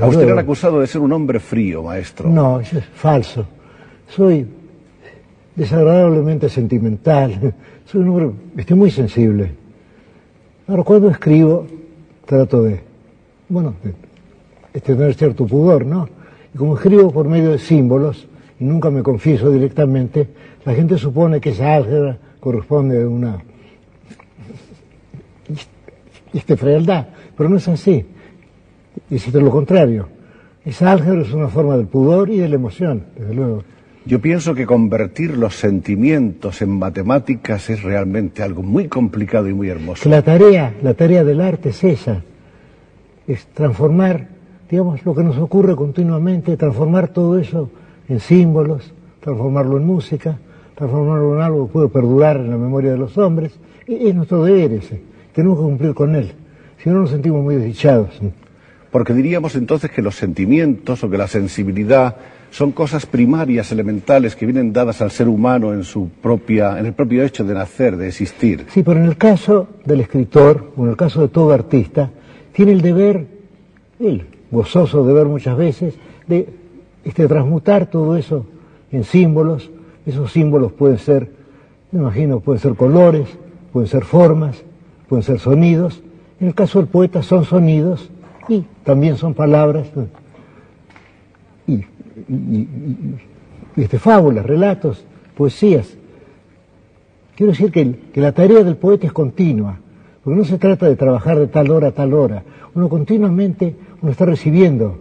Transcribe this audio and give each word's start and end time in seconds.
A 0.00 0.06
usted 0.06 0.26
le 0.26 0.32
han 0.32 0.38
acusado 0.38 0.80
de 0.80 0.86
ser 0.86 1.00
un 1.00 1.12
hombre 1.12 1.40
frío, 1.40 1.82
maestro. 1.82 2.28
No, 2.28 2.60
eso 2.60 2.78
es 2.78 2.84
falso. 2.84 3.44
Soy 4.08 4.46
desagradablemente 5.54 6.48
sentimental. 6.48 7.54
Soy 7.84 8.00
un 8.02 8.08
hombre, 8.08 8.30
estoy 8.56 8.76
muy 8.76 8.90
sensible. 8.90 9.52
Ahora, 10.66 10.84
cuando 10.84 11.10
escribo, 11.10 11.66
trato 12.24 12.62
de, 12.62 12.80
bueno, 13.48 13.74
de, 14.72 14.80
tener 14.80 15.14
cierto 15.14 15.46
pudor, 15.46 15.84
¿no? 15.84 16.08
Y 16.54 16.58
como 16.58 16.76
escribo 16.76 17.10
por 17.10 17.28
medio 17.28 17.50
de 17.50 17.58
símbolos, 17.58 18.26
y 18.58 18.64
nunca 18.64 18.90
me 18.90 19.02
confieso 19.02 19.50
directamente, 19.50 20.28
la 20.64 20.74
gente 20.74 20.96
supone 20.98 21.40
que 21.40 21.50
esa 21.50 21.74
álgebra 21.74 22.18
corresponde 22.38 23.02
a 23.02 23.08
una 23.08 23.42
este, 26.32 26.56
frialdad, 26.56 27.08
pero 27.36 27.48
no 27.48 27.56
es 27.56 27.68
así. 27.68 28.06
Existe 29.10 29.40
lo 29.40 29.50
contrario. 29.50 30.08
Esa 30.64 30.92
álgebra 30.92 31.22
es 31.22 31.32
una 31.32 31.48
forma 31.48 31.76
del 31.76 31.86
pudor 31.86 32.30
y 32.30 32.38
de 32.38 32.48
la 32.48 32.56
emoción, 32.56 33.04
desde 33.16 33.34
luego. 33.34 33.64
Yo 34.04 34.20
pienso 34.20 34.54
que 34.54 34.66
convertir 34.66 35.36
los 35.36 35.56
sentimientos 35.56 36.62
en 36.62 36.78
matemáticas 36.78 37.68
es 37.70 37.82
realmente 37.82 38.42
algo 38.42 38.62
muy 38.62 38.88
complicado 38.88 39.48
y 39.48 39.54
muy 39.54 39.68
hermoso. 39.68 40.08
La 40.08 40.22
tarea, 40.22 40.74
la 40.82 40.94
tarea 40.94 41.22
del 41.22 41.40
arte 41.40 41.68
es 41.68 41.84
esa, 41.84 42.22
es 43.26 43.46
transformar, 43.48 44.28
digamos, 44.70 45.04
lo 45.04 45.14
que 45.14 45.22
nos 45.22 45.36
ocurre 45.38 45.76
continuamente, 45.76 46.56
transformar 46.56 47.08
todo 47.08 47.38
eso 47.38 47.70
en 48.08 48.20
símbolos, 48.20 48.92
transformarlo 49.20 49.76
en 49.76 49.86
música, 49.86 50.38
transformarlo 50.74 51.36
en 51.36 51.42
algo 51.42 51.66
que 51.66 51.72
puede 51.72 51.88
perdurar 51.88 52.36
en 52.36 52.50
la 52.50 52.56
memoria 52.56 52.92
de 52.92 52.98
los 52.98 53.16
hombres. 53.18 53.52
Es 53.86 54.14
nuestro 54.14 54.44
deber 54.44 54.72
ese, 54.72 55.02
tenemos 55.34 55.58
que 55.58 55.64
cumplir 55.64 55.94
con 55.94 56.14
él, 56.14 56.32
si 56.82 56.88
no 56.88 57.00
nos 57.00 57.10
sentimos 57.10 57.42
muy 57.42 57.56
desdichados. 57.56 58.18
Porque 58.90 59.14
diríamos 59.14 59.54
entonces 59.54 59.90
que 59.90 60.02
los 60.02 60.16
sentimientos 60.16 61.04
o 61.04 61.10
que 61.10 61.18
la 61.18 61.28
sensibilidad 61.28 62.16
son 62.50 62.72
cosas 62.72 63.06
primarias, 63.06 63.70
elementales, 63.70 64.34
que 64.34 64.44
vienen 64.46 64.72
dadas 64.72 65.00
al 65.00 65.12
ser 65.12 65.28
humano 65.28 65.72
en, 65.72 65.84
su 65.84 66.08
propia, 66.08 66.78
en 66.78 66.86
el 66.86 66.92
propio 66.92 67.22
hecho 67.22 67.44
de 67.44 67.54
nacer, 67.54 67.96
de 67.96 68.08
existir. 68.08 68.66
Sí, 68.68 68.82
pero 68.82 68.98
en 68.98 69.06
el 69.06 69.16
caso 69.16 69.68
del 69.84 70.00
escritor, 70.00 70.72
o 70.76 70.84
en 70.84 70.90
el 70.90 70.96
caso 70.96 71.22
de 71.22 71.28
todo 71.28 71.52
artista, 71.52 72.10
tiene 72.52 72.72
el 72.72 72.80
deber, 72.80 73.26
él, 74.00 74.26
gozoso 74.50 75.06
de 75.06 75.12
ver 75.12 75.26
muchas 75.26 75.56
veces, 75.56 75.94
de 76.26 76.48
este, 77.04 77.28
transmutar 77.28 77.86
todo 77.86 78.16
eso 78.16 78.44
en 78.90 79.04
símbolos. 79.04 79.70
Esos 80.04 80.32
símbolos 80.32 80.72
pueden 80.72 80.98
ser, 80.98 81.30
me 81.92 82.00
imagino, 82.00 82.40
pueden 82.40 82.60
ser 82.60 82.74
colores, 82.74 83.28
pueden 83.72 83.88
ser 83.88 84.04
formas, 84.04 84.64
pueden 85.08 85.22
ser 85.22 85.38
sonidos. 85.38 86.02
En 86.40 86.48
el 86.48 86.54
caso 86.54 86.80
del 86.80 86.88
poeta 86.88 87.22
son 87.22 87.44
sonidos 87.44 88.10
y 88.50 88.64
también 88.84 89.16
son 89.16 89.32
palabras 89.32 89.86
y, 91.66 91.84
este, 93.76 93.98
fábulas, 93.98 94.44
relatos, 94.44 95.04
poesías. 95.36 95.96
Quiero 97.36 97.52
decir 97.52 97.70
que, 97.70 97.94
que 98.12 98.20
la 98.20 98.32
tarea 98.32 98.62
del 98.62 98.76
poeta 98.76 99.06
es 99.06 99.12
continua, 99.12 99.78
porque 100.22 100.38
no 100.38 100.44
se 100.44 100.58
trata 100.58 100.86
de 100.86 100.96
trabajar 100.96 101.38
de 101.38 101.46
tal 101.46 101.70
hora 101.70 101.88
a 101.88 101.92
tal 101.92 102.12
hora. 102.12 102.42
Uno 102.74 102.88
continuamente 102.88 103.74
uno 104.02 104.12
está 104.12 104.26
recibiendo 104.26 104.98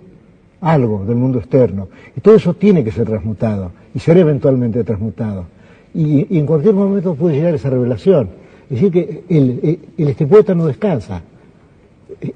algo 0.61 1.05
del 1.05 1.15
mundo 1.15 1.39
externo. 1.39 1.87
Y 2.15 2.21
todo 2.21 2.35
eso 2.35 2.53
tiene 2.53 2.83
que 2.83 2.91
ser 2.91 3.07
transmutado 3.07 3.71
y 3.93 3.99
será 3.99 4.19
eventualmente 4.19 4.83
transmutado. 4.83 5.45
Y, 5.93 6.37
en 6.37 6.45
cualquier 6.45 6.75
momento 6.75 7.15
puede 7.15 7.35
llegar 7.35 7.55
esa 7.55 7.69
revelación. 7.69 8.29
Es 8.69 8.81
decir, 8.81 8.91
que 8.91 9.23
el, 9.29 9.79
el, 9.97 10.07
este 10.07 10.27
poeta 10.27 10.53
no 10.53 10.67
descansa, 10.67 11.23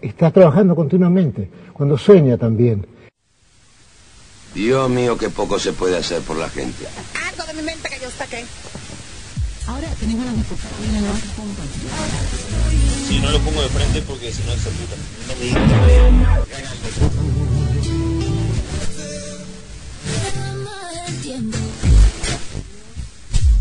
está 0.01 0.31
trabajando 0.31 0.75
continuamente, 0.75 1.49
cuando 1.73 1.97
sueña 1.97 2.37
también. 2.37 2.85
Dios 4.53 4.89
mío, 4.89 5.17
qué 5.17 5.29
poco 5.29 5.57
se 5.59 5.73
puede 5.73 5.97
hacer 5.97 6.21
por 6.21 6.37
la 6.37 6.49
gente. 6.49 6.85
Algo 7.29 7.43
de 7.45 7.53
mi 7.53 7.63
mente 7.63 7.89
que 7.89 7.99
yo 7.99 8.09
saqué. 8.11 8.45
Ahora 9.65 9.87
tenemos 9.99 10.25
la 10.25 10.31
Si 13.07 13.19
no 13.19 13.31
lo 13.31 13.39
pongo 13.39 13.61
de 13.61 13.69
frente 13.69 14.01
porque 14.01 14.31
si 14.31 14.43
no 14.43 14.51
se 14.53 14.69
puta. 14.69 14.95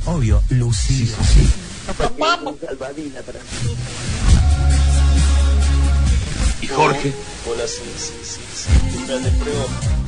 Obvio, 0.07 0.43
Lucía. 0.51 1.15
Sí, 1.33 1.49
¿Y 3.69 4.82
Jorge? 7.03 7.13
Hola, 7.51 7.67
sí, 7.67 7.83
sí, 7.97 8.13
sí. 8.23 8.41
sí. 8.55 8.69
Umbral 8.97 9.25
de 9.25 9.31
prueba, 9.31 9.65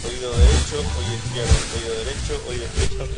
oído 0.07 0.31
derecho, 0.39 0.77
oído 0.99 1.15
izquierdo, 1.25 1.55
oído 1.75 1.93
derecho, 1.99 2.35
oído 2.49 2.65
izquierdo. 2.85 3.15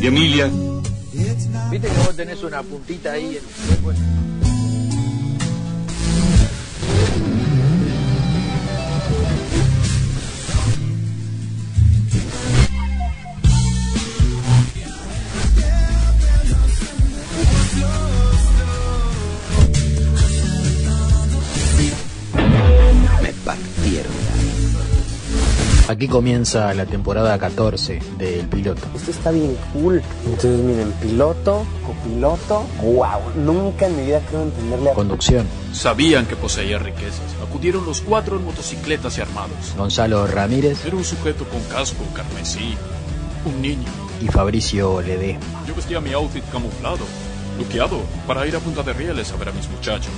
¿Y 0.00 0.06
Emilia? 0.06 0.50
Viste 1.70 1.88
que 1.88 1.98
vos 1.98 2.16
tenés 2.16 2.42
una 2.42 2.62
puntita 2.62 3.12
ahí. 3.12 3.36
En... 3.36 4.25
Aquí 25.96 26.08
comienza 26.08 26.74
la 26.74 26.84
temporada 26.84 27.38
14 27.38 28.00
del 28.18 28.46
piloto. 28.48 28.82
Esto 28.94 29.12
está 29.12 29.30
bien 29.30 29.56
cool. 29.72 30.02
Entonces 30.26 30.60
miren, 30.60 30.92
piloto, 31.00 31.64
copiloto, 31.86 32.66
wow, 32.82 33.22
nunca 33.34 33.86
en 33.86 33.96
mi 33.96 34.02
vida 34.02 34.20
creo 34.28 34.42
entenderle 34.42 34.90
a... 34.90 34.92
Conducción. 34.92 35.46
Sabían 35.72 36.26
que 36.26 36.36
poseía 36.36 36.78
riquezas. 36.78 37.34
Acudieron 37.42 37.86
los 37.86 38.02
cuatro 38.02 38.36
en 38.36 38.44
motocicletas 38.44 39.16
y 39.16 39.22
armados. 39.22 39.74
Gonzalo 39.74 40.26
Ramírez. 40.26 40.84
Era 40.84 40.96
un 40.96 41.04
sujeto 41.04 41.46
con 41.48 41.62
casco 41.62 42.04
carmesí. 42.12 42.76
Un 43.46 43.62
niño. 43.62 43.88
Y 44.20 44.26
Fabricio 44.26 45.00
Ledesma. 45.00 45.64
Yo 45.66 45.74
vestía 45.74 45.98
mi 46.02 46.12
outfit 46.12 46.44
camuflado, 46.52 47.06
luqueado, 47.56 48.02
para 48.26 48.46
ir 48.46 48.54
a 48.54 48.58
Punta 48.58 48.82
de 48.82 48.92
Rieles 48.92 49.32
a 49.32 49.36
ver 49.36 49.48
a 49.48 49.52
mis 49.52 49.66
muchachos. 49.70 50.12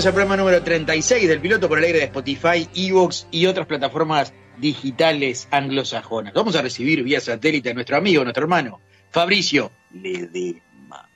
Bienvenidos 0.00 0.06
al 0.06 0.26
programa 0.26 0.36
número 0.42 0.64
36 0.64 1.28
del 1.28 1.40
piloto 1.40 1.68
por 1.68 1.76
el 1.76 1.84
aire 1.84 1.98
de 1.98 2.04
Spotify, 2.06 2.66
Evox 2.74 3.26
y 3.30 3.44
otras 3.44 3.66
plataformas 3.66 4.32
digitales 4.56 5.46
anglosajonas. 5.50 6.32
Vamos 6.32 6.56
a 6.56 6.62
recibir 6.62 7.02
vía 7.02 7.20
satélite 7.20 7.68
a 7.68 7.74
nuestro 7.74 7.98
amigo, 7.98 8.22
nuestro 8.22 8.44
hermano, 8.44 8.80
Fabricio 9.10 9.70
Ledema. 9.92 11.06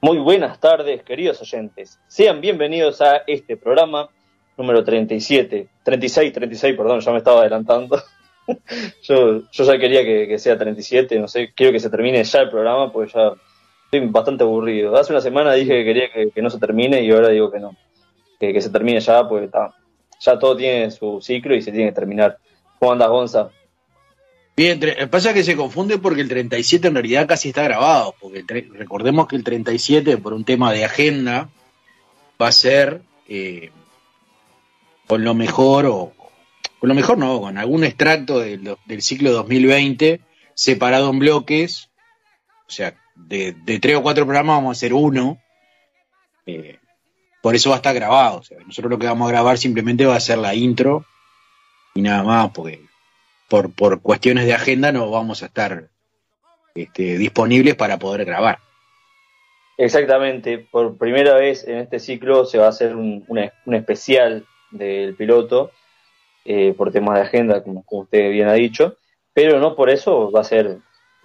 Muy 0.00 0.18
buenas 0.18 0.58
tardes, 0.58 1.04
queridos 1.04 1.40
oyentes. 1.42 2.00
Sean 2.08 2.40
bienvenidos 2.40 3.00
a 3.02 3.22
este 3.24 3.56
programa 3.56 4.08
número 4.56 4.82
37, 4.82 5.68
36, 5.84 6.32
36, 6.32 6.76
perdón, 6.76 6.98
ya 6.98 7.12
me 7.12 7.18
estaba 7.18 7.42
adelantando. 7.42 8.02
yo, 9.02 9.42
yo 9.48 9.64
ya 9.64 9.78
quería 9.78 10.02
que, 10.02 10.26
que 10.26 10.40
sea 10.40 10.58
37, 10.58 11.20
no 11.20 11.28
sé, 11.28 11.52
quiero 11.54 11.72
que 11.72 11.78
se 11.78 11.88
termine 11.88 12.24
ya 12.24 12.40
el 12.40 12.50
programa, 12.50 12.92
pues 12.92 13.12
ya 13.12 13.32
estoy 13.84 14.08
bastante 14.08 14.42
aburrido. 14.42 14.96
Hace 14.96 15.12
una 15.12 15.22
semana 15.22 15.52
dije 15.52 15.70
que 15.70 15.84
quería 15.84 16.12
que, 16.12 16.30
que 16.32 16.42
no 16.42 16.50
se 16.50 16.58
termine 16.58 17.00
y 17.02 17.12
ahora 17.12 17.28
digo 17.28 17.52
que 17.52 17.60
no. 17.60 17.76
Que, 18.38 18.60
se 18.60 18.70
termine 18.70 19.00
ya, 19.00 19.28
porque 19.28 19.46
está, 19.46 19.74
ya 20.20 20.38
todo 20.38 20.56
tiene 20.56 20.90
su 20.90 21.20
ciclo 21.20 21.54
y 21.54 21.62
se 21.62 21.72
tiene 21.72 21.88
que 21.90 21.94
terminar. 21.94 22.38
¿Cómo 22.78 22.92
andas, 22.92 23.08
Gonza? 23.08 23.50
Bien, 24.56 24.80
tre- 24.80 25.08
pasa 25.08 25.32
que 25.34 25.44
se 25.44 25.56
confunde 25.56 25.98
porque 25.98 26.20
el 26.20 26.28
37 26.28 26.88
en 26.88 26.94
realidad 26.94 27.26
casi 27.28 27.48
está 27.48 27.62
grabado, 27.62 28.14
porque 28.20 28.44
recordemos 28.72 29.26
que 29.28 29.36
el 29.36 29.44
37 29.44 30.18
por 30.18 30.32
un 30.32 30.44
tema 30.44 30.72
de 30.72 30.84
agenda 30.84 31.48
va 32.40 32.48
a 32.48 32.52
ser 32.52 33.02
eh, 33.28 33.70
con 35.06 35.22
lo 35.24 35.34
mejor 35.34 35.86
o 35.86 36.12
con 36.80 36.88
lo 36.88 36.94
mejor 36.94 37.18
no, 37.18 37.40
con 37.40 37.58
algún 37.58 37.82
extracto 37.84 38.38
del, 38.40 38.76
del 38.86 39.02
ciclo 39.02 39.32
2020 39.32 40.20
separado 40.54 41.10
en 41.10 41.18
bloques, 41.20 41.88
o 42.66 42.70
sea, 42.70 42.94
de, 43.16 43.52
de 43.64 43.78
tres 43.80 43.96
o 43.96 44.02
cuatro 44.02 44.24
programas 44.24 44.56
vamos 44.56 44.76
a 44.76 44.78
hacer 44.78 44.92
uno, 44.92 45.38
eh, 46.46 46.78
por 47.42 47.54
eso 47.54 47.70
va 47.70 47.76
a 47.76 47.78
estar 47.78 47.94
grabado, 47.94 48.42
nosotros 48.66 48.90
lo 48.90 48.98
que 48.98 49.06
vamos 49.06 49.28
a 49.28 49.32
grabar 49.32 49.58
simplemente 49.58 50.06
va 50.06 50.16
a 50.16 50.20
ser 50.20 50.38
la 50.38 50.54
intro 50.54 51.04
y 51.94 52.02
nada 52.02 52.22
más, 52.22 52.50
porque 52.50 52.80
por, 53.48 53.72
por 53.72 54.00
cuestiones 54.00 54.46
de 54.46 54.54
agenda 54.54 54.92
no 54.92 55.10
vamos 55.10 55.42
a 55.42 55.46
estar 55.46 55.88
este, 56.74 57.18
disponibles 57.18 57.74
para 57.74 57.98
poder 57.98 58.24
grabar. 58.24 58.58
Exactamente, 59.76 60.58
por 60.58 60.96
primera 60.98 61.34
vez 61.34 61.66
en 61.66 61.78
este 61.78 62.00
ciclo 62.00 62.44
se 62.44 62.58
va 62.58 62.66
a 62.66 62.70
hacer 62.70 62.96
un, 62.96 63.24
un 63.28 63.74
especial 63.74 64.44
del 64.70 65.14
piloto 65.14 65.70
eh, 66.44 66.74
por 66.76 66.90
temas 66.90 67.16
de 67.16 67.22
agenda, 67.22 67.62
como, 67.62 67.84
como 67.84 68.02
usted 68.02 68.30
bien 68.30 68.48
ha 68.48 68.54
dicho, 68.54 68.96
pero 69.32 69.60
no 69.60 69.76
por 69.76 69.90
eso 69.90 70.30
va 70.30 70.40
a 70.40 70.44
ser 70.44 70.78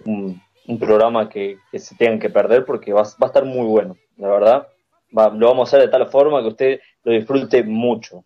un, 0.04 0.40
un 0.66 0.78
programa 0.78 1.28
que, 1.28 1.58
que 1.70 1.78
se 1.78 1.96
tengan 1.96 2.18
que 2.18 2.30
perder 2.30 2.64
porque 2.64 2.92
va, 2.92 3.02
va 3.02 3.16
a 3.22 3.26
estar 3.26 3.44
muy 3.44 3.66
bueno, 3.66 3.96
la 4.16 4.28
verdad. 4.28 4.68
Lo 5.14 5.48
vamos 5.48 5.68
a 5.68 5.76
hacer 5.76 5.86
de 5.86 5.92
tal 5.92 6.08
forma 6.08 6.42
que 6.42 6.48
usted 6.48 6.80
lo 7.04 7.12
disfrute 7.12 7.62
mucho. 7.62 8.24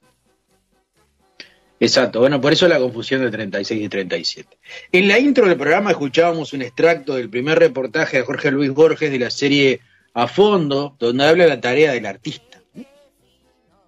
Exacto, 1.81 2.21
bueno, 2.21 2.41
por 2.41 2.53
eso 2.53 2.67
la 2.67 2.79
confusión 2.79 3.21
de 3.21 3.31
36 3.31 3.85
y 3.85 3.89
37. 3.89 4.59
En 4.91 5.07
la 5.07 5.19
intro 5.19 5.47
del 5.47 5.57
programa 5.57 5.91
escuchábamos 5.91 6.53
un 6.53 6.63
extracto 6.63 7.15
del 7.15 7.31
primer 7.31 7.59
reportaje 7.59 8.17
de 8.17 8.25
Jorge 8.25 8.51
Luis 8.51 8.73
Borges 8.73 9.13
de 9.13 9.19
la 9.19 9.31
serie 9.31 9.81
A 10.13 10.27
Fondo, 10.27 10.97
donde 10.99 11.25
habla 11.25 11.45
de 11.45 11.51
la 11.51 11.61
tarea 11.61 11.93
del 11.93 12.07
artista. 12.07 12.61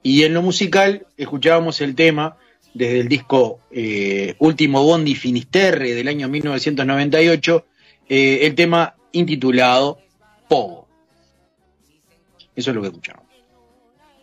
Y 0.02 0.22
en 0.22 0.34
lo 0.34 0.42
musical 0.42 1.06
escuchábamos 1.16 1.80
el 1.80 1.96
tema 1.96 2.36
desde 2.74 3.00
el 3.00 3.08
disco 3.08 3.60
eh, 3.72 4.34
Último 4.38 4.84
Bondi 4.84 5.16
Finisterre 5.16 5.94
del 5.94 6.06
año 6.06 6.28
1998, 6.28 7.66
eh, 8.08 8.38
el 8.42 8.54
tema 8.54 8.94
intitulado 9.12 9.98
Pogo. 10.48 10.79
Eso 12.60 12.70
es 12.70 12.76
lo 12.76 12.82
que 12.82 12.88
escuchamos. 12.88 13.24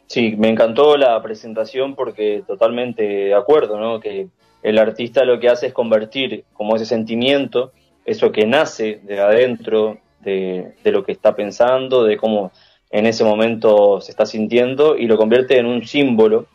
Sí, 0.05 0.35
me 0.37 0.47
encantó 0.47 0.95
la 0.95 1.19
presentación 1.23 1.95
porque 1.95 2.43
totalmente 2.45 3.03
de 3.03 3.33
acuerdo, 3.33 3.79
¿no? 3.79 3.99
Que 3.99 4.27
el 4.61 4.77
artista 4.77 5.25
lo 5.25 5.39
que 5.39 5.49
hace 5.49 5.67
es 5.67 5.73
convertir 5.73 6.45
como 6.53 6.75
ese 6.75 6.85
sentimiento, 6.85 7.71
eso 8.05 8.31
que 8.31 8.45
nace 8.45 9.01
de 9.03 9.19
adentro, 9.19 9.97
de, 10.21 10.75
de 10.83 10.91
lo 10.91 11.03
que 11.03 11.13
está 11.13 11.35
pensando, 11.35 12.03
de 12.03 12.15
cómo 12.15 12.51
en 12.91 13.07
ese 13.07 13.23
momento 13.23 13.99
se 13.99 14.11
está 14.11 14.27
sintiendo, 14.27 14.95
y 14.95 15.07
lo 15.07 15.17
convierte 15.17 15.57
en 15.57 15.65
un 15.65 15.83
símbolo, 15.85 16.45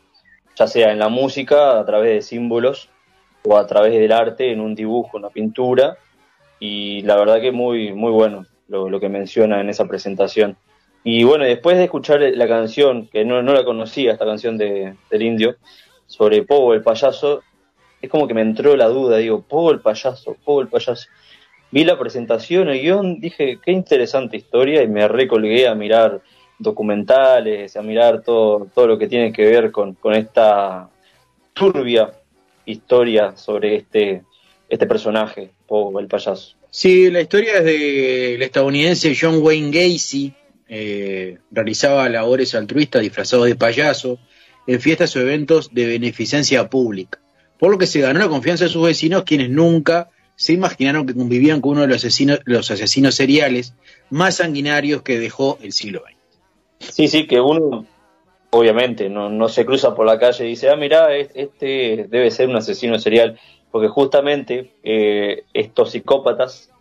ya 0.56 0.68
sea 0.68 0.92
en 0.92 1.00
la 1.00 1.08
música, 1.08 1.80
a 1.80 1.84
través 1.84 2.14
de 2.14 2.22
símbolos, 2.22 2.88
o 3.44 3.56
a 3.56 3.66
través 3.66 3.92
del 3.92 4.12
arte, 4.12 4.52
en 4.52 4.60
un 4.60 4.76
dibujo, 4.76 5.16
una 5.16 5.30
pintura, 5.30 5.98
y 6.60 7.02
la 7.02 7.16
verdad 7.16 7.40
que 7.40 7.50
muy, 7.50 7.92
muy 7.92 8.12
bueno 8.12 8.46
lo, 8.68 8.88
lo 8.88 9.00
que 9.00 9.08
menciona 9.08 9.60
en 9.60 9.68
esa 9.68 9.86
presentación. 9.86 10.56
Y 11.04 11.24
bueno, 11.24 11.44
después 11.44 11.76
de 11.78 11.84
escuchar 11.84 12.20
la 12.20 12.46
canción, 12.46 13.08
que 13.08 13.24
no, 13.24 13.42
no 13.42 13.52
la 13.52 13.64
conocía, 13.64 14.12
esta 14.12 14.24
canción 14.24 14.56
de, 14.56 14.94
del 15.10 15.22
indio, 15.22 15.56
sobre 16.06 16.42
Pogo 16.42 16.74
el 16.74 16.82
payaso, 16.82 17.42
es 18.00 18.10
como 18.10 18.28
que 18.28 18.34
me 18.34 18.42
entró 18.42 18.76
la 18.76 18.88
duda, 18.88 19.16
digo, 19.16 19.42
Pogo 19.42 19.72
el 19.72 19.80
payaso, 19.80 20.36
Pogo 20.44 20.62
el 20.62 20.68
payaso. 20.68 21.08
Vi 21.70 21.84
la 21.84 21.98
presentación, 21.98 22.68
el 22.68 22.80
guion, 22.80 23.18
dije, 23.18 23.58
qué 23.64 23.72
interesante 23.72 24.36
historia, 24.36 24.82
y 24.82 24.88
me 24.88 25.08
recolgué 25.08 25.66
a 25.66 25.74
mirar 25.74 26.20
documentales, 26.58 27.76
a 27.76 27.82
mirar 27.82 28.22
todo, 28.22 28.68
todo 28.72 28.86
lo 28.86 28.98
que 28.98 29.08
tiene 29.08 29.32
que 29.32 29.44
ver 29.44 29.72
con, 29.72 29.94
con 29.94 30.14
esta 30.14 30.88
turbia 31.52 32.12
historia 32.64 33.36
sobre 33.36 33.76
este, 33.76 34.22
este 34.68 34.86
personaje, 34.86 35.50
Pogo 35.66 35.98
el 35.98 36.06
payaso. 36.06 36.54
Sí, 36.70 37.10
la 37.10 37.20
historia 37.20 37.58
es 37.58 37.64
del 37.64 38.40
estadounidense 38.40 39.14
John 39.18 39.40
Wayne 39.42 39.70
Gacy. 39.70 40.32
Eh, 40.68 41.38
realizaba 41.50 42.08
labores 42.08 42.54
altruistas 42.54 43.02
disfrazado 43.02 43.44
de 43.44 43.56
payaso 43.56 44.18
en 44.66 44.80
fiestas 44.80 45.14
o 45.16 45.20
eventos 45.20 45.74
de 45.74 45.86
beneficencia 45.86 46.68
pública, 46.68 47.20
por 47.58 47.70
lo 47.70 47.78
que 47.78 47.86
se 47.86 48.00
ganó 48.00 48.20
la 48.20 48.28
confianza 48.28 48.64
de 48.64 48.70
sus 48.70 48.84
vecinos, 48.84 49.24
quienes 49.24 49.50
nunca 49.50 50.10
se 50.36 50.52
imaginaron 50.52 51.06
que 51.06 51.14
convivían 51.14 51.60
con 51.60 51.72
uno 51.72 51.82
de 51.82 51.88
los 51.88 51.98
asesinos, 51.98 52.40
los 52.44 52.70
asesinos 52.70 53.14
seriales 53.14 53.74
más 54.10 54.36
sanguinarios 54.36 55.02
que 55.02 55.18
dejó 55.18 55.58
el 55.62 55.72
siglo 55.72 56.02
XX. 56.04 56.92
Sí, 56.92 57.08
sí, 57.08 57.26
que 57.26 57.40
uno 57.40 57.86
obviamente 58.50 59.08
no, 59.08 59.30
no 59.30 59.48
se 59.48 59.64
cruza 59.64 59.94
por 59.94 60.06
la 60.06 60.18
calle 60.18 60.44
y 60.44 60.48
dice, 60.48 60.68
ah, 60.68 60.76
mira, 60.76 61.14
este 61.16 62.06
debe 62.08 62.30
ser 62.30 62.48
un 62.48 62.56
asesino 62.56 62.98
serial, 62.98 63.38
porque 63.70 63.88
justamente 63.88 64.72
eh, 64.82 65.44
estos 65.54 65.92
psicópatas 65.92 66.71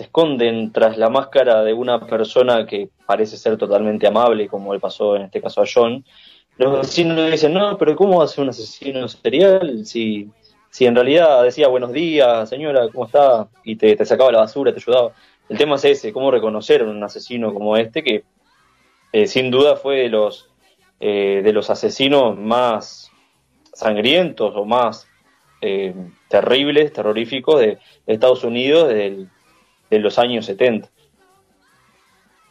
se 0.00 0.04
esconden 0.04 0.72
tras 0.72 0.96
la 0.96 1.10
máscara 1.10 1.62
de 1.62 1.74
una 1.74 2.06
persona 2.06 2.64
que 2.64 2.88
parece 3.04 3.36
ser 3.36 3.58
totalmente 3.58 4.06
amable, 4.06 4.48
como 4.48 4.72
le 4.72 4.80
pasó 4.80 5.14
en 5.14 5.24
este 5.24 5.42
caso 5.42 5.60
a 5.60 5.66
John. 5.70 6.02
Los 6.56 6.80
vecinos 6.80 7.18
le 7.18 7.30
dicen, 7.32 7.52
no, 7.52 7.76
pero 7.76 7.94
¿cómo 7.96 8.16
va 8.16 8.24
a 8.24 8.28
ser 8.28 8.44
un 8.44 8.48
asesino 8.48 9.06
serial 9.08 9.84
si, 9.84 10.30
si 10.70 10.86
en 10.86 10.94
realidad 10.94 11.42
decía 11.42 11.68
buenos 11.68 11.92
días, 11.92 12.48
señora, 12.48 12.88
¿cómo 12.88 13.04
está? 13.04 13.48
Y 13.62 13.76
te, 13.76 13.94
te 13.94 14.06
sacaba 14.06 14.32
la 14.32 14.38
basura, 14.38 14.72
te 14.72 14.78
ayudaba. 14.78 15.12
El 15.50 15.58
tema 15.58 15.74
es 15.74 15.84
ese, 15.84 16.14
cómo 16.14 16.30
reconocer 16.30 16.82
un 16.82 17.04
asesino 17.04 17.52
como 17.52 17.76
este, 17.76 18.02
que 18.02 18.24
eh, 19.12 19.26
sin 19.26 19.50
duda 19.50 19.76
fue 19.76 19.96
de 19.96 20.08
los, 20.08 20.48
eh, 20.98 21.42
de 21.44 21.52
los 21.52 21.68
asesinos 21.68 22.38
más 22.38 23.10
sangrientos 23.74 24.54
o 24.56 24.64
más 24.64 25.06
eh, 25.60 25.94
terribles, 26.28 26.90
terroríficos 26.90 27.60
de, 27.60 27.76
Estados 28.06 28.44
Unidos 28.44 28.88
del, 28.88 29.28
de 29.90 29.98
los 29.98 30.18
años 30.18 30.46
70. 30.46 30.88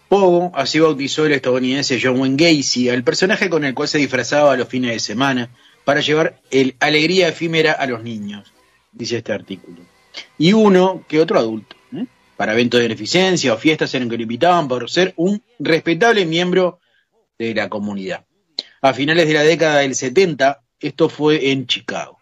Pogo, 0.09 0.51
así 0.55 0.79
bautizó 0.79 1.25
el 1.25 1.33
estadounidense 1.33 1.99
John 2.01 2.19
Wayne 2.19 2.35
Gacy, 2.35 2.89
al 2.89 3.03
personaje 3.03 3.49
con 3.49 3.63
el 3.63 3.73
cual 3.73 3.87
se 3.87 3.99
disfrazaba 3.99 4.57
los 4.57 4.67
fines 4.67 4.91
de 4.91 4.99
semana 4.99 5.49
para 5.85 6.01
llevar 6.01 6.41
el 6.51 6.75
alegría 6.79 7.27
efímera 7.27 7.73
a 7.73 7.85
los 7.85 8.03
niños, 8.03 8.51
dice 8.91 9.17
este 9.17 9.33
artículo. 9.33 9.77
Y 10.37 10.53
uno 10.53 11.05
que 11.07 11.19
otro 11.19 11.37
adulto, 11.37 11.75
¿eh? 11.95 12.05
para 12.35 12.53
eventos 12.53 12.79
de 12.79 12.87
beneficencia 12.87 13.53
o 13.53 13.57
fiestas 13.57 13.93
en 13.93 14.09
que 14.09 14.17
lo 14.17 14.23
invitaban 14.23 14.67
por 14.67 14.89
ser 14.89 15.13
un 15.15 15.41
respetable 15.59 16.25
miembro 16.25 16.79
de 17.37 17.53
la 17.53 17.69
comunidad. 17.69 18.25
A 18.81 18.93
finales 18.93 19.27
de 19.27 19.33
la 19.33 19.43
década 19.43 19.79
del 19.79 19.93
70, 19.93 20.61
esto 20.79 21.09
fue 21.09 21.51
en 21.51 21.67
Chicago. 21.67 22.18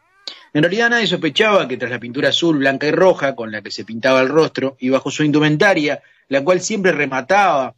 En 0.58 0.64
realidad 0.64 0.90
nadie 0.90 1.06
sospechaba 1.06 1.68
que 1.68 1.78
tras 1.78 1.92
la 1.92 2.00
pintura 2.00 2.30
azul, 2.30 2.58
blanca 2.58 2.88
y 2.88 2.92
roja 2.92 3.36
con 3.36 3.52
la 3.52 3.62
que 3.62 3.70
se 3.70 3.86
pintaba 3.86 4.22
el 4.22 4.28
rostro 4.28 4.76
y 4.80 4.90
bajo 4.90 5.12
su 5.12 5.24
indumentaria, 5.24 6.02
la 6.30 6.44
cual 6.44 6.62
siempre 6.62 6.92
remataba 6.92 7.76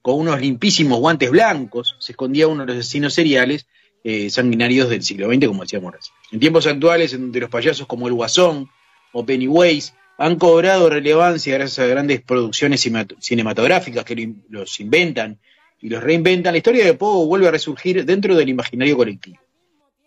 con 0.00 0.18
unos 0.18 0.40
limpísimos 0.40 0.98
guantes 0.98 1.30
blancos, 1.30 1.94
se 1.98 2.12
escondía 2.12 2.48
uno 2.48 2.64
de 2.64 2.68
los 2.68 2.76
asesinos 2.78 3.12
seriales 3.12 3.66
eh, 4.02 4.30
sanguinarios 4.30 4.88
del 4.88 5.02
siglo 5.02 5.28
XX, 5.28 5.46
como 5.46 5.60
decíamos 5.64 5.92
recién. 5.92 6.14
En 6.30 6.40
tiempos 6.40 6.66
actuales, 6.66 7.12
en 7.12 7.20
donde 7.20 7.40
los 7.40 7.50
payasos 7.50 7.86
como 7.86 8.08
el 8.08 8.14
Guasón 8.14 8.70
o 9.12 9.26
Pennywise 9.26 9.92
han 10.16 10.36
cobrado 10.36 10.88
relevancia 10.88 11.52
gracias 11.58 11.80
a 11.80 11.86
grandes 11.86 12.22
producciones 12.22 12.80
cinematográficas 13.20 14.06
que 14.06 14.36
los 14.48 14.80
inventan 14.80 15.38
y 15.82 15.90
los 15.90 16.02
reinventan, 16.02 16.54
la 16.54 16.56
historia 16.56 16.86
de 16.86 16.94
Pogo 16.94 17.26
vuelve 17.26 17.48
a 17.48 17.50
resurgir 17.50 18.06
dentro 18.06 18.34
del 18.34 18.48
imaginario 18.48 18.96
colectivo. 18.96 19.36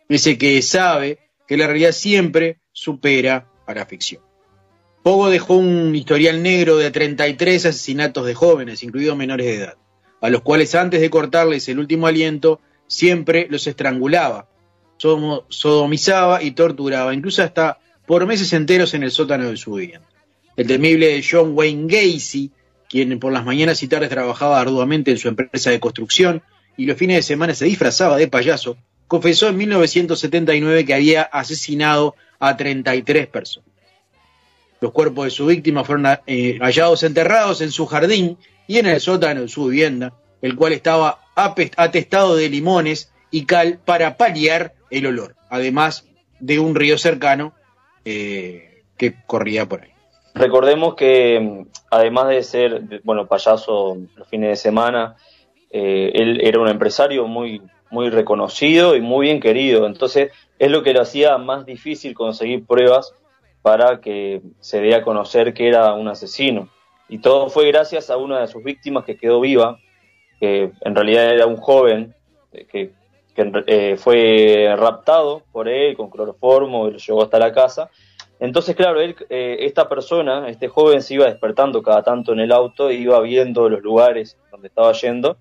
Ese 0.10 0.40
que 0.40 0.64
sabe 0.64 1.25
que 1.48 1.58
la 1.58 1.68
realidad 1.68 1.92
siempre 1.92 2.60
supera 2.72 3.48
a 3.66 3.74
la 3.74 3.86
ficción. 3.86 4.22
Pogo 5.04 5.30
dejó 5.30 5.56
un 5.56 5.96
historial 5.96 6.42
negro 6.42 6.78
de 6.78 6.90
33 6.90 7.68
asesinatos 7.68 8.26
de 8.26 8.34
jóvenes, 8.34 8.82
incluidos 8.82 9.16
menores 9.16 9.46
de 9.46 9.56
edad, 9.56 9.78
a 10.22 10.30
los 10.30 10.42
cuales 10.42 10.74
antes 10.74 11.00
de 11.00 11.10
cortarles 11.10 11.70
el 11.70 11.80
último 11.80 12.08
aliento, 12.08 12.60
siempre 12.88 13.48
los 13.50 13.68
estrangulaba, 13.68 14.50
sodomizaba 14.98 16.42
y 16.42 16.52
torturaba, 16.52 17.14
incluso 17.14 17.44
hasta 17.44 17.80
por 18.06 18.26
meses 18.26 18.52
enteros 18.54 18.94
en 18.94 19.04
el 19.04 19.12
sótano 19.12 19.50
de 19.50 19.58
su 19.58 19.74
vivienda. 19.74 20.08
El 20.56 20.68
temible 20.68 21.22
John 21.30 21.52
Wayne 21.54 21.86
Gacy, 21.88 22.52
quien 22.90 23.20
por 23.20 23.34
las 23.34 23.46
mañanas 23.46 23.84
y 23.84 23.88
tardes 23.88 24.10
trabajaba 24.10 24.60
arduamente 24.60 25.12
en 25.12 25.18
su 25.18 25.28
empresa 25.28 25.70
de 25.70 25.80
construcción 25.80 26.42
y 26.78 26.86
los 26.86 26.98
fines 26.98 27.18
de 27.18 27.24
semana 27.24 27.54
se 27.54 27.66
disfrazaba 27.66 28.18
de 28.18 28.28
payaso, 28.28 28.78
confesó 29.08 29.50
en 29.50 29.58
1979 29.58 30.86
que 30.86 30.94
había 30.94 31.24
asesinado 31.24 32.16
a 32.40 32.56
33 32.58 33.28
personas. 33.28 33.70
Los 34.82 34.92
cuerpos 34.92 35.26
de 35.26 35.32
su 35.32 35.46
víctima 35.46 35.84
fueron 35.84 36.06
eh, 36.28 36.60
hallados 36.60 37.04
enterrados 37.04 37.62
en 37.62 37.72
su 37.72 37.86
jardín 37.86 38.38
y 38.68 38.78
en 38.78 38.88
el 38.88 39.00
sótano 39.00 39.42
de 39.42 39.48
su 39.48 39.68
vivienda, 39.68 40.14
el 40.42 40.56
cual 40.56 40.74
estaba 40.74 41.20
atestado 41.36 42.36
de 42.36 42.50
limones 42.50 43.12
y 43.32 43.46
cal 43.46 43.80
para 43.84 44.18
paliar 44.18 44.74
el 44.90 45.08
olor, 45.08 45.36
además 45.50 46.06
de 46.40 46.60
un 46.60 46.76
río 46.76 46.98
cercano 46.98 47.54
eh, 48.04 48.84
que 48.98 49.16
corría 49.26 49.68
por 49.68 49.82
ahí. 49.82 49.92
Recordemos 50.34 50.96
que 50.96 51.40
mm, 51.40 51.68
además 51.90 52.28
de 52.28 52.44
ser, 52.44 53.02
bueno, 53.04 53.26
payaso 53.26 53.98
los 54.16 54.28
fines 54.28 54.50
de 54.50 54.56
semana, 54.56 55.16
eh, 55.72 56.12
él 56.14 56.42
era 56.44 56.60
un 56.60 56.68
empresario 56.68 57.26
muy, 57.28 57.62
muy 57.96 58.10
reconocido 58.10 58.98
y 58.98 59.02
muy 59.02 59.28
bien 59.28 59.40
querido. 59.40 59.88
Entonces, 59.88 60.32
es 60.60 60.70
lo 60.70 60.84
que 60.84 60.92
le 60.92 61.00
hacía 61.00 61.38
más 61.38 61.66
difícil 61.66 62.14
conseguir 62.14 62.66
pruebas 62.66 63.14
para 63.62 64.02
que 64.02 64.42
se 64.60 64.82
dé 64.82 64.94
a 64.96 65.02
conocer 65.02 65.54
que 65.54 65.70
era 65.70 65.94
un 65.94 66.10
asesino. 66.10 66.68
Y 67.08 67.20
todo 67.20 67.50
fue 67.50 67.68
gracias 67.68 68.10
a 68.10 68.18
una 68.18 68.42
de 68.42 68.48
sus 68.48 68.64
víctimas 68.64 69.06
que 69.06 69.16
quedó 69.16 69.40
viva, 69.40 69.80
que 70.42 70.72
en 70.82 70.94
realidad 70.94 71.34
era 71.34 71.46
un 71.46 71.56
joven 71.56 72.14
eh, 72.52 72.66
que, 72.70 72.92
eh, 73.68 73.96
fue 73.98 74.76
raptado 74.78 75.44
por 75.54 75.68
él 75.70 75.96
con 75.96 76.10
cloroformo 76.10 76.88
y 76.88 76.92
lo 76.92 76.98
llevó 76.98 77.24
hasta 77.24 77.40
la 77.40 77.54
casa. 77.54 77.90
Entonces, 78.40 78.76
claro, 78.76 79.00
él, 79.00 79.16
eh, 79.30 79.58
esta 79.62 79.88
persona, 79.88 80.50
este 80.50 80.68
joven, 80.68 81.02
se 81.02 81.14
iba 81.14 81.26
despertando 81.26 81.82
cada 81.82 82.04
tanto 82.04 82.34
en 82.34 82.42
el 82.42 82.52
auto, 82.52 82.90
e 82.90 82.96
iba 82.96 83.20
viendo 83.22 83.70
los 83.70 83.82
lugares 83.82 84.38
donde 84.52 84.68
estaba 84.68 84.92
yendo 84.92 85.38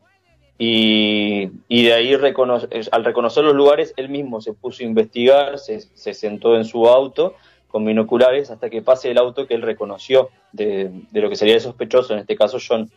y, 0.59 1.51
y 1.69 1.85
de 1.85 1.93
ahí, 1.93 2.17
recono- 2.17 2.69
al 2.93 3.05
reconocer 3.05 3.45
los 3.45 3.55
lugares, 3.55 3.93
él 3.97 4.09
mismo 4.09 4.41
se 4.41 4.53
puso 4.53 4.83
a 4.83 4.87
investigar, 4.87 5.59
se, 5.59 5.81
se 5.81 6.15
sentó 6.15 6.57
en 6.57 6.65
su 6.65 6.89
auto 6.89 7.35
con 7.75 7.85
binoculares 7.85 8.53
hasta 8.53 8.71
que 8.71 8.83
pase 8.83 9.11
el 9.11 9.19
auto 9.19 9.49
que 9.49 9.55
él 9.55 9.63
reconoció 9.63 10.31
de, 10.53 10.93
lo 11.11 11.29
que 11.29 11.35
sería 11.35 11.55
el 11.55 11.61
sospechoso, 11.61 12.13
en 12.13 12.21
este 12.21 12.37
caso 12.37 12.59
John. 12.65 12.89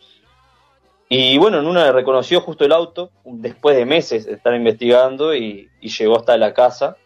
Y 1.09 1.39
bueno, 1.39 1.57
en 1.57 1.65
una 1.65 1.91
reconoció 1.91 2.41
justo 2.41 2.63
el 2.63 2.71
auto, 2.71 3.09
después 3.25 3.75
de 3.75 3.85
meses 3.85 4.27
de 4.27 4.33
estar 4.33 4.53
investigando, 4.53 5.33
y, 5.33 5.67
llegó 5.81 6.17
hasta 6.17 6.37
la 6.37 6.53
casa 6.53 6.97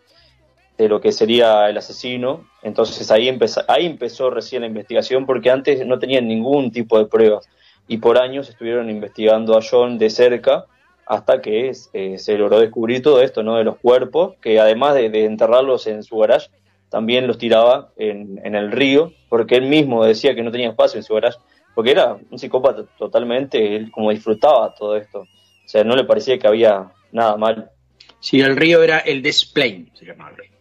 de 0.78 0.90
lo 0.90 1.00
que 1.00 1.14
sería 1.14 1.70
el 1.70 1.78
asesino. 1.78 2.46
Entonces 2.62 3.10
ahí, 3.10 3.30
ahí 3.70 3.86
empezó 3.86 4.30
recién 4.30 4.64
la 4.64 4.68
investigación, 4.68 5.26
porque 5.26 5.50
antes 5.50 5.86
no 5.86 5.98
tenían 5.98 6.28
ningún 6.28 6.74
tipo 6.74 6.98
de 6.98 7.06
pruebas. 7.06 7.48
Y 7.92 7.98
por 7.98 8.18
años 8.18 8.48
estuvieron 8.48 8.90
investigando 8.90 9.58
a 9.58 9.62
John 9.62 9.98
de 9.98 10.10
cerca 10.10 10.66
hasta 11.06 11.42
que 11.42 11.74
eh, 11.92 12.18
se 12.20 12.38
logró 12.38 12.62
descubrir 12.62 13.02
todo 13.02 13.22
esto, 13.22 13.44
¿no? 13.44 13.58
De 13.58 13.66
los 13.66 13.80
cuerpos, 13.80 14.36
que 14.42 14.62
además 14.62 14.96
de, 14.96 15.26
enterrarlos 15.26 15.88
en 15.88 16.02
su 16.02 16.18
garage, 16.18 16.48
también 16.88 17.28
los 17.28 17.38
tiraba 17.38 17.92
en, 17.98 18.40
en 18.46 18.56
el 18.56 18.72
río, 18.72 19.12
porque 19.28 19.58
él 19.58 19.66
mismo 19.66 20.06
decía 20.06 20.34
que 20.36 20.42
no 20.42 20.54
tenía 20.54 20.70
espacio 20.70 21.00
en 21.00 21.04
su 21.04 21.14
garage, 21.16 21.38
porque 21.76 21.92
era 21.92 22.18
un 22.30 22.40
psicópata 22.40 22.86
totalmente, 22.98 23.76
él 23.76 23.92
como 23.92 24.12
disfrutaba 24.12 24.74
todo 24.74 24.96
esto. 24.96 25.24
O 25.24 25.68
sea, 25.68 25.84
no 25.84 25.98
le 25.98 26.06
parecía 26.06 26.40
que 26.40 26.48
había 26.48 26.94
nada 27.12 27.36
mal. 27.36 27.72
Sí, 28.22 28.40
el 28.40 28.56
río 28.56 28.84
era 28.84 29.00
el 29.00 29.22
Desplain, 29.22 29.92
se 29.96 30.06
llamaba 30.06 30.30
el 30.30 30.38
río. 30.38 30.52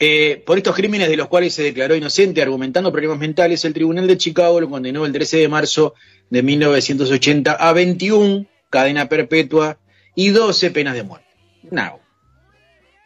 Eh, 0.00 0.42
por 0.46 0.58
estos 0.58 0.76
crímenes 0.76 1.08
de 1.08 1.16
los 1.16 1.26
cuales 1.26 1.54
se 1.54 1.62
declaró 1.64 1.96
inocente 1.96 2.40
argumentando 2.40 2.92
problemas 2.92 3.18
mentales, 3.18 3.64
el 3.64 3.74
Tribunal 3.74 4.06
de 4.06 4.16
Chicago 4.16 4.60
lo 4.60 4.70
condenó 4.70 5.04
el 5.04 5.12
13 5.12 5.38
de 5.38 5.48
marzo 5.48 5.94
de 6.30 6.42
1980 6.42 7.52
a 7.52 7.72
21 7.72 8.46
cadena 8.70 9.08
perpetua 9.08 9.78
y 10.14 10.28
12 10.30 10.70
penas 10.70 10.94
de 10.94 11.02
muerte. 11.02 11.26
Una, 11.70 11.94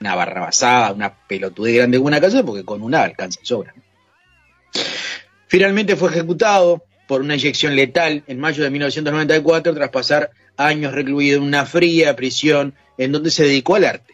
una 0.00 0.14
barrabasada, 0.14 0.92
una 0.92 1.14
pelotudez 1.26 1.76
grande 1.76 1.96
en 1.96 2.04
una 2.04 2.20
casa, 2.20 2.42
porque 2.42 2.64
con 2.64 2.82
una 2.82 3.02
alcanza 3.02 3.40
y 3.42 3.46
sobra. 3.46 3.74
Finalmente 5.46 5.96
fue 5.96 6.10
ejecutado 6.10 6.84
por 7.06 7.20
una 7.20 7.34
inyección 7.34 7.76
letal 7.76 8.22
en 8.26 8.40
mayo 8.40 8.64
de 8.64 8.70
1994 8.70 9.74
tras 9.74 9.90
pasar 9.90 10.30
años 10.56 10.92
recluido 10.92 11.38
en 11.38 11.44
una 11.44 11.66
fría 11.66 12.16
prisión 12.16 12.74
en 12.98 13.12
donde 13.12 13.30
se 13.30 13.44
dedicó 13.44 13.76
al 13.76 13.84
arte. 13.84 14.11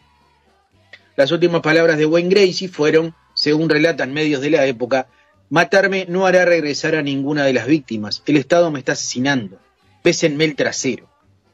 Las 1.19 1.33
últimas 1.33 1.59
palabras 1.59 1.97
de 1.97 2.05
Wayne 2.05 2.29
Gracie 2.29 2.69
fueron, 2.69 3.13
según 3.33 3.67
relatan 3.67 4.13
medios 4.13 4.39
de 4.39 4.51
la 4.51 4.65
época, 4.65 5.07
matarme 5.49 6.05
no 6.07 6.25
hará 6.25 6.45
regresar 6.45 6.95
a 6.95 7.01
ninguna 7.01 7.43
de 7.43 7.51
las 7.51 7.67
víctimas. 7.67 8.23
El 8.25 8.37
Estado 8.37 8.71
me 8.71 8.79
está 8.79 8.93
asesinando. 8.93 9.59
Pésenme 10.01 10.45
el 10.45 10.55
trasero. 10.55 11.09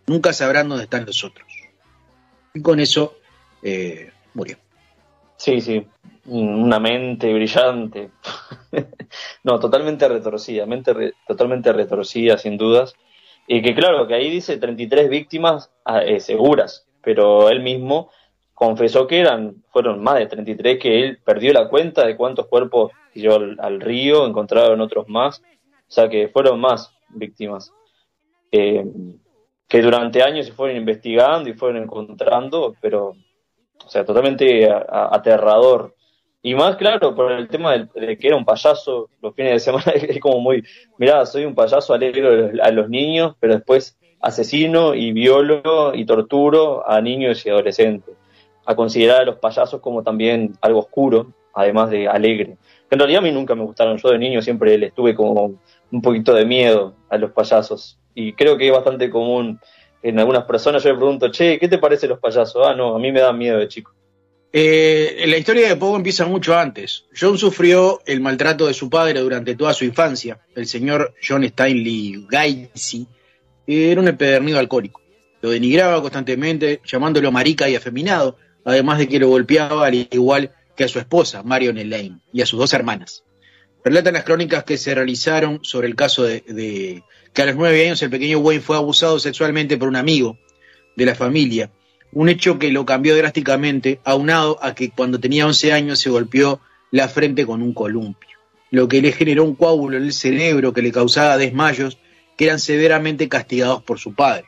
Nunca 0.06 0.34
sabrán 0.34 0.70
dónde 0.70 0.84
están 0.84 1.08
los 1.08 1.24
otros. 1.24 1.48
Y 2.54 2.62
con 2.62 2.80
eso 2.80 3.16
eh, 3.64 4.12
murió. 4.36 4.58
Sí, 5.36 5.60
sí, 5.62 5.84
una 6.26 6.80
mente 6.80 7.34
brillante. 7.34 8.12
no, 9.44 9.60
totalmente 9.60 10.08
retorcida, 10.08 10.68
mente 10.68 11.16
totalmente 11.28 11.74
retorcida, 11.74 12.38
sin 12.38 12.60
dudas. 12.60 12.94
Y 13.48 13.64
que 13.64 13.74
claro, 13.74 14.06
que 14.06 14.14
ahí 14.14 14.30
dice 14.30 14.58
33 14.58 15.10
víctimas 15.10 15.72
eh, 16.06 16.20
seguras, 16.20 16.86
pero 17.02 17.50
él 17.50 17.64
mismo 17.64 18.12
confesó 18.56 19.06
que 19.06 19.20
eran, 19.20 19.64
fueron 19.70 20.02
más 20.02 20.16
de 20.16 20.28
33, 20.28 20.80
que 20.80 21.04
él 21.04 21.20
perdió 21.24 21.54
la 21.54 21.68
cuenta 21.68 22.08
de 22.08 22.16
cuántos 22.16 22.48
cuerpos 22.48 22.94
tiró 23.14 23.36
al, 23.36 23.58
al 23.60 23.82
río, 23.82 24.26
encontraron 24.26 24.82
otros 24.82 25.08
más, 25.10 25.44
o 25.88 25.92
sea 25.92 26.10
que 26.10 26.30
fueron 26.30 26.60
más 26.60 26.92
víctimas. 27.10 27.72
Eh, 28.52 28.86
que 29.68 29.82
durante 29.82 30.24
años 30.24 30.46
se 30.46 30.54
fueron 30.54 30.78
investigando 30.78 31.50
y 31.50 31.54
fueron 31.54 31.84
encontrando, 31.84 32.76
pero, 32.80 33.10
o 33.84 33.90
sea, 33.90 34.06
totalmente 34.06 34.70
a, 34.70 35.10
aterrador. 35.12 35.94
Y 36.42 36.56
más 36.56 36.78
claro, 36.78 37.14
por 37.14 37.32
el 37.34 37.50
tema 37.50 37.78
de, 37.78 38.18
que 38.18 38.28
era 38.28 38.38
un 38.38 38.46
payaso 38.46 39.10
los 39.22 39.36
fines 39.36 39.54
de 39.54 39.60
semana, 39.60 39.92
es 39.96 40.20
como 40.22 40.40
muy, 40.40 40.64
mirá, 40.98 41.26
soy 41.26 41.44
un 41.44 41.56
payaso 41.56 41.94
alegre 41.94 42.62
a 42.62 42.72
los 42.72 42.90
niños, 42.90 43.36
pero 43.40 43.56
después 43.56 43.98
asesino 44.22 44.96
y 44.96 45.12
violo 45.12 45.94
y 45.94 46.06
torturo 46.06 46.90
a 46.90 47.02
niños 47.02 47.46
y 47.46 47.50
adolescentes 47.50 48.16
a 48.66 48.76
considerar 48.76 49.22
a 49.22 49.26
los 49.26 49.38
payasos 49.38 49.82
como 49.82 50.04
también 50.04 50.54
algo 50.62 50.80
oscuro, 50.80 51.34
además 51.54 51.90
de 51.90 52.08
alegre. 52.08 52.58
En 52.90 53.00
realidad 53.00 53.20
a 53.20 53.24
mí 53.24 53.32
nunca 53.32 53.56
me 53.56 53.64
gustaron, 53.64 53.98
yo 53.98 54.10
de 54.10 54.20
niño 54.20 54.42
siempre 54.42 54.78
les 54.78 54.94
tuve 54.94 55.16
como 55.16 55.60
un 55.92 56.02
poquito 56.02 56.34
de 56.34 56.46
miedo 56.46 56.96
a 57.10 57.18
los 57.18 57.32
payasos. 57.32 57.98
Y 58.14 58.34
creo 58.34 58.58
que 58.58 58.68
es 58.68 58.74
bastante 58.74 59.10
común 59.10 59.60
en 60.02 60.20
algunas 60.20 60.44
personas, 60.44 60.84
yo 60.84 60.92
le 60.92 60.98
pregunto, 60.98 61.32
che, 61.32 61.58
¿qué 61.58 61.68
te 61.68 61.78
parece 61.78 62.08
los 62.08 62.20
payasos? 62.20 62.62
Ah, 62.66 62.76
no, 62.76 62.96
a 62.96 63.00
mí 63.00 63.12
me 63.12 63.22
da 63.22 63.34
miedo 63.34 63.58
de 63.58 63.68
chico. 63.68 63.94
Eh, 64.54 65.26
la 65.28 65.36
historia 65.36 65.68
de 65.68 65.76
Pogo 65.76 65.98
empieza 65.98 66.26
mucho 66.26 66.58
antes. 66.58 67.06
John 67.20 67.38
sufrió 67.38 68.02
el 68.06 68.22
maltrato 68.22 68.68
de 68.68 68.74
su 68.74 68.90
padre 68.90 69.20
durante 69.20 69.56
toda 69.56 69.74
su 69.74 69.84
infancia. 69.84 70.40
El 70.56 70.66
señor 70.68 71.14
John 71.28 71.44
Stanley 71.44 72.26
Gacy 72.30 73.08
era 73.68 74.00
un 74.00 74.08
empedernido 74.08 74.60
alcohólico. 74.60 75.02
Lo 75.42 75.50
denigraba 75.50 76.00
constantemente, 76.02 76.80
llamándolo 76.86 77.32
marica 77.32 77.68
y 77.68 77.76
afeminado, 77.76 78.38
además 78.66 78.98
de 78.98 79.08
que 79.08 79.20
lo 79.20 79.30
golpeaba 79.30 79.86
al 79.86 79.94
igual 79.94 80.54
que 80.76 80.84
a 80.84 80.88
su 80.88 81.00
esposa, 81.00 81.44
Marion 81.44 81.78
Elaine, 81.78 82.20
y 82.34 82.42
a 82.42 82.46
sus 82.46 82.60
dos 82.60 82.74
hermanas. 82.74 83.24
Relatan 83.84 84.16
las 84.16 84.24
crónicas 84.24 84.64
que 84.64 84.78
se 84.78 84.96
realizaron 84.96 85.60
sobre 85.64 85.88
el 85.88 85.96
caso 85.96 86.24
de, 86.24 87.04
que 87.34 87.42
a 87.42 87.46
los 87.46 87.56
nueve 87.56 87.86
años 87.86 88.02
el 88.02 88.10
pequeño 88.10 88.40
Wayne 88.40 88.62
fue 88.62 88.76
abusado 88.76 89.20
sexualmente 89.20 89.78
por 89.78 89.88
un 89.88 89.96
amigo 89.96 90.38
de 90.98 91.06
la 91.06 91.16
familia, 91.16 91.72
un 92.12 92.30
hecho 92.30 92.58
que 92.58 92.72
lo 92.72 92.86
cambió 92.86 93.16
drásticamente, 93.16 94.00
aunado 94.04 94.58
a 94.62 94.74
que 94.74 94.90
cuando 94.90 95.20
tenía 95.20 95.46
11 95.46 95.72
años 95.72 96.00
se 96.00 96.10
golpeó 96.10 96.60
la 96.92 97.08
frente 97.08 97.46
con 97.46 97.62
un 97.62 97.74
columpio, 97.74 98.38
lo 98.72 98.88
que 98.88 99.02
le 99.02 99.12
generó 99.12 99.44
un 99.44 99.56
coágulo 99.56 99.98
en 99.98 100.04
el 100.04 100.14
cerebro 100.14 100.74
que 100.74 100.82
le 100.82 100.92
causaba 100.92 101.38
desmayos 101.38 102.00
que 102.38 102.46
eran 102.46 102.60
severamente 102.60 103.30
castigados 103.30 103.84
por 103.84 104.00
su 104.00 104.16
padre. 104.16 104.46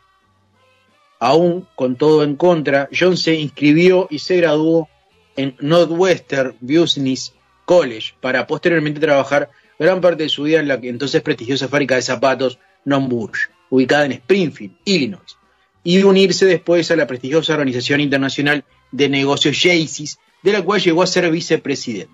Aún 1.20 1.68
con 1.76 1.96
todo 1.96 2.24
en 2.24 2.36
contra, 2.36 2.90
John 2.98 3.18
se 3.18 3.36
inscribió 3.36 4.08
y 4.10 4.20
se 4.20 4.38
graduó 4.38 4.88
en 5.36 5.56
Northwestern 5.60 6.56
Business 6.62 7.34
College 7.66 8.14
para 8.22 8.46
posteriormente 8.48 9.00
trabajar 9.00 9.50
gran 9.80 10.02
parte 10.02 10.24
de 10.24 10.30
su 10.30 10.44
vida 10.44 10.60
en 10.60 10.68
la 10.68 10.76
entonces 10.76 11.22
prestigiosa 11.22 11.68
fábrica 11.68 11.96
de 11.96 12.02
zapatos 12.02 12.60
Bush, 12.86 13.48
ubicada 13.70 14.06
en 14.06 14.14
Springfield, 14.14 14.76
Illinois, 14.86 15.38
y 15.84 16.02
unirse 16.04 16.46
después 16.46 16.90
a 16.92 16.96
la 16.96 17.08
prestigiosa 17.08 17.54
organización 17.54 18.00
internacional 18.00 18.64
de 18.92 19.10
negocios 19.10 19.60
Jaycees, 19.62 20.20
de 20.44 20.54
la 20.54 20.62
cual 20.62 20.82
llegó 20.82 21.04
a 21.04 21.08
ser 21.08 21.30
vicepresidente. 21.30 22.14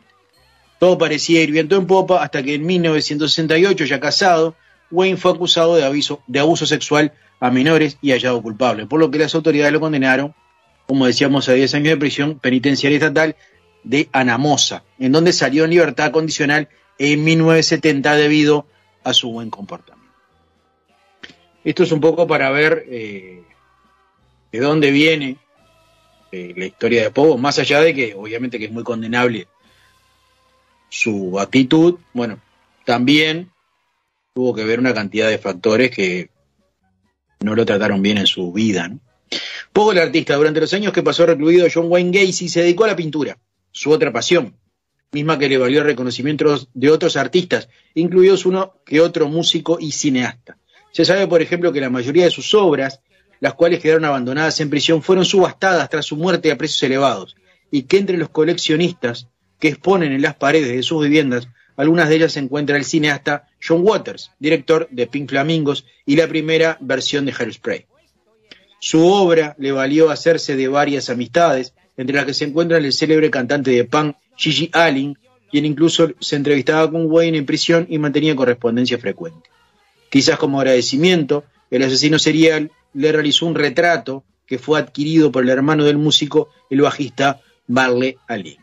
Todo 0.80 0.98
parecía 0.98 1.42
ir 1.42 1.52
viento 1.52 1.78
en 1.78 1.88
popa 1.88 2.24
hasta 2.24 2.42
que 2.44 2.56
en 2.56 2.66
1968, 2.66 3.86
ya 3.86 4.00
casado, 4.00 4.56
Wayne 4.92 5.18
fue 5.18 5.32
acusado 5.32 5.76
de, 5.76 5.84
aviso, 5.84 6.22
de 6.28 6.40
abuso 6.40 6.66
sexual 6.66 7.14
a 7.44 7.52
menores 7.52 7.98
y 8.02 8.12
hallado 8.12 8.42
culpable, 8.42 8.86
por 8.86 9.00
lo 9.00 9.12
que 9.12 9.20
las 9.20 9.36
autoridades 9.36 9.74
lo 9.74 9.80
condenaron 9.80 10.34
como 10.86 11.06
decíamos, 11.06 11.48
a 11.50 11.54
10 11.54 11.76
años 11.76 11.90
de 11.90 11.98
prisión 11.98 12.40
penitenciaria 12.40 12.98
estatal 12.98 13.36
de 13.84 14.10
Anamosa, 14.12 14.84
en 15.00 15.12
donde 15.12 15.34
salió 15.34 15.64
en 15.64 15.72
libertad 15.72 16.12
condicional 16.12 16.70
en 16.98 17.24
1970 17.24 18.16
debido 18.16 18.68
a 19.04 19.14
su 19.14 19.32
buen 19.32 19.50
comportamiento. 19.50 20.14
Esto 21.64 21.84
es 21.84 21.92
un 21.92 22.02
poco 22.02 22.28
para 22.28 22.50
ver 22.52 22.86
eh, 22.90 23.44
de 24.52 24.60
dónde 24.60 24.92
viene 24.92 25.38
eh, 26.32 26.54
la 26.56 26.66
historia 26.66 27.04
de 27.04 27.12
Pogo, 27.12 27.38
más 27.38 27.60
allá 27.60 27.80
de 27.82 27.94
que 27.94 28.14
obviamente 28.14 28.60
que 28.60 28.66
es 28.66 28.72
muy 28.72 28.84
condenable 28.84 29.48
su 30.90 31.40
actitud, 31.40 32.00
bueno, 32.14 32.40
también 32.86 33.50
tuvo 34.34 34.54
que 34.54 34.64
ver 34.64 34.80
una 34.80 34.94
cantidad 34.94 35.30
de 35.30 35.38
factores 35.38 35.92
que 35.92 36.30
no 37.44 37.56
lo 37.56 37.66
trataron 37.66 38.02
bien 38.02 38.18
en 38.18 38.26
su 38.26 38.52
vida. 38.52 38.88
¿no? 38.88 39.00
Pogo, 39.72 39.92
el 39.92 40.00
artista, 40.00 40.36
durante 40.36 40.62
los 40.62 40.74
años 40.74 40.94
que 40.94 41.04
pasó 41.04 41.26
recluido 41.26 41.68
John 41.72 41.88
Wayne 41.90 42.12
Gacy, 42.12 42.50
se 42.50 42.62
dedicó 42.62 42.86
a 42.86 42.88
la 42.88 42.96
pintura, 42.96 43.38
su 43.72 43.92
otra 43.92 44.12
pasión, 44.12 44.56
misma 45.12 45.38
que 45.38 45.50
le 45.50 45.58
valió 45.58 45.80
el 45.80 45.86
reconocimiento 45.86 46.60
de 46.74 46.90
otros 46.90 47.18
artistas, 47.18 47.70
incluidos 47.94 48.46
uno 48.46 48.76
que 48.86 49.02
otro 49.02 49.28
músico 49.28 49.78
y 49.80 49.92
cineasta. 49.92 50.58
Se 50.92 51.06
sabe, 51.06 51.28
por 51.28 51.42
ejemplo, 51.42 51.72
que 51.72 51.82
la 51.82 51.90
mayoría 51.90 52.26
de 52.26 52.32
sus 52.32 52.54
obras, 52.54 53.02
las 53.40 53.56
cuales 53.56 53.80
quedaron 53.80 54.06
abandonadas 54.06 54.60
en 54.60 54.70
prisión, 54.70 55.02
fueron 55.02 55.26
subastadas 55.26 55.90
tras 55.90 56.06
su 56.06 56.16
muerte 56.16 56.52
a 56.52 56.58
precios 56.58 56.84
elevados, 56.84 57.36
y 57.72 57.84
que 57.84 57.98
entre 57.98 58.18
los 58.18 58.30
coleccionistas 58.30 59.28
que 59.60 59.70
exponen 59.70 60.12
en 60.12 60.22
las 60.22 60.36
paredes 60.36 60.76
de 60.76 60.84
sus 60.84 61.02
viviendas, 61.02 61.48
algunas 61.76 62.10
de 62.10 62.16
ellas 62.16 62.34
se 62.34 62.40
encuentra 62.40 62.78
el 62.78 62.86
cineasta 62.86 63.48
John 63.66 63.82
Waters, 63.84 64.32
director 64.40 64.88
de 64.92 65.08
Pink 65.08 65.30
Flamingos 65.30 65.86
y 66.06 66.16
la 66.16 66.28
primera 66.28 66.78
versión 66.82 67.26
de 67.26 67.34
Hairspray. 67.34 67.86
Su 68.80 69.08
obra 69.08 69.56
le 69.58 69.72
valió 69.72 70.10
hacerse 70.10 70.56
de 70.56 70.68
varias 70.68 71.10
amistades, 71.10 71.74
entre 71.96 72.16
las 72.16 72.26
que 72.26 72.34
se 72.34 72.46
encuentra 72.46 72.78
el 72.78 72.92
célebre 72.92 73.32
cantante 73.32 73.72
de 73.72 73.86
punk 73.86 74.18
Gigi 74.36 74.70
Allen, 74.74 75.18
quien 75.50 75.66
incluso 75.66 76.10
se 76.20 76.36
entrevistaba 76.36 76.90
con 76.92 77.10
Wayne 77.10 77.38
en 77.38 77.46
prisión 77.46 77.88
y 77.90 77.98
mantenía 77.98 78.36
correspondencia 78.36 78.98
frecuente. 78.98 79.50
Quizás 80.10 80.38
como 80.38 80.60
agradecimiento, 80.60 81.44
el 81.72 81.84
asesino 81.84 82.20
serial 82.20 82.72
le 82.94 83.12
realizó 83.12 83.46
un 83.46 83.56
retrato 83.56 84.24
que 84.46 84.60
fue 84.60 84.80
adquirido 84.80 85.32
por 85.32 85.44
el 85.44 85.50
hermano 85.50 85.86
del 85.86 85.98
músico, 85.98 86.50
el 86.70 86.82
bajista 86.82 87.42
Barley 87.68 88.18
Allen. 88.28 88.58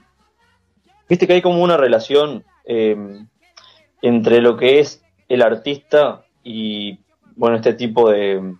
Viste 1.08 1.26
que 1.26 1.32
hay 1.32 1.42
como 1.42 1.62
una 1.62 1.76
relación 1.76 2.44
eh, 2.72 2.96
entre 4.00 4.40
lo 4.40 4.56
que 4.56 4.78
es 4.78 5.02
el 5.28 5.42
artista 5.42 6.24
y, 6.44 7.00
bueno, 7.34 7.56
este 7.56 7.74
tipo 7.74 8.08
de, 8.10 8.38
o 8.38 8.58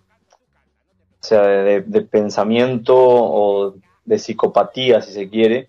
sea, 1.21 1.43
de, 1.43 1.83
pensamiento 2.03 2.97
o 2.97 3.77
de 4.05 4.19
psicopatía, 4.19 5.01
si 5.01 5.13
se 5.13 5.31
quiere, 5.31 5.69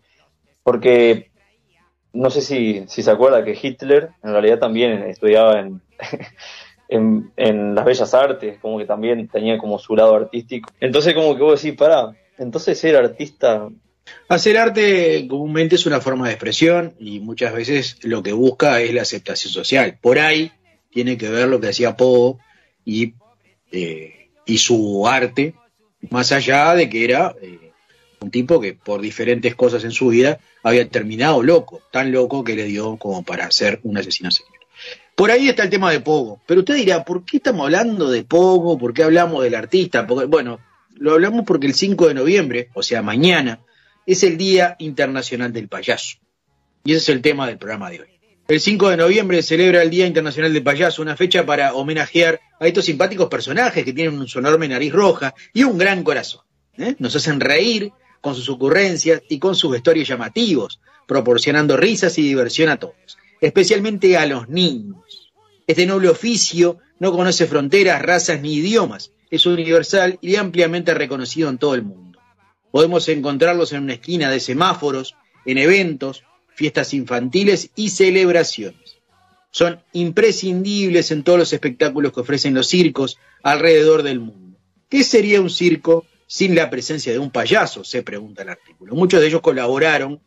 porque 0.64 1.30
no 2.14 2.32
sé 2.32 2.42
si, 2.42 2.84
si 2.88 3.04
se 3.04 3.12
acuerda 3.12 3.46
que 3.46 3.58
Hitler 3.62 4.10
en 4.24 4.32
realidad 4.32 4.58
también 4.58 5.04
estudiaba 5.04 5.60
en, 5.60 5.80
en, 6.90 7.32
en, 7.38 7.76
las 7.76 7.86
bellas 7.86 8.12
artes, 8.16 8.58
como 8.60 8.80
que 8.80 8.86
también 8.86 9.28
tenía 9.28 9.60
como 9.60 9.78
su 9.78 9.96
lado 9.96 10.16
artístico. 10.16 10.72
Entonces 10.80 11.14
como 11.14 11.36
que 11.36 11.44
vos 11.44 11.62
decís, 11.62 11.78
pará, 11.78 12.12
entonces 12.40 12.80
ser 12.80 12.96
artista... 12.96 13.70
Hacer 14.28 14.58
arte 14.58 15.28
comúnmente 15.28 15.76
es 15.76 15.86
una 15.86 16.02
forma 16.02 16.28
de 16.28 16.34
expresión 16.34 16.94
y 17.00 17.20
muchas 17.20 17.54
veces 17.54 17.98
lo 18.02 18.24
que 18.24 18.34
busca 18.34 18.82
es 18.82 18.94
la 18.94 19.02
aceptación 19.04 19.54
social. 19.54 19.98
Por 20.02 20.20
ahí 20.20 20.52
tiene 20.90 21.18
que 21.18 21.30
ver 21.30 21.48
lo 21.48 21.60
que 21.60 21.70
hacía 21.70 21.96
Poe 21.96 22.38
y, 22.86 23.14
eh, 23.72 24.30
y 24.46 24.58
su 24.58 25.08
arte, 25.08 25.54
más 26.10 26.32
allá 26.32 26.74
de 26.76 26.90
que 26.90 27.04
era... 27.04 27.36
Eh, 27.42 27.72
un 28.22 28.30
tipo 28.30 28.62
que 28.62 28.74
por 28.74 29.02
diferentes 29.02 29.56
cosas 29.56 29.84
en 29.84 29.92
su 29.92 30.10
vida 30.10 30.40
había 30.64 30.88
terminado 30.88 31.42
loco, 31.42 31.82
tan 31.92 32.12
loco 32.12 32.44
que 32.44 32.56
le 32.56 32.66
dio 32.66 32.98
como 32.98 33.24
para 33.24 33.50
ser 33.52 33.80
un 33.84 33.98
asesino 33.98 34.32
serial. 34.32 34.62
Por 35.16 35.32
ahí 35.32 35.50
está 35.50 35.64
el 35.64 35.70
tema 35.70 35.92
de 35.92 36.00
Pogo, 36.00 36.40
pero 36.46 36.62
usted 36.62 36.76
dirá, 36.76 37.04
¿por 37.04 37.26
qué 37.26 37.38
estamos 37.38 37.66
hablando 37.66 38.10
de 38.10 38.24
Pogo? 38.24 38.78
¿Por 38.78 38.94
qué 38.94 39.04
hablamos 39.04 39.44
del 39.44 39.56
artista? 39.56 40.08
Porque, 40.08 40.26
bueno, 40.26 40.60
lo 40.96 41.14
hablamos 41.14 41.46
porque 41.46 41.68
el 41.68 41.74
5 41.74 42.08
de 42.08 42.14
noviembre, 42.14 42.70
o 42.74 42.84
sea, 42.84 43.02
mañana, 43.02 43.60
es 44.06 44.24
el 44.24 44.38
Día 44.38 44.76
Internacional 44.80 45.54
del 45.54 45.68
Payaso. 45.68 46.18
Y 46.84 46.92
ese 46.92 47.00
es 47.00 47.10
el 47.10 47.22
tema 47.22 47.48
del 47.48 47.58
programa 47.58 47.90
de 47.90 48.02
hoy. 48.02 48.08
El 48.48 48.60
5 48.60 48.90
de 48.90 48.98
noviembre 48.98 49.42
se 49.42 49.50
celebra 49.50 49.82
el 49.82 49.90
Día 49.90 50.06
Internacional 50.06 50.52
del 50.52 50.64
Payaso, 50.64 51.02
una 51.02 51.16
fecha 51.16 51.46
para 51.46 51.74
homenajear 51.74 52.40
a 52.60 52.68
estos 52.68 52.86
simpáticos 52.86 53.30
personajes 53.30 53.86
que 53.86 53.94
tienen 53.94 54.28
su 54.28 54.40
enorme 54.40 54.68
nariz 54.68 54.92
roja 54.92 55.34
y 55.54 55.64
un 55.64 55.78
gran 55.78 56.04
corazón. 56.04 56.42
¿eh? 56.78 56.96
Nos 57.00 57.16
hacen 57.16 57.40
reír, 57.40 57.92
con 58.22 58.36
sus 58.36 58.50
ocurrencias 58.50 59.22
y 59.28 59.40
con 59.40 59.56
sus 59.56 59.72
vestuarios 59.72 60.08
llamativos, 60.08 60.80
proporcionando 61.08 61.76
risas 61.76 62.18
y 62.18 62.22
diversión 62.22 62.70
a 62.70 62.78
todos, 62.78 63.18
especialmente 63.42 64.16
a 64.18 64.26
los 64.28 64.48
niños. 64.48 65.32
Este 65.66 65.86
noble 65.86 66.10
oficio 66.10 66.78
no 67.00 67.12
conoce 67.12 67.48
fronteras, 67.48 68.02
razas 68.02 68.42
ni 68.42 68.54
idiomas, 68.54 69.12
es 69.30 69.46
universal 69.46 70.20
y 70.22 70.36
ampliamente 70.36 70.94
reconocido 70.94 71.50
en 71.50 71.58
todo 71.58 71.74
el 71.74 71.84
mundo. 71.84 72.11
Podemos 72.72 73.08
encontrarlos 73.10 73.74
en 73.74 73.84
una 73.84 73.94
esquina 73.94 74.32
de 74.32 74.40
semáforos, 74.40 75.16
en 75.46 75.58
eventos, 75.58 76.24
fiestas 76.56 76.94
infantiles 76.94 77.72
y 77.76 77.90
celebraciones. 77.90 78.98
Son 79.52 79.82
imprescindibles 79.94 81.12
en 81.12 81.24
todos 81.24 81.40
los 81.40 81.54
espectáculos 81.54 82.14
que 82.14 82.22
ofrecen 82.22 82.54
los 82.54 82.68
circos 82.68 83.18
alrededor 83.44 84.04
del 84.04 84.20
mundo. 84.20 84.58
¿Qué 84.88 85.04
sería 85.04 85.42
un 85.42 85.50
circo 85.50 86.06
sin 86.32 86.56
la 86.56 86.70
presencia 86.70 87.12
de 87.12 87.20
un 87.20 87.30
payaso, 87.30 87.84
se 87.84 88.04
pregunta 88.04 88.44
el 88.44 88.48
artículo. 88.48 88.96
Muchos 88.96 89.20
de 89.20 89.28
ellos 89.28 89.42
colaboraron 89.42 90.22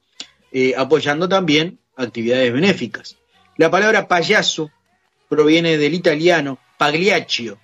eh, 0.53 0.75
apoyando 0.77 1.31
también 1.31 1.79
actividades 1.97 2.53
benéficas. 2.53 3.17
La 3.57 3.71
palabra 3.71 4.07
payaso 4.07 4.71
proviene 5.31 5.79
del 5.79 5.95
italiano 5.95 6.59
pagliaccio. 6.77 7.59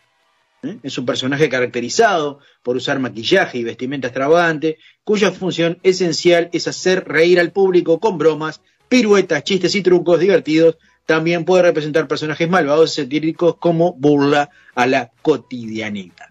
¿Eh? 0.63 0.79
Es 0.83 0.99
un 0.99 1.07
personaje 1.07 1.49
caracterizado 1.49 2.41
por 2.63 2.77
usar 2.77 2.99
maquillaje 2.99 3.59
y 3.59 3.65
vestimenta 3.65 4.09
extravagante, 4.09 4.79
cuya 5.05 5.33
función 5.33 5.79
esencial 5.83 6.51
es 6.53 6.69
hacer 6.69 7.07
reír 7.07 7.41
al 7.41 7.53
público 7.53 8.01
con 8.01 8.19
bromas, 8.19 8.61
piruetas, 8.89 9.45
chistes 9.45 9.75
y 9.75 9.83
trucos 9.83 10.21
divertidos. 10.21 10.79
También 11.07 11.45
puede 11.45 11.65
representar 11.65 12.07
personajes 12.07 12.49
malvados 12.49 12.93
y 12.93 13.03
satíricos 13.03 13.57
como 13.57 13.95
burla 13.95 14.51
a 14.75 14.87
la 14.87 15.11
cotidianidad. 15.23 16.29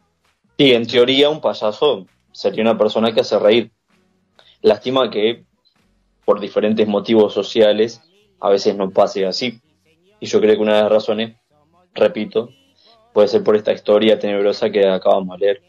Sí, 0.58 0.72
en 0.72 0.88
teoría 0.88 1.30
un 1.30 1.42
payaso 1.42 2.06
sería 2.32 2.62
una 2.64 2.78
persona 2.78 3.14
que 3.14 3.22
hace 3.22 3.40
reír. 3.40 3.72
Lástima 4.62 5.10
que 5.10 5.44
por 6.26 6.40
diferentes 6.40 6.88
motivos 6.88 7.34
sociales 7.34 8.02
a 8.40 8.50
veces 8.50 8.76
no 8.76 8.92
pase 8.92 9.26
así. 9.26 9.60
Y 10.20 10.28
yo 10.28 10.40
creo 10.40 10.56
que 10.56 10.62
una 10.62 10.76
de 10.76 10.82
las 10.84 10.92
razones, 10.92 11.38
repito, 11.94 12.50
puede 13.14 13.28
ser 13.28 13.44
por 13.44 13.56
esta 13.56 13.74
historia 13.74 14.20
tenebrosa 14.20 14.70
que 14.70 14.88
acabamos 14.88 15.40
de 15.40 15.46
leer. 15.46 15.62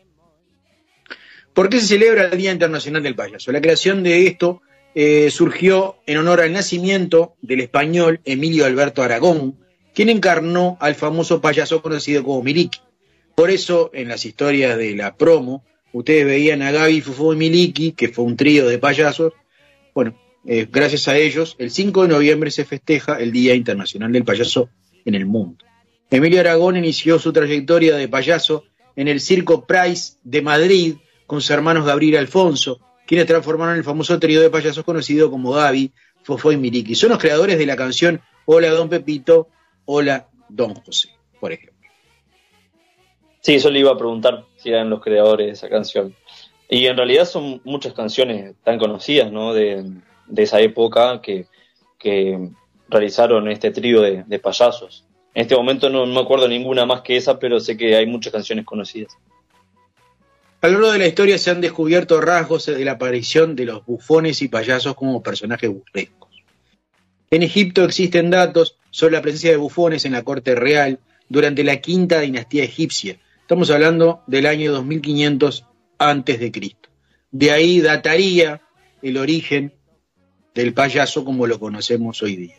¿Por 1.53 1.68
qué 1.68 1.81
se 1.81 1.87
celebra 1.87 2.26
el 2.26 2.38
Día 2.38 2.53
Internacional 2.53 3.03
del 3.03 3.16
Payaso? 3.16 3.50
La 3.53 3.61
creación 3.61 4.03
de 4.03 4.26
esto 4.26 4.62
eh, 4.94 5.31
surgió 5.31 5.96
en 6.07 6.18
honor 6.18 6.40
al 6.40 6.53
nacimiento 6.53 7.35
del 7.42 7.61
español 7.61 8.20
Emilio 8.24 8.66
Alberto 8.66 9.03
Aragón, 9.03 9.59
quien 9.94 10.09
encarnó 10.09 10.79
al 10.81 10.94
famoso 10.94 11.40
payaso 11.40 11.83
conocido 11.83 12.22
como 12.22 12.42
Miliki. 12.42 12.81
Por 13.35 13.50
eso, 13.50 13.90
en 13.94 14.09
las 14.09 14.24
historias 14.24 14.76
de 14.79 14.94
la 14.94 15.16
promo, 15.16 15.64
ustedes 15.92 16.24
veían 16.24 16.62
a 16.62 16.70
Gaby, 16.70 17.00
Fufo 17.00 17.33
y 17.33 17.37
Miliki, 17.37 17.92
que 17.92 18.09
fue 18.09 18.24
un 18.24 18.37
trío 18.37 18.68
de 18.68 18.79
payasos. 18.79 19.33
Bueno, 19.94 20.14
eh, 20.46 20.66
gracias 20.70 21.09
a 21.09 21.16
ellos, 21.16 21.57
el 21.59 21.70
5 21.70 22.03
de 22.03 22.09
noviembre 22.09 22.50
se 22.50 22.64
festeja 22.64 23.18
el 23.18 23.33
Día 23.33 23.55
Internacional 23.55 24.12
del 24.12 24.24
Payaso 24.24 24.70
en 25.05 25.14
el 25.14 25.26
mundo. 25.26 25.64
Emilio 26.11 26.40
Aragón 26.40 26.77
inició 26.77 27.18
su 27.18 27.33
trayectoria 27.33 27.96
de 27.96 28.09
payaso 28.09 28.64
en 28.96 29.09
el 29.09 29.20
Circo 29.20 29.66
Price 29.66 30.14
de 30.25 30.42
Madrid 30.42 30.96
con 31.27 31.40
sus 31.40 31.51
hermanos 31.51 31.87
Gabriel 31.87 32.14
y 32.14 32.16
Alfonso, 32.16 32.81
quienes 33.07 33.27
transformaron 33.27 33.77
el 33.77 33.85
famoso 33.85 34.18
trío 34.18 34.40
de 34.40 34.51
payasos 34.51 34.85
conocido 34.85 35.31
como 35.31 35.53
Gaby, 35.53 35.92
Fofo 36.23 36.51
y 36.53 36.57
Miliki. 36.57 36.94
Son 36.94 37.11
los 37.11 37.18
creadores 37.18 37.59
de 37.59 37.66
la 37.66 37.77
canción 37.77 38.20
Hola 38.44 38.70
Don 38.70 38.88
Pepito, 38.88 39.49
Hola 39.85 40.29
Don 40.49 40.75
José, 40.75 41.11
por 41.38 41.53
ejemplo. 41.53 41.81
Sí, 43.40 43.55
eso 43.55 43.70
le 43.70 43.79
iba 43.79 43.92
a 43.92 43.96
preguntar 43.96 44.44
si 44.57 44.70
eran 44.70 44.90
los 44.90 45.01
creadores 45.01 45.46
de 45.46 45.53
esa 45.53 45.68
canción. 45.68 46.14
Y 46.68 46.87
en 46.87 46.96
realidad 46.96 47.25
son 47.25 47.61
muchas 47.64 47.94
canciones 47.94 48.55
tan 48.62 48.79
conocidas, 48.79 49.33
¿no? 49.33 49.55
De, 49.55 49.85
esa 50.37 50.61
época 50.61 51.20
que, 51.20 51.46
realizaron 52.88 53.49
este 53.49 53.70
trío 53.70 54.03
de, 54.03 54.38
payasos. 54.38 55.05
En 55.35 55.43
este 55.43 55.57
momento 55.57 55.88
no, 55.88 56.07
me 56.07 56.21
acuerdo 56.21 56.49
ninguna 56.49 56.87
más 56.87 57.03
que 57.03 57.16
esa, 57.16 57.38
pero 57.38 57.61
sé 57.61 57.77
que 57.77 57.97
hay 57.97 58.07
muchas 58.07 58.33
canciones 58.33 58.64
conocidas. 58.64 59.16
A 60.61 60.69
lo 60.69 60.75
largo 60.75 60.93
de 60.93 60.99
la 60.99 61.07
historia 61.07 61.38
se 61.38 61.51
han 61.51 61.61
descubierto 61.61 62.21
rasgos 62.21 62.66
de 62.66 62.85
la 62.85 62.93
aparición 62.93 63.57
de 63.57 63.64
los 63.64 63.85
bufones 63.87 64.43
y 64.43 64.49
payasos 64.49 64.95
como 64.95 65.23
personajes 65.23 65.71
burlescos. 65.71 66.31
En 67.31 67.43
Egipto 67.43 67.85
existen 67.85 68.31
datos 68.31 68.77
sobre 68.90 69.12
la 69.12 69.23
presencia 69.23 69.53
de 69.53 69.57
bufones 69.57 70.05
en 70.05 70.12
la 70.12 70.23
corte 70.23 70.55
real 70.55 70.99
durante 71.29 71.64
la 71.64 71.81
quinta 71.81 72.21
dinastía 72.21 72.64
egipcia, 72.64 73.19
Estamos 73.51 73.69
hablando 73.73 74.23
del 74.29 74.47
año 74.47 74.71
2500 74.71 75.66
antes 75.99 76.38
de 76.38 76.53
Cristo. 76.53 76.88
De 77.33 77.51
ahí 77.51 77.81
dataría 77.81 78.62
el 79.03 79.16
origen 79.16 79.75
del 80.55 80.73
payaso 80.73 81.25
como 81.25 81.49
lo 81.49 81.59
conocemos 81.59 82.23
hoy 82.23 82.37
día. 82.37 82.55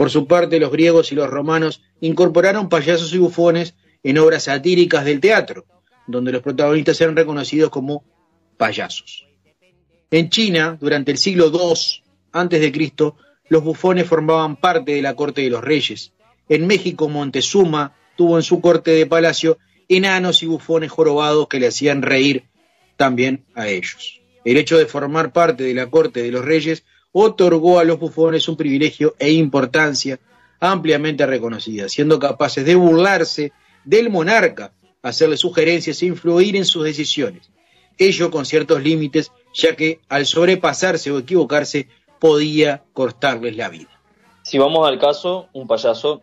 Por 0.00 0.08
su 0.08 0.26
parte, 0.26 0.58
los 0.58 0.72
griegos 0.72 1.12
y 1.12 1.14
los 1.14 1.28
romanos 1.28 1.82
incorporaron 2.00 2.70
payasos 2.70 3.12
y 3.12 3.18
bufones 3.18 3.74
en 4.02 4.16
obras 4.16 4.44
satíricas 4.44 5.04
del 5.04 5.20
teatro, 5.20 5.66
donde 6.06 6.32
los 6.32 6.40
protagonistas 6.40 6.98
eran 7.02 7.14
reconocidos 7.14 7.68
como 7.68 8.02
payasos. 8.56 9.26
En 10.10 10.30
China, 10.30 10.78
durante 10.80 11.10
el 11.10 11.18
siglo 11.18 11.50
II 11.52 12.02
a.C., 12.32 12.92
los 13.50 13.62
bufones 13.62 14.06
formaban 14.06 14.56
parte 14.56 14.92
de 14.92 15.02
la 15.02 15.14
corte 15.14 15.42
de 15.42 15.50
los 15.50 15.62
reyes. 15.62 16.14
En 16.48 16.66
México, 16.66 17.10
Montezuma 17.10 17.94
tuvo 18.16 18.38
en 18.38 18.42
su 18.42 18.62
corte 18.62 18.92
de 18.92 19.04
palacio 19.04 19.58
enanos 19.86 20.42
y 20.42 20.46
bufones 20.46 20.90
jorobados 20.90 21.46
que 21.46 21.60
le 21.60 21.66
hacían 21.66 22.00
reír 22.00 22.44
también 22.96 23.44
a 23.54 23.68
ellos. 23.68 24.22
El 24.46 24.56
hecho 24.56 24.78
de 24.78 24.86
formar 24.86 25.34
parte 25.34 25.62
de 25.62 25.74
la 25.74 25.90
corte 25.90 26.22
de 26.22 26.30
los 26.30 26.42
reyes 26.42 26.84
otorgó 27.12 27.78
a 27.78 27.84
los 27.84 27.98
bufones 27.98 28.48
un 28.48 28.56
privilegio 28.56 29.14
e 29.18 29.32
importancia 29.32 30.20
ampliamente 30.60 31.26
reconocida, 31.26 31.88
siendo 31.88 32.18
capaces 32.18 32.64
de 32.64 32.74
burlarse 32.74 33.52
del 33.84 34.10
monarca, 34.10 34.72
hacerle 35.02 35.36
sugerencias 35.36 36.02
e 36.02 36.06
influir 36.06 36.56
en 36.56 36.64
sus 36.64 36.84
decisiones. 36.84 37.50
Ello 37.96 38.30
con 38.30 38.46
ciertos 38.46 38.82
límites, 38.82 39.32
ya 39.54 39.74
que 39.74 40.00
al 40.08 40.26
sobrepasarse 40.26 41.10
o 41.10 41.18
equivocarse 41.18 41.88
podía 42.18 42.84
cortarles 42.92 43.56
la 43.56 43.68
vida. 43.68 43.90
Si 44.42 44.58
vamos 44.58 44.86
al 44.86 44.98
caso, 44.98 45.48
un 45.52 45.66
payaso 45.66 46.22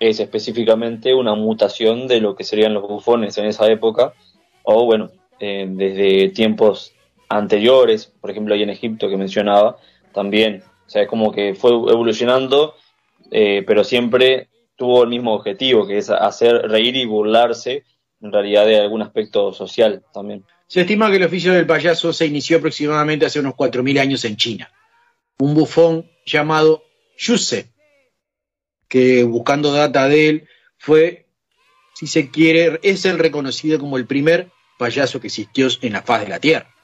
es 0.00 0.20
específicamente 0.20 1.14
una 1.14 1.34
mutación 1.34 2.06
de 2.06 2.20
lo 2.20 2.34
que 2.36 2.44
serían 2.44 2.74
los 2.74 2.82
bufones 2.82 3.36
en 3.38 3.46
esa 3.46 3.66
época, 3.66 4.14
o 4.62 4.84
bueno, 4.84 5.10
eh, 5.40 5.66
desde 5.68 6.30
tiempos 6.30 6.92
anteriores, 7.28 8.12
por 8.20 8.30
ejemplo 8.30 8.54
ahí 8.54 8.62
en 8.62 8.70
Egipto 8.70 9.08
que 9.08 9.16
mencionaba, 9.16 9.76
también, 10.16 10.62
o 10.86 10.88
sea, 10.88 11.02
es 11.02 11.08
como 11.08 11.30
que 11.30 11.54
fue 11.54 11.72
evolucionando, 11.72 12.74
eh, 13.30 13.62
pero 13.66 13.84
siempre 13.84 14.48
tuvo 14.74 15.02
el 15.02 15.10
mismo 15.10 15.34
objetivo, 15.34 15.86
que 15.86 15.98
es 15.98 16.08
hacer 16.08 16.54
reír 16.70 16.96
y 16.96 17.04
burlarse 17.04 17.84
en 18.22 18.32
realidad 18.32 18.64
de 18.64 18.80
algún 18.80 19.02
aspecto 19.02 19.52
social 19.52 20.02
también. 20.14 20.42
Se 20.68 20.80
estima 20.80 21.10
que 21.10 21.16
el 21.16 21.24
oficio 21.24 21.52
del 21.52 21.66
payaso 21.66 22.14
se 22.14 22.24
inició 22.24 22.56
aproximadamente 22.56 23.26
hace 23.26 23.40
unos 23.40 23.52
4.000 23.54 24.00
años 24.00 24.24
en 24.24 24.38
China. 24.38 24.72
Un 25.38 25.54
bufón 25.54 26.10
llamado 26.24 26.82
Yuse, 27.18 27.66
que 28.88 29.22
buscando 29.22 29.70
data 29.70 30.08
de 30.08 30.28
él, 30.30 30.48
fue, 30.78 31.26
si 31.94 32.06
se 32.06 32.30
quiere, 32.30 32.80
es 32.82 33.04
el 33.04 33.18
reconocido 33.18 33.78
como 33.78 33.98
el 33.98 34.06
primer 34.06 34.48
payaso 34.78 35.20
que 35.20 35.26
existió 35.26 35.68
en 35.82 35.92
la 35.92 36.00
faz 36.00 36.22
de 36.22 36.28
la 36.28 36.40
Tierra. 36.40 36.74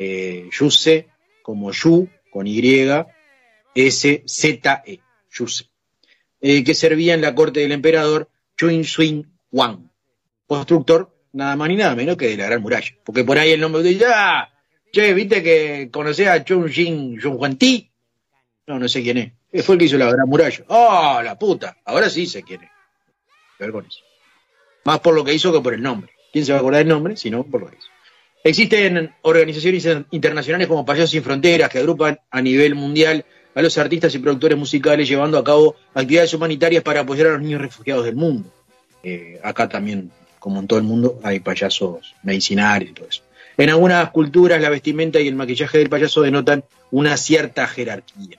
Eh, 0.00 0.50
Yuse, 0.50 1.06
como 1.42 1.70
Yu, 1.70 2.08
con 2.34 2.48
Y, 2.48 2.58
S, 3.76 4.24
Z, 4.26 4.82
E, 4.84 4.98
Yuse, 5.30 5.70
eh, 6.40 6.64
que 6.64 6.74
servía 6.74 7.14
en 7.14 7.20
la 7.20 7.32
corte 7.32 7.60
del 7.60 7.70
emperador 7.70 8.28
Chuin 8.56 8.82
Swing 8.82 9.22
Wang, 9.52 9.88
constructor 10.48 11.14
nada 11.32 11.54
más 11.54 11.68
ni 11.68 11.76
nada 11.76 11.94
menos 11.94 12.16
que 12.16 12.26
de 12.26 12.36
la 12.36 12.46
Gran 12.46 12.60
Muralla. 12.60 12.90
Porque 13.04 13.22
por 13.22 13.38
ahí 13.38 13.52
el 13.52 13.60
nombre 13.60 13.84
de 13.84 13.94
ya, 13.94 14.52
che, 14.92 15.14
viste 15.14 15.44
que 15.44 15.90
conocés 15.92 16.26
a 16.26 16.42
Chun 16.42 16.68
Jin 16.68 17.20
Juan 17.20 17.56
Ti. 17.56 17.88
No, 18.66 18.80
no 18.80 18.88
sé 18.88 19.00
quién 19.04 19.18
es. 19.52 19.64
Fue 19.64 19.76
el 19.76 19.78
que 19.78 19.84
hizo 19.84 19.96
la 19.96 20.10
Gran 20.10 20.28
Muralla. 20.28 20.64
¡Oh, 20.66 21.20
la 21.22 21.38
puta! 21.38 21.76
Ahora 21.84 22.10
sí 22.10 22.26
sé 22.26 22.42
quién 22.42 22.64
es. 22.64 22.70
eso. 23.60 24.00
Más 24.84 24.98
por 24.98 25.14
lo 25.14 25.24
que 25.24 25.34
hizo 25.34 25.52
que 25.52 25.60
por 25.60 25.72
el 25.72 25.82
nombre. 25.82 26.10
¿Quién 26.32 26.44
se 26.44 26.50
va 26.50 26.58
a 26.58 26.60
acordar 26.62 26.80
del 26.80 26.88
nombre? 26.88 27.16
Si 27.16 27.30
no, 27.30 27.44
por 27.44 27.60
lo 27.60 27.70
que 27.70 27.76
hizo. 27.76 27.93
Existen 28.44 29.12
organizaciones 29.22 29.88
internacionales 30.10 30.68
como 30.68 30.84
Payasos 30.84 31.10
Sin 31.10 31.22
Fronteras 31.22 31.70
que 31.70 31.78
agrupan 31.78 32.20
a 32.30 32.42
nivel 32.42 32.74
mundial 32.74 33.24
a 33.54 33.62
los 33.62 33.78
artistas 33.78 34.14
y 34.14 34.18
productores 34.18 34.58
musicales 34.58 35.08
llevando 35.08 35.38
a 35.38 35.44
cabo 35.44 35.76
actividades 35.94 36.34
humanitarias 36.34 36.82
para 36.82 37.00
apoyar 37.00 37.28
a 37.28 37.32
los 37.32 37.42
niños 37.42 37.62
refugiados 37.62 38.04
del 38.04 38.16
mundo. 38.16 38.52
Eh, 39.02 39.40
acá 39.42 39.68
también 39.68 40.10
como 40.44 40.60
en 40.60 40.66
todo 40.66 40.78
el 40.78 40.84
mundo, 40.84 41.18
hay 41.22 41.40
payasos 41.40 42.14
medicinales 42.22 42.90
y 42.90 42.92
todo 42.92 43.08
eso. 43.08 43.22
En 43.56 43.70
algunas 43.70 44.10
culturas 44.10 44.60
la 44.60 44.68
vestimenta 44.68 45.18
y 45.18 45.26
el 45.26 45.36
maquillaje 45.36 45.78
del 45.78 45.88
payaso 45.88 46.20
denotan 46.20 46.64
una 46.90 47.16
cierta 47.16 47.66
jerarquía. 47.66 48.38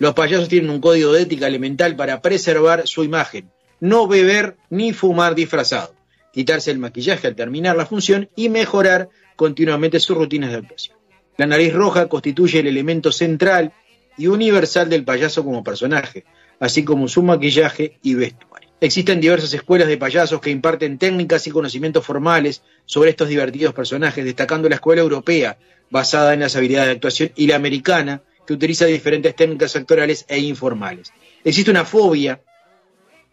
Los 0.00 0.14
payasos 0.14 0.48
tienen 0.48 0.68
un 0.68 0.80
código 0.80 1.12
de 1.12 1.22
ética 1.22 1.46
elemental 1.46 1.94
para 1.94 2.20
preservar 2.22 2.88
su 2.88 3.04
imagen, 3.04 3.52
no 3.78 4.08
beber 4.08 4.56
ni 4.68 4.92
fumar 4.92 5.36
disfrazado, 5.36 5.94
quitarse 6.32 6.72
el 6.72 6.80
maquillaje 6.80 7.28
al 7.28 7.36
terminar 7.36 7.76
la 7.76 7.86
función 7.86 8.28
y 8.34 8.48
mejorar 8.48 9.08
continuamente 9.38 10.00
sus 10.00 10.16
rutinas 10.16 10.50
de 10.50 10.56
actuación. 10.56 10.98
La 11.36 11.46
nariz 11.46 11.72
roja 11.72 12.08
constituye 12.08 12.58
el 12.58 12.66
elemento 12.66 13.12
central 13.12 13.72
y 14.16 14.26
universal 14.26 14.90
del 14.90 15.04
payaso 15.04 15.44
como 15.44 15.62
personaje, 15.62 16.24
así 16.58 16.82
como 16.82 17.06
su 17.06 17.22
maquillaje 17.22 17.98
y 18.02 18.14
vestuario. 18.14 18.68
Existen 18.80 19.20
diversas 19.20 19.54
escuelas 19.54 19.86
de 19.86 19.96
payasos 19.96 20.40
que 20.40 20.50
imparten 20.50 20.98
técnicas 20.98 21.46
y 21.46 21.52
conocimientos 21.52 22.04
formales 22.04 22.62
sobre 22.84 23.10
estos 23.10 23.28
divertidos 23.28 23.74
personajes, 23.74 24.24
destacando 24.24 24.68
la 24.68 24.74
escuela 24.74 25.02
europea, 25.02 25.56
basada 25.88 26.34
en 26.34 26.40
las 26.40 26.56
habilidades 26.56 26.88
de 26.88 26.94
actuación, 26.94 27.30
y 27.36 27.46
la 27.46 27.54
americana, 27.54 28.22
que 28.44 28.54
utiliza 28.54 28.86
diferentes 28.86 29.36
técnicas 29.36 29.76
actorales 29.76 30.24
e 30.26 30.40
informales. 30.40 31.12
Existe 31.44 31.70
una 31.70 31.84
fobia 31.84 32.40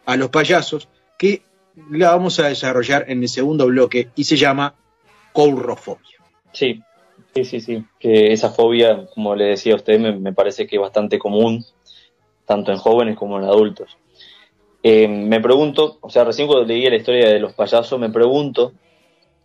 a 0.05 0.15
los 0.17 0.29
payasos 0.29 0.87
que 1.17 1.41
la 1.89 2.11
vamos 2.11 2.39
a 2.39 2.47
desarrollar 2.47 3.05
en 3.07 3.23
el 3.23 3.29
segundo 3.29 3.65
bloque 3.65 4.09
y 4.15 4.25
se 4.25 4.37
llama 4.37 4.75
Sí, 6.53 6.81
sí, 7.33 7.43
sí, 7.43 7.59
sí. 7.59 7.85
Que 7.99 8.31
esa 8.31 8.49
fobia, 8.49 9.05
como 9.13 9.35
le 9.35 9.45
decía 9.45 9.73
a 9.73 9.75
usted, 9.75 9.99
me, 9.99 10.31
parece 10.33 10.65
que 10.65 10.77
es 10.77 10.81
bastante 10.81 11.19
común, 11.19 11.65
tanto 12.45 12.71
en 12.71 12.77
jóvenes 12.77 13.17
como 13.17 13.37
en 13.37 13.43
adultos. 13.43 13.97
Eh, 14.81 15.07
me 15.07 15.41
pregunto, 15.41 15.97
o 15.99 16.09
sea, 16.09 16.23
recién 16.23 16.47
cuando 16.47 16.65
leí 16.65 16.89
la 16.89 16.95
historia 16.95 17.27
de 17.27 17.39
los 17.39 17.53
payasos, 17.53 17.99
me 17.99 18.09
pregunto, 18.09 18.71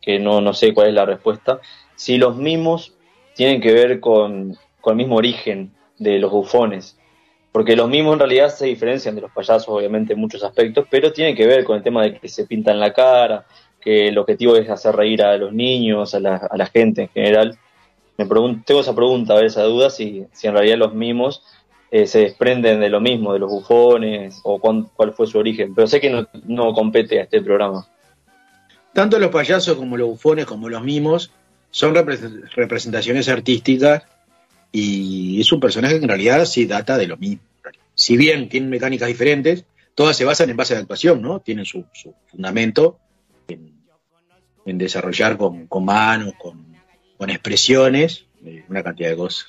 que 0.01 0.21
no, 0.21 0.41
no 0.41 0.55
sé 0.55 0.73
cuál 0.73 0.89
es 0.89 0.95
la 0.95 1.07
respuesta, 1.07 1.61
si 1.97 2.19
los 2.19 2.37
mimos 2.37 2.95
tienen 3.35 3.61
que 3.61 3.73
ver 3.73 3.99
con, 3.99 4.57
con 4.81 4.93
el 4.93 4.99
mismo 4.99 5.17
origen 5.17 5.73
de 5.99 6.21
los 6.21 6.31
bufones. 6.31 6.97
Porque 7.51 7.75
los 7.75 7.89
mimos 7.89 8.13
en 8.13 8.21
realidad 8.21 8.51
se 8.51 8.67
diferencian 8.67 9.17
de 9.17 9.23
los 9.23 9.33
payasos, 9.33 9.69
obviamente, 9.69 10.13
en 10.13 10.21
muchos 10.21 10.45
aspectos, 10.45 10.87
pero 10.89 11.13
tienen 11.13 11.35
que 11.35 11.47
ver 11.47 11.65
con 11.65 11.77
el 11.77 11.83
tema 11.83 12.05
de 12.05 12.17
que 12.17 12.29
se 12.29 12.47
pintan 12.47 12.79
la 12.79 12.93
cara, 12.93 13.45
que 13.81 14.09
el 14.09 14.19
objetivo 14.19 14.57
es 14.57 14.69
hacer 14.69 14.95
reír 14.95 15.23
a 15.23 15.37
los 15.37 15.53
niños, 15.53 16.15
a 16.15 16.21
la, 16.21 16.37
a 16.37 16.57
la 16.57 16.67
gente 16.67 17.03
en 17.03 17.09
general. 17.09 17.59
Me 18.17 18.27
tengo 18.27 18.81
esa 18.81 18.95
pregunta, 18.95 19.33
a 19.33 19.37
ver, 19.37 19.47
esa 19.47 19.63
duda, 19.63 19.89
si, 19.91 20.27
si 20.33 20.47
en 20.47 20.55
realidad 20.55 20.77
los 20.77 20.95
mimos 20.95 21.43
eh, 21.93 22.07
se 22.07 22.21
desprenden 22.21 22.79
de 22.79 22.89
lo 22.89 23.01
mismo, 23.01 23.33
de 23.33 23.41
los 23.41 23.51
bufones, 23.51 24.41
o 24.45 24.61
cuál 24.61 25.13
fue 25.13 25.27
su 25.27 25.39
origen, 25.39 25.75
pero 25.75 25.89
sé 25.89 26.01
que 26.01 26.25
no, 26.45 26.73
compete 26.73 27.19
a 27.19 27.25
este 27.25 27.43
programa. 27.43 27.89
Tanto 28.93 29.19
los 29.19 29.31
payasos 29.31 29.77
como 29.77 29.97
los 29.97 30.09
bufones, 30.09 30.47
como 30.47 30.69
los 30.69 30.83
mimos, 30.83 31.33
son 31.73 31.95
representaciones 31.95 33.29
artísticas 33.29 34.05
y 34.71 35.41
es 35.41 35.51
un 35.51 35.59
personaje 35.59 35.99
que 35.99 36.05
en 36.05 36.09
realidad 36.09 36.45
sí 36.45 36.67
data 36.67 36.97
de 36.97 37.09
lo 37.09 37.17
mismo. 37.17 37.43
Si 37.95 38.17
bien 38.17 38.49
tienen 38.49 38.71
mecánicas 38.71 39.09
diferentes, 39.09 39.65
todas 39.97 40.17
se 40.17 40.25
basan 40.25 40.51
en 40.51 40.57
base 40.57 40.75
de 40.75 40.81
actuación, 40.81 41.21
¿no? 41.21 41.41
Tienen 41.41 41.65
su, 41.65 41.85
fundamento 42.29 42.99
en, 43.53 44.79
desarrollar 44.79 45.37
con, 45.37 45.69
manos, 45.85 46.35
con, 46.39 46.77
con 47.17 47.31
expresiones, 47.31 48.27
eh, 48.45 48.65
una 48.69 48.83
cantidad 48.83 49.11
de 49.11 49.17
cosas. 49.17 49.47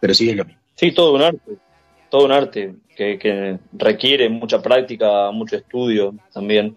Pero 0.00 0.14
sí 0.14 0.30
es 0.30 0.36
lo 0.36 0.44
mismo. 0.44 0.60
Sí, 0.74 0.92
todo 0.92 1.14
un 1.14 1.22
arte, 1.22 1.58
todo 2.10 2.24
un 2.24 2.32
arte 2.32 2.74
que, 2.96 3.58
requiere 3.72 4.28
mucha 4.28 4.60
práctica, 4.60 5.30
mucho 5.30 5.56
estudio 5.56 6.14
también 6.32 6.76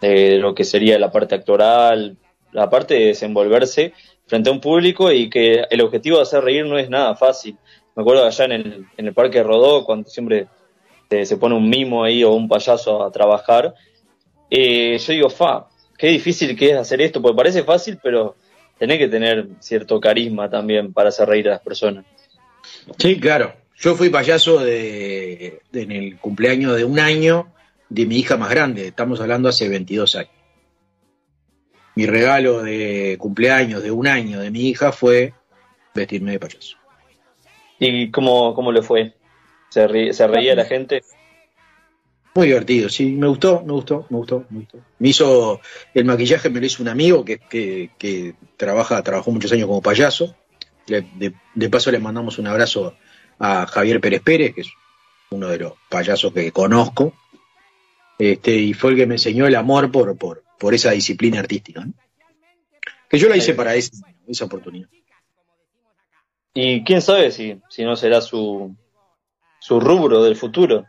de 0.00 0.38
lo 0.38 0.54
que 0.54 0.64
sería 0.64 0.98
la 0.98 1.10
parte 1.10 1.34
actoral, 1.34 2.16
la 2.52 2.68
parte 2.68 2.94
de 2.94 3.06
desenvolverse 3.06 3.92
frente 4.26 4.50
a 4.50 4.52
un 4.52 4.60
público 4.60 5.10
y 5.10 5.30
que 5.30 5.64
el 5.70 5.80
objetivo 5.80 6.16
de 6.16 6.22
hacer 6.24 6.44
reír 6.44 6.66
no 6.66 6.78
es 6.78 6.90
nada 6.90 7.16
fácil. 7.16 7.56
Me 7.94 8.02
acuerdo 8.02 8.26
allá 8.26 8.44
en 8.44 8.52
el, 8.52 8.86
en 8.96 9.06
el 9.06 9.14
Parque 9.14 9.42
Rodó, 9.42 9.84
cuando 9.84 10.08
siempre 10.08 10.48
se 11.08 11.36
pone 11.36 11.54
un 11.54 11.68
mimo 11.68 12.04
ahí 12.04 12.24
o 12.24 12.32
un 12.32 12.48
payaso 12.48 13.02
a 13.02 13.10
trabajar, 13.10 13.74
eh, 14.50 14.98
yo 14.98 15.12
digo, 15.12 15.30
fa, 15.30 15.68
qué 15.96 16.08
difícil 16.08 16.56
que 16.56 16.70
es 16.70 16.76
hacer 16.76 17.00
esto, 17.00 17.20
porque 17.20 17.36
parece 17.36 17.62
fácil, 17.62 17.98
pero 18.02 18.36
tenés 18.78 18.98
que 18.98 19.08
tener 19.08 19.48
cierto 19.60 20.00
carisma 20.00 20.50
también 20.50 20.92
para 20.92 21.08
hacer 21.08 21.28
reír 21.28 21.48
a 21.48 21.52
las 21.52 21.60
personas. 21.60 22.04
Sí, 22.98 23.18
claro. 23.18 23.54
Yo 23.78 23.94
fui 23.94 24.08
payaso 24.08 24.58
de, 24.58 25.60
en 25.72 25.92
el 25.92 26.18
cumpleaños 26.18 26.76
de 26.76 26.84
un 26.84 26.98
año 26.98 27.52
de 27.88 28.06
mi 28.06 28.16
hija 28.16 28.36
más 28.36 28.50
grande. 28.50 28.88
Estamos 28.88 29.20
hablando 29.20 29.48
hace 29.48 29.68
22 29.68 30.16
años. 30.16 30.30
Mi 31.94 32.06
regalo 32.06 32.62
de 32.62 33.16
cumpleaños 33.18 33.82
de 33.82 33.90
un 33.90 34.06
año 34.06 34.40
de 34.40 34.50
mi 34.50 34.68
hija 34.68 34.92
fue 34.92 35.34
vestirme 35.94 36.32
de 36.32 36.40
payaso. 36.40 36.76
¿Y 37.78 38.10
cómo, 38.10 38.54
cómo 38.54 38.72
le 38.72 38.82
fue? 38.82 39.14
¿Se, 39.68 39.86
reía 39.86 40.54
la 40.54 40.64
gente? 40.64 41.02
Muy 42.36 42.48
divertido, 42.48 42.88
sí, 42.90 43.12
me 43.12 43.26
gustó, 43.28 43.62
me 43.64 43.72
gustó, 43.72 44.06
me 44.10 44.18
gustó, 44.18 44.44
me 44.50 44.58
gustó. 44.60 44.78
Me 44.98 45.08
hizo, 45.08 45.58
el 45.94 46.04
maquillaje 46.04 46.50
me 46.50 46.60
lo 46.60 46.66
hizo 46.66 46.82
un 46.82 46.88
amigo 46.90 47.24
que, 47.24 47.38
que, 47.38 47.90
que 47.98 48.34
trabaja, 48.58 49.02
trabajó 49.02 49.30
muchos 49.30 49.50
años 49.52 49.66
como 49.66 49.80
payaso. 49.80 50.36
Le- 50.86 51.00
de, 51.14 51.32
de 51.54 51.70
paso 51.70 51.90
le 51.90 51.98
mandamos 51.98 52.38
un 52.38 52.46
abrazo 52.46 52.94
a 53.38 53.66
Javier 53.66 54.00
Pérez 54.02 54.20
Pérez, 54.22 54.54
que 54.54 54.60
es 54.60 54.68
uno 55.30 55.48
de 55.48 55.58
los 55.60 55.72
payasos 55.88 56.30
que 56.34 56.52
conozco. 56.52 57.14
Este, 58.18 58.54
y 58.54 58.74
fue 58.74 58.90
el 58.90 58.96
que 58.98 59.06
me 59.06 59.14
enseñó 59.14 59.46
el 59.46 59.54
amor 59.54 59.90
por, 59.90 60.14
por, 60.18 60.44
por 60.58 60.74
esa 60.74 60.90
disciplina 60.90 61.40
artística. 61.40 61.84
¿no? 61.86 61.94
Que 63.08 63.18
yo 63.18 63.30
la 63.30 63.36
hice 63.38 63.54
para 63.54 63.74
esa, 63.74 63.92
esa 64.28 64.44
oportunidad. 64.44 64.88
Y 66.52 66.84
quién 66.84 67.00
sabe 67.00 67.30
si, 67.30 67.60
si 67.70 67.82
no 67.84 67.96
será 67.96 68.20
su, 68.20 68.76
su 69.58 69.80
rubro 69.80 70.22
del 70.22 70.36
futuro. 70.36 70.86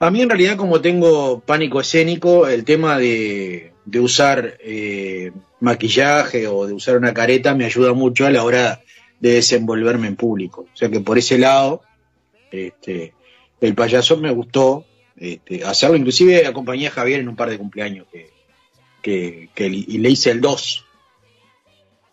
A 0.00 0.10
mí 0.10 0.22
en 0.22 0.28
realidad 0.28 0.56
como 0.56 0.80
tengo 0.80 1.40
pánico 1.40 1.80
escénico, 1.80 2.46
el 2.46 2.64
tema 2.64 2.98
de, 2.98 3.72
de 3.84 4.00
usar 4.00 4.56
eh, 4.60 5.32
maquillaje 5.60 6.46
o 6.46 6.66
de 6.66 6.72
usar 6.72 6.96
una 6.96 7.12
careta 7.12 7.54
me 7.54 7.64
ayuda 7.64 7.92
mucho 7.94 8.26
a 8.26 8.30
la 8.30 8.44
hora 8.44 8.80
de 9.18 9.32
desenvolverme 9.32 10.06
en 10.06 10.14
público. 10.16 10.66
O 10.72 10.76
sea 10.76 10.88
que 10.88 11.00
por 11.00 11.18
ese 11.18 11.38
lado, 11.38 11.82
este, 12.52 13.14
el 13.60 13.74
payaso 13.74 14.16
me 14.18 14.30
gustó 14.30 14.84
este, 15.16 15.64
hacerlo. 15.64 15.96
Inclusive 15.96 16.46
acompañé 16.46 16.86
a 16.86 16.92
Javier 16.92 17.20
en 17.20 17.28
un 17.28 17.36
par 17.36 17.50
de 17.50 17.58
cumpleaños 17.58 18.06
que, 18.12 18.30
que, 19.02 19.50
que 19.52 19.66
y 19.66 19.98
le 19.98 20.10
hice 20.10 20.30
el 20.30 20.40
2 20.40 20.84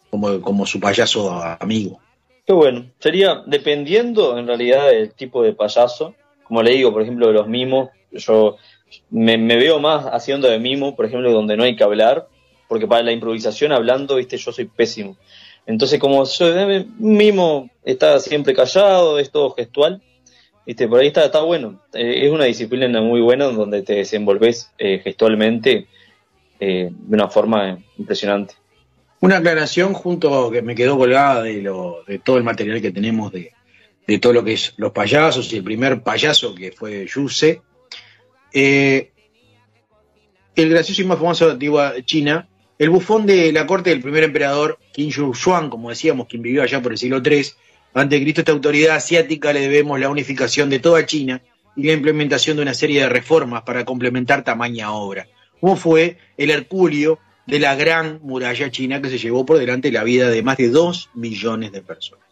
como, 0.09 0.41
como 0.41 0.65
su 0.65 0.79
payaso 0.79 1.31
amigo. 1.59 1.99
Qué 2.47 2.53
bueno. 2.53 2.91
Sería, 2.99 3.43
dependiendo 3.45 4.39
en 4.39 4.47
realidad 4.47 4.89
del 4.89 5.13
tipo 5.13 5.43
de 5.43 5.53
payaso, 5.53 6.15
como 6.45 6.63
le 6.63 6.71
digo, 6.71 6.93
por 6.93 7.01
ejemplo, 7.01 7.31
los 7.31 7.47
mimos, 7.47 7.89
yo 8.12 8.58
me, 9.10 9.38
veo 9.38 9.79
más 9.79 10.05
haciendo 10.05 10.47
de 10.47 10.60
mimo, 10.60 10.95
por 10.95 11.05
ejemplo, 11.05 11.31
donde 11.31 11.58
no 11.58 11.63
hay 11.63 11.75
que 11.75 11.84
hablar, 11.84 12.27
porque 12.67 12.88
para 12.88 13.03
la 13.03 13.12
improvisación 13.12 13.71
hablando, 13.71 14.15
viste, 14.15 14.38
yo 14.38 14.51
soy 14.51 14.65
pésimo. 14.65 15.17
Entonces, 15.65 15.99
como 15.99 16.23
de 16.25 16.86
mimo, 16.99 17.69
está 17.84 18.19
siempre 18.19 18.53
callado, 18.53 19.17
es 19.17 19.31
todo 19.31 19.51
gestual, 19.51 20.01
viste, 20.65 20.88
por 20.88 20.99
ahí 20.99 21.08
está, 21.08 21.25
está 21.25 21.41
bueno. 21.41 21.81
Eh, 21.93 22.25
es 22.25 22.31
una 22.31 22.45
disciplina 22.45 23.01
muy 23.01 23.21
buena 23.21 23.45
donde 23.45 23.81
te 23.81 23.95
desenvolves 23.95 24.71
eh, 24.77 25.01
gestualmente 25.03 25.88
eh, 26.60 26.89
de 26.91 27.15
una 27.15 27.27
forma 27.27 27.79
impresionante. 27.97 28.55
Una 29.21 29.38
aclaración 29.38 29.93
junto 29.93 30.51
que 30.51 30.62
me 30.62 30.75
quedó 30.75 30.97
colgada 30.97 31.41
de, 31.41 31.62
lo, 31.62 32.03
de 32.05 32.19
todo 32.19 32.38
el 32.38 32.43
material 32.43 32.81
que 32.81 32.91
tenemos 32.91 33.31
de, 33.31 33.53
de 34.07 34.19
todo 34.19 34.33
lo 34.33 34.43
que 34.43 34.53
es 34.53 34.73
los 34.77 34.91
payasos 34.91 35.51
y 35.51 35.57
el 35.57 35.63
primer 35.63 36.01
payaso 36.01 36.53
que 36.53 36.71
fue 36.71 37.07
Yuse. 37.07 37.61
Eh, 38.53 39.11
el 40.55 40.69
gracioso 40.69 41.01
y 41.01 41.05
más 41.05 41.17
famoso 41.17 41.45
de 41.45 41.49
la 41.49 41.53
antigua 41.53 41.93
China, 42.05 42.47
el 42.77 42.89
bufón 42.89 43.25
de 43.25 43.51
la 43.51 43.65
corte 43.65 43.89
del 43.89 44.01
primer 44.01 44.23
emperador 44.23 44.79
Qin 44.93 45.09
Shi 45.09 45.21
Huang, 45.21 45.69
como 45.69 45.89
decíamos, 45.89 46.27
quien 46.27 46.41
vivió 46.41 46.63
allá 46.63 46.81
por 46.81 46.91
el 46.91 46.97
siglo 46.97 47.21
III, 47.23 47.45
ante 47.93 48.21
Cristo, 48.21 48.41
esta 48.41 48.51
autoridad 48.51 48.97
asiática 48.97 49.53
le 49.53 49.61
debemos 49.61 49.99
la 49.99 50.09
unificación 50.09 50.69
de 50.69 50.79
toda 50.79 51.05
China 51.05 51.41
y 51.75 51.83
la 51.83 51.93
implementación 51.93 52.57
de 52.57 52.63
una 52.63 52.73
serie 52.73 53.01
de 53.01 53.09
reformas 53.09 53.63
para 53.63 53.85
complementar 53.85 54.43
tamaña 54.43 54.91
obra, 54.91 55.27
como 55.59 55.75
fue 55.75 56.17
el 56.37 56.49
Herculio 56.49 57.19
de 57.45 57.59
la 57.59 57.75
gran 57.75 58.19
muralla 58.23 58.71
china 58.71 59.01
que 59.01 59.09
se 59.09 59.17
llevó 59.17 59.45
por 59.45 59.57
delante 59.57 59.91
la 59.91 60.03
vida 60.03 60.29
de 60.29 60.41
más 60.41 60.57
de 60.57 60.69
dos 60.69 61.09
millones 61.13 61.71
de 61.71 61.81
personas. 61.81 62.24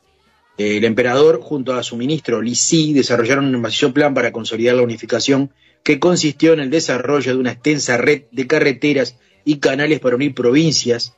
El 0.58 0.86
emperador, 0.86 1.42
junto 1.42 1.74
a 1.74 1.84
su 1.84 1.98
ministro 1.98 2.42
Li 2.42 2.54
Si, 2.54 2.94
desarrollaron 2.94 3.46
un 3.46 3.56
ambicioso 3.56 3.94
plan 3.94 4.14
para 4.14 4.32
consolidar 4.32 4.76
la 4.76 4.84
unificación 4.84 5.52
que 5.82 6.00
consistió 6.00 6.54
en 6.54 6.60
el 6.60 6.70
desarrollo 6.70 7.34
de 7.34 7.40
una 7.40 7.52
extensa 7.52 7.98
red 7.98 8.24
de 8.32 8.48
carreteras 8.48 9.18
y 9.46 9.58
canales 9.58 10.00
para 10.00 10.16
unir 10.16 10.34
provincias 10.34 11.16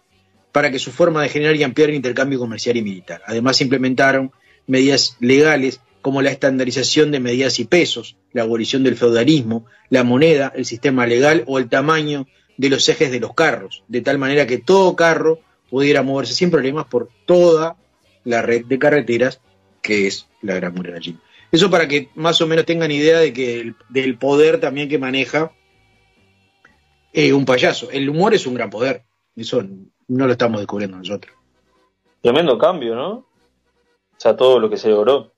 para 0.52 0.72
que 0.72 0.80
su 0.80 0.92
forma 0.92 1.22
de 1.22 1.30
generar 1.30 1.56
y 1.58 1.64
ampliar 1.64 1.90
el 1.90 1.98
intercambio 1.98 2.40
comercial 2.40 2.78
y 2.78 2.82
militar. 2.82 3.22
Además, 3.28 3.60
implementaron 3.60 4.32
medidas 4.68 5.18
legales 5.20 5.82
como 6.02 6.22
la 6.22 6.32
estandarización 6.32 7.12
de 7.12 7.20
medidas 7.20 7.60
y 7.60 7.66
pesos, 7.66 8.16
la 8.32 8.44
abolición 8.44 8.84
del 8.84 8.96
feudalismo, 8.96 9.66
la 9.90 10.04
moneda, 10.04 10.54
el 10.56 10.66
sistema 10.66 11.06
legal 11.06 11.44
o 11.48 11.60
el 11.60 11.68
tamaño 11.68 12.26
de 12.58 12.70
los 12.70 12.88
ejes 12.88 13.12
de 13.12 13.20
los 13.20 13.34
carros, 13.34 13.84
de 13.90 14.02
tal 14.02 14.18
manera 14.18 14.48
que 14.48 14.60
todo 14.60 14.96
carro 14.96 15.40
pudiera 15.70 16.04
moverse 16.04 16.34
sin 16.34 16.52
problemas 16.52 16.86
por 16.86 17.10
toda 17.26 17.76
la 18.26 18.42
red 18.42 18.66
de 18.66 18.78
carreteras 18.80 19.40
que 19.82 20.08
es 20.08 20.28
la 20.42 20.56
Gran 20.56 20.74
Muralla 20.74 21.00
China. 21.00 21.20
Eso 21.52 21.70
para 21.70 21.88
que 21.88 22.10
más 22.16 22.42
o 22.42 22.48
menos 22.48 22.66
tengan 22.66 22.92
idea 22.92 23.20
de 23.20 23.32
que 23.32 23.62
el- 23.62 23.76
del 23.90 24.18
poder 24.18 24.60
también 24.60 24.90
que 24.90 24.98
maneja 25.00 25.52
eh, 27.14 27.32
un 27.34 27.46
payaso. 27.46 27.90
El 27.92 28.10
humor 28.10 28.34
es 28.34 28.46
un 28.46 28.56
gran 28.56 28.70
poder. 28.70 29.04
Eso 29.36 29.64
no 30.08 30.26
lo 30.26 30.32
estamos 30.34 30.60
descubriendo 30.60 30.98
nosotros. 30.98 31.34
Tremendo 32.22 32.58
cambio, 32.58 32.96
¿no? 32.96 33.10
O 33.12 33.26
sea, 34.18 34.36
todo 34.36 34.60
lo 34.60 34.70
que 34.70 34.78
se 34.78 34.90
logró. 34.90 35.34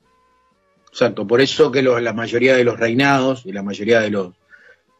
Exacto, 0.89 1.27
por 1.27 1.41
eso 1.41 1.71
que 1.71 1.81
los- 1.83 2.01
la 2.01 2.13
mayoría 2.13 2.55
de 2.55 2.63
los 2.63 2.79
reinados 2.79 3.45
y 3.45 3.51
la 3.51 3.61
mayoría 3.63 3.99
de 3.99 4.09
los 4.09 4.33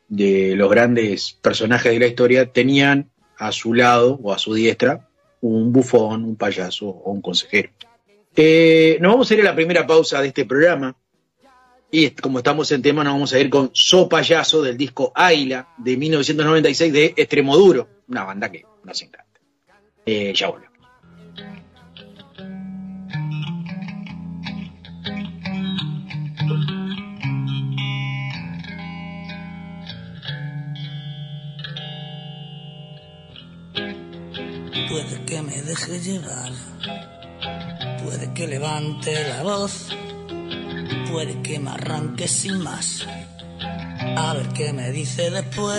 de 0.10 0.56
los 0.56 0.70
grandes 0.70 1.34
personajes 1.42 1.92
de 1.92 2.00
la 2.00 2.08
historia 2.08 2.52
tenían 2.54 3.12
a 3.38 3.52
su 3.52 3.74
lado 3.74 4.18
o 4.24 4.32
a 4.32 4.38
su 4.38 4.54
diestra 4.54 5.07
un 5.42 5.72
bufón, 5.72 6.24
un 6.24 6.36
payaso 6.36 6.88
o 6.88 7.12
un 7.12 7.22
consejero. 7.22 7.70
Eh, 8.36 8.98
nos 9.02 9.14
vamos 9.14 9.30
a 9.30 9.34
ir 9.34 9.42
a 9.42 9.46
la 9.46 9.56
primera 9.56 9.86
pausa 9.86 10.22
de 10.22 10.28
este 10.28 10.46
programa 10.46 10.96
y 11.90 12.10
como 12.12 12.40
estamos 12.40 12.72
en 12.72 12.82
tema 12.82 13.04
nos 13.04 13.14
vamos 13.14 13.34
a 13.34 13.40
ir 13.40 13.50
con 13.50 13.72
So 13.74 14.10
Payaso 14.10 14.62
del 14.62 14.78
disco 14.78 15.12
Águila 15.16 15.70
de 15.78 15.98
1996 15.98 16.94
de 16.94 17.14
Extremoduro, 17.16 17.88
una 18.08 18.26
banda 18.26 18.52
que 18.52 18.66
nos 18.84 19.02
encanta. 19.02 19.40
Eh, 20.06 20.34
ya 20.36 20.50
volvemos. 20.50 20.77
Puede 34.90 35.26
que 35.26 35.42
me 35.42 35.62
deje 35.64 36.00
llevar, 36.00 36.52
puede 38.04 38.34
que 38.34 38.48
levante 38.48 39.28
la 39.28 39.44
voz, 39.44 39.90
puede 41.12 41.42
que 41.42 41.60
me 41.60 41.72
arranque 41.72 42.28
sin 42.28 42.60
más. 42.60 43.06
A 44.16 44.34
ver 44.34 44.48
qué 44.50 44.72
me 44.72 44.92
dice 44.92 45.30
después. 45.30 45.78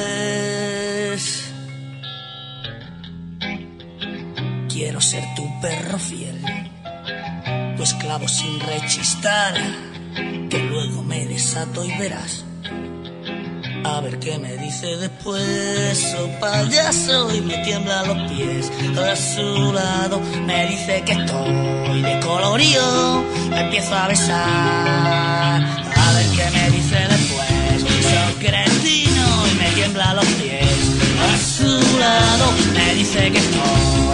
Quiero 4.68 5.00
ser 5.00 5.24
tu 5.34 5.60
perro 5.62 5.98
fiel, 5.98 6.40
tu 7.76 7.82
esclavo 7.82 8.28
sin 8.28 8.60
rechistar, 8.60 9.54
que 10.50 10.58
luego 10.58 11.02
me 11.02 11.26
desato 11.26 11.82
y 11.82 11.96
verás. 11.96 12.44
A 13.96 14.00
ver 14.00 14.18
qué 14.18 14.38
me 14.38 14.56
dice 14.58 14.86
después, 14.96 16.14
oh 16.20 16.40
payaso, 16.40 17.34
y 17.34 17.40
me 17.40 17.56
tiembla 17.64 18.04
los 18.04 18.30
pies. 18.30 18.70
A 18.96 19.16
su 19.16 19.72
lado 19.72 20.20
me 20.46 20.66
dice 20.68 21.02
que 21.06 21.12
estoy 21.12 22.02
de 22.02 22.20
colorío, 22.20 23.24
me 23.50 23.60
empiezo 23.62 23.94
a 23.94 24.08
besar. 24.08 25.62
A 26.04 26.12
ver 26.14 26.26
qué 26.36 26.50
me 26.56 26.70
dice 26.70 26.98
después, 27.14 27.80
soy 28.10 28.46
cretino 28.46 29.46
y 29.50 29.54
me 29.58 29.70
tiembla 29.74 30.14
los 30.14 30.26
pies. 30.26 30.78
A 31.28 31.36
su 31.56 31.98
lado 31.98 32.46
me 32.74 32.94
dice 32.94 33.32
que 33.32 33.38
estoy 33.38 34.07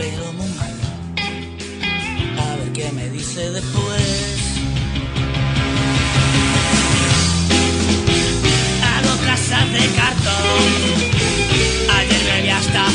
pero 0.00 0.32
muy 0.32 0.48
mal. 0.60 0.74
A 2.38 2.56
ver 2.56 2.72
qué 2.72 2.90
me 2.92 3.10
dice 3.10 3.50
después. 3.50 4.38
Hago 8.90 9.14
casas 9.26 9.66
de 9.76 9.84
cartón. 10.00 10.70
Ayer 11.98 12.22
bebí 12.30 12.48
hasta 12.48 12.86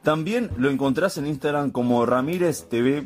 También 0.04 0.50
lo 0.56 0.70
encontrás 0.70 1.18
en 1.18 1.28
Instagram 1.28 1.72
como 1.72 2.06
Ramírez 2.06 2.70
TV 2.70 3.06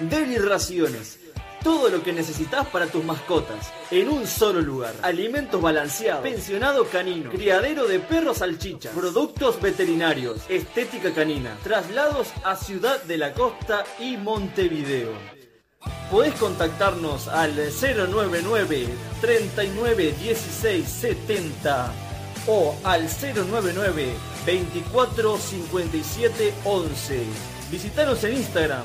Deliraciones. 0.00 1.18
Todo 1.62 1.88
lo 1.88 2.04
que 2.04 2.12
necesitas 2.12 2.68
para 2.68 2.86
tus 2.86 3.04
mascotas, 3.04 3.72
en 3.90 4.08
un 4.08 4.28
solo 4.28 4.60
lugar. 4.60 4.94
Alimentos 5.02 5.60
balanceados, 5.60 6.22
pensionado 6.22 6.84
canino, 6.84 7.30
criadero 7.30 7.88
de 7.88 7.98
perros 7.98 8.38
salchichas, 8.38 8.94
productos 8.94 9.60
veterinarios, 9.60 10.42
estética 10.48 11.12
canina, 11.12 11.58
traslados 11.64 12.28
a 12.44 12.54
Ciudad 12.54 13.02
de 13.02 13.18
la 13.18 13.32
Costa 13.34 13.84
y 13.98 14.16
Montevideo. 14.16 15.10
Podés 16.12 16.34
contactarnos 16.34 17.26
al 17.26 17.56
099 17.56 18.86
39 19.20 20.14
16 20.20 20.88
70 20.88 21.92
o 22.46 22.76
al 22.84 23.08
099 23.08 24.12
24 24.46 25.38
57 25.38 26.54
11. 26.64 27.22
Visitanos 27.70 28.24
en 28.24 28.36
Instagram, 28.36 28.84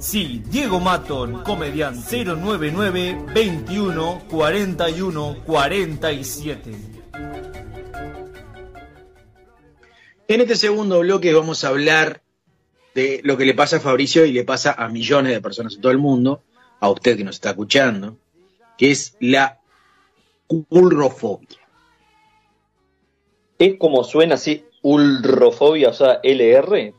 Sí, 0.00 0.42
Diego 0.46 0.80
Maton, 0.80 1.42
comediante 1.42 2.24
099 2.24 3.26
21 3.34 4.22
41 4.30 5.36
47. 5.44 6.70
En 10.26 10.40
este 10.40 10.56
segundo 10.56 11.00
bloque 11.00 11.34
vamos 11.34 11.64
a 11.64 11.68
hablar 11.68 12.22
de 12.94 13.20
lo 13.24 13.36
que 13.36 13.44
le 13.44 13.52
pasa 13.52 13.76
a 13.76 13.80
Fabricio 13.80 14.24
y 14.24 14.32
le 14.32 14.42
pasa 14.44 14.72
a 14.72 14.88
millones 14.88 15.34
de 15.34 15.42
personas 15.42 15.74
en 15.74 15.82
todo 15.82 15.92
el 15.92 15.98
mundo, 15.98 16.44
a 16.80 16.88
usted 16.88 17.18
que 17.18 17.24
nos 17.24 17.34
está 17.34 17.50
escuchando, 17.50 18.16
que 18.78 18.92
es 18.92 19.18
la 19.20 19.60
ulrofobia. 20.48 21.60
¿Es 23.58 23.76
como 23.78 24.02
suena 24.02 24.36
así, 24.36 24.64
ulrofobia, 24.80 25.90
o 25.90 25.92
sea, 25.92 26.20
LR? 26.22 26.94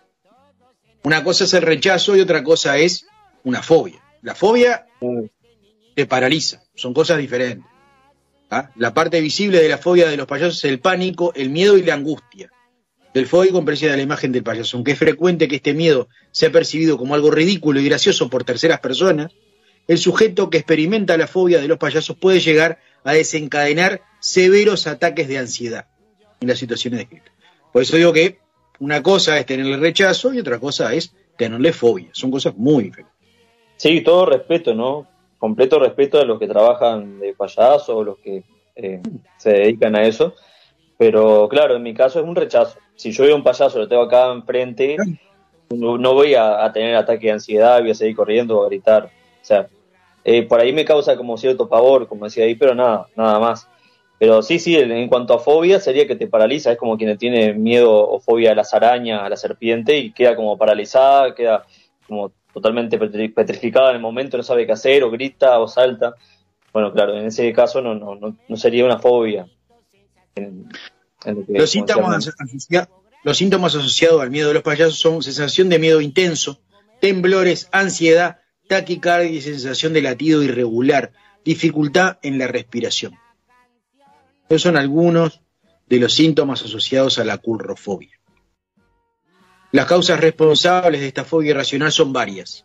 Una 1.03 1.23
cosa 1.23 1.45
es 1.45 1.53
el 1.53 1.63
rechazo 1.63 2.15
y 2.15 2.21
otra 2.21 2.43
cosa 2.43 2.77
es 2.77 3.05
una 3.43 3.63
fobia. 3.63 4.01
La 4.21 4.35
fobia 4.35 4.85
te 5.95 6.05
paraliza, 6.05 6.61
son 6.75 6.93
cosas 6.93 7.17
diferentes. 7.17 7.65
¿ah? 8.51 8.69
La 8.75 8.93
parte 8.93 9.19
visible 9.19 9.61
de 9.61 9.69
la 9.69 9.77
fobia 9.77 10.09
de 10.09 10.17
los 10.17 10.27
payasos 10.27 10.57
es 10.59 10.65
el 10.65 10.79
pánico, 10.79 11.33
el 11.35 11.49
miedo 11.49 11.77
y 11.77 11.83
la 11.83 11.95
angustia. 11.95 12.51
Del 13.13 13.27
fóbico 13.27 13.61
de 13.61 13.97
la 13.97 14.01
imagen 14.01 14.31
del 14.31 14.43
payaso, 14.43 14.77
aunque 14.77 14.93
es 14.93 14.97
frecuente 14.97 15.49
que 15.49 15.57
este 15.57 15.73
miedo 15.73 16.07
sea 16.31 16.49
percibido 16.49 16.97
como 16.97 17.13
algo 17.13 17.29
ridículo 17.29 17.81
y 17.81 17.85
gracioso 17.85 18.29
por 18.29 18.45
terceras 18.45 18.79
personas, 18.79 19.33
el 19.87 19.97
sujeto 19.97 20.49
que 20.49 20.59
experimenta 20.59 21.17
la 21.17 21.27
fobia 21.27 21.59
de 21.59 21.67
los 21.67 21.77
payasos 21.77 22.15
puede 22.15 22.39
llegar 22.39 22.79
a 23.04 23.14
desencadenar 23.14 24.02
severos 24.20 24.88
ataques 24.88 25.28
de 25.28 25.38
ansiedad 25.38 25.88
en 26.39 26.47
las 26.47 26.60
situaciones 26.60 26.99
descritas. 26.99 27.34
Por 27.72 27.82
eso 27.82 27.97
digo 27.97 28.14
que 28.14 28.39
una 28.80 29.02
cosa 29.02 29.38
es 29.38 29.45
tenerle 29.45 29.78
rechazo 29.78 30.34
y 30.34 30.39
otra 30.39 30.60
cosa 30.60 30.93
es 30.93 31.14
tenerle 31.38 31.74
fobia. 31.74 32.10
Son 32.12 32.32
cosas 32.32 32.56
muy 32.56 32.86
diferentes. 32.86 33.16
Sí, 33.78 34.02
todo 34.02 34.26
respeto, 34.26 34.74
¿no? 34.74 35.08
Completo 35.38 35.80
respeto 35.80 36.20
a 36.20 36.26
los 36.26 36.38
que 36.38 36.47
trabajan 36.47 37.20
de 37.20 37.34
payaso 37.34 37.97
o 37.97 38.04
los 38.04 38.18
que 38.20 38.43
eh, 38.76 39.02
se 39.38 39.49
dedican 39.52 39.95
a 39.95 40.04
eso. 40.04 40.36
Pero 40.97 41.49
claro, 41.49 41.76
en 41.76 41.84
mi 41.84 41.93
caso 41.93 42.20
es 42.20 42.26
un 42.26 42.36
rechazo. 42.36 42.78
Si 42.95 43.12
yo 43.12 43.24
veo 43.24 43.36
un 43.36 43.43
payaso, 43.43 43.80
lo 43.80 43.88
tengo 43.88 44.04
acá 44.04 44.32
enfrente, 44.32 44.97
no, 45.72 46.14
voy 46.14 46.36
a, 46.36 46.64
a, 46.64 46.72
tener 46.72 46.95
ataque 46.95 47.28
de 47.28 47.34
ansiedad, 47.34 47.80
voy 47.80 47.91
a 47.91 47.95
seguir 47.95 48.16
corriendo 48.16 48.60
o 48.60 48.64
a 48.64 48.68
gritar. 48.68 49.06
O 49.06 49.45
sea, 49.45 49.68
eh, 50.24 50.43
por 50.43 50.59
ahí 50.59 50.72
me 50.74 50.86
causa 50.86 51.17
como 51.17 51.38
cierto 51.38 51.67
pavor, 51.67 52.07
como 52.07 52.26
decía 52.26 52.45
ahí, 52.45 52.55
pero 52.55 52.76
nada, 52.76 53.07
nada 53.15 53.39
más. 53.39 53.67
Pero 54.19 54.43
sí, 54.43 54.59
sí, 54.59 54.76
en 54.76 55.07
cuanto 55.07 55.34
a 55.34 55.39
fobia, 55.39 55.80
sería 55.80 56.05
que 56.05 56.15
te 56.15 56.28
paraliza, 56.28 56.72
es 56.72 56.78
como 56.78 56.95
quien 56.95 57.17
tiene 57.17 57.53
miedo 57.53 57.91
o 57.91 58.19
fobia 58.19 58.51
a 58.51 58.55
las 58.55 58.72
arañas, 58.74 59.24
a 59.24 59.30
la 59.30 59.36
serpiente, 59.36 59.97
y 59.97 60.11
queda 60.11 60.36
como 60.36 60.59
paralizada, 60.59 61.34
queda 61.34 61.65
como 62.07 62.32
totalmente 62.53 62.99
petrificada 62.99 63.89
en 63.89 63.95
el 63.95 64.01
momento, 64.01 64.38
no 64.38 64.43
sabe 64.43 64.67
qué 64.67 64.74
hacer, 64.74 65.03
o 65.03 65.09
grita, 65.09 65.59
o 65.59 65.67
salta. 65.67 66.13
Bueno, 66.72 66.93
claro, 66.93 67.17
en 67.17 67.26
ese 67.26 67.51
caso 67.51 67.82
no, 67.82 67.95
no, 67.95 68.15
no, 68.15 68.57
sería 68.57 68.86
una 68.86 68.99
fobia. 68.99 69.47
los, 71.47 71.69
síntomas 71.69 72.32
los 73.24 73.38
síntomas 73.38 73.76
asociados 73.76 74.22
al 74.22 74.30
miedo 74.30 74.49
de 74.49 74.53
los 74.53 74.63
payasos 74.63 74.99
son 74.99 75.24
sensación 75.24 75.67
de 75.67 75.80
miedo 75.80 75.99
intenso, 75.99 76.59
temblores, 76.99 77.69
ansiedad, 77.72 78.40
taquicardia 78.72 79.30
y 79.30 79.41
sensación 79.41 79.91
de 79.91 80.01
latido 80.01 80.41
irregular, 80.43 81.11
dificultad 81.43 82.19
en 82.22 82.38
la 82.38 82.47
respiración. 82.47 83.19
Esos 84.47 84.61
son 84.61 84.78
algunos 84.78 85.41
de 85.88 85.99
los 85.99 86.13
síntomas 86.13 86.63
asociados 86.63 87.19
a 87.19 87.26
la 87.26 87.38
currofobia. 87.38 88.17
Las 89.74 89.88
causas 89.88 90.22
responsables 90.22 91.01
de 91.01 91.07
esta 91.07 91.26
fobia 91.26 91.49
irracional 91.49 91.91
son 91.91 92.13
varias. 92.13 92.63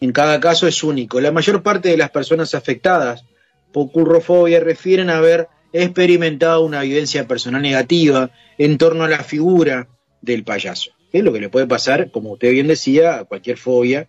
En 0.00 0.10
cada 0.10 0.40
caso 0.40 0.66
es 0.66 0.82
único. 0.82 1.20
La 1.20 1.30
mayor 1.30 1.62
parte 1.62 1.90
de 1.90 1.96
las 1.96 2.10
personas 2.10 2.56
afectadas 2.56 3.24
por 3.72 3.92
currofobia 3.92 4.58
refieren 4.58 5.10
a 5.10 5.18
haber 5.18 5.46
experimentado 5.72 6.62
una 6.64 6.82
vivencia 6.82 7.28
personal 7.28 7.62
negativa 7.62 8.32
en 8.58 8.78
torno 8.78 9.04
a 9.04 9.08
la 9.08 9.22
figura 9.22 9.86
del 10.22 10.42
payaso. 10.42 10.90
es 11.12 11.22
lo 11.22 11.32
que 11.32 11.38
le 11.38 11.50
puede 11.50 11.68
pasar, 11.68 12.10
como 12.10 12.32
usted 12.32 12.50
bien 12.50 12.66
decía, 12.66 13.20
a 13.20 13.24
cualquier 13.26 13.58
fobia 13.58 14.08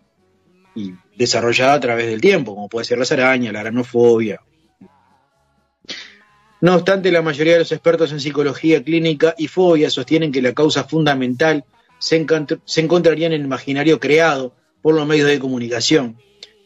y 0.76 0.94
desarrollada 1.16 1.74
a 1.74 1.80
través 1.80 2.08
del 2.08 2.22
tiempo, 2.22 2.56
como 2.56 2.70
puede 2.70 2.86
ser 2.86 2.98
las 2.98 3.12
arañas, 3.12 3.54
la 3.54 3.62
aranofobia. 3.62 4.42
No 6.62 6.76
obstante, 6.76 7.12
la 7.12 7.24
mayoría 7.24 7.54
de 7.54 7.60
los 7.60 7.72
expertos 7.72 8.12
en 8.12 8.20
psicología 8.20 8.84
clínica 8.84 9.34
y 9.38 9.48
fobia 9.48 9.90
sostienen 9.90 10.32
que 10.32 10.44
la 10.44 10.54
causa 10.54 10.84
fundamental 10.84 11.66
se, 11.98 12.16
encontraría 12.18 13.28
en 13.28 13.34
el 13.34 13.42
imaginario 13.42 14.00
creado 14.00 14.54
por 14.82 14.94
los 14.94 15.08
medios 15.08 15.28
de 15.28 15.40
comunicación, 15.40 16.18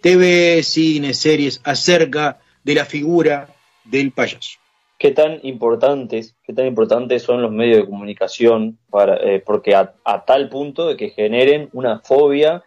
TV, 0.02 0.64
cine, 0.64 1.14
series, 1.14 1.62
acerca 1.64 2.40
de 2.64 2.76
la 2.76 2.86
figura 2.86 3.50
del 3.86 4.12
payaso. 4.12 4.60
¿Qué 4.98 5.12
tan 5.12 5.40
importantes, 5.44 6.36
qué 6.46 6.54
tan 6.54 6.68
importantes 6.68 7.22
son 7.22 7.42
los 7.42 7.52
medios 7.52 7.78
de 7.78 7.86
comunicación 7.86 8.78
para, 8.90 9.16
eh, 9.18 9.44
porque 9.46 9.76
a, 9.76 9.94
tal 10.26 10.50
punto 10.50 10.88
de 10.88 10.96
que 10.96 11.10
generen 11.10 11.70
una 11.74 12.00
fobia 12.00 12.64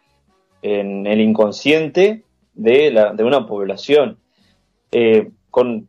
en 0.62 1.06
el 1.06 1.20
inconsciente 1.20 2.24
de, 2.54 2.90
la, 2.90 3.12
de 3.12 3.24
una 3.24 3.46
población. 3.46 4.18
Eh, 4.90 5.30
con, 5.50 5.88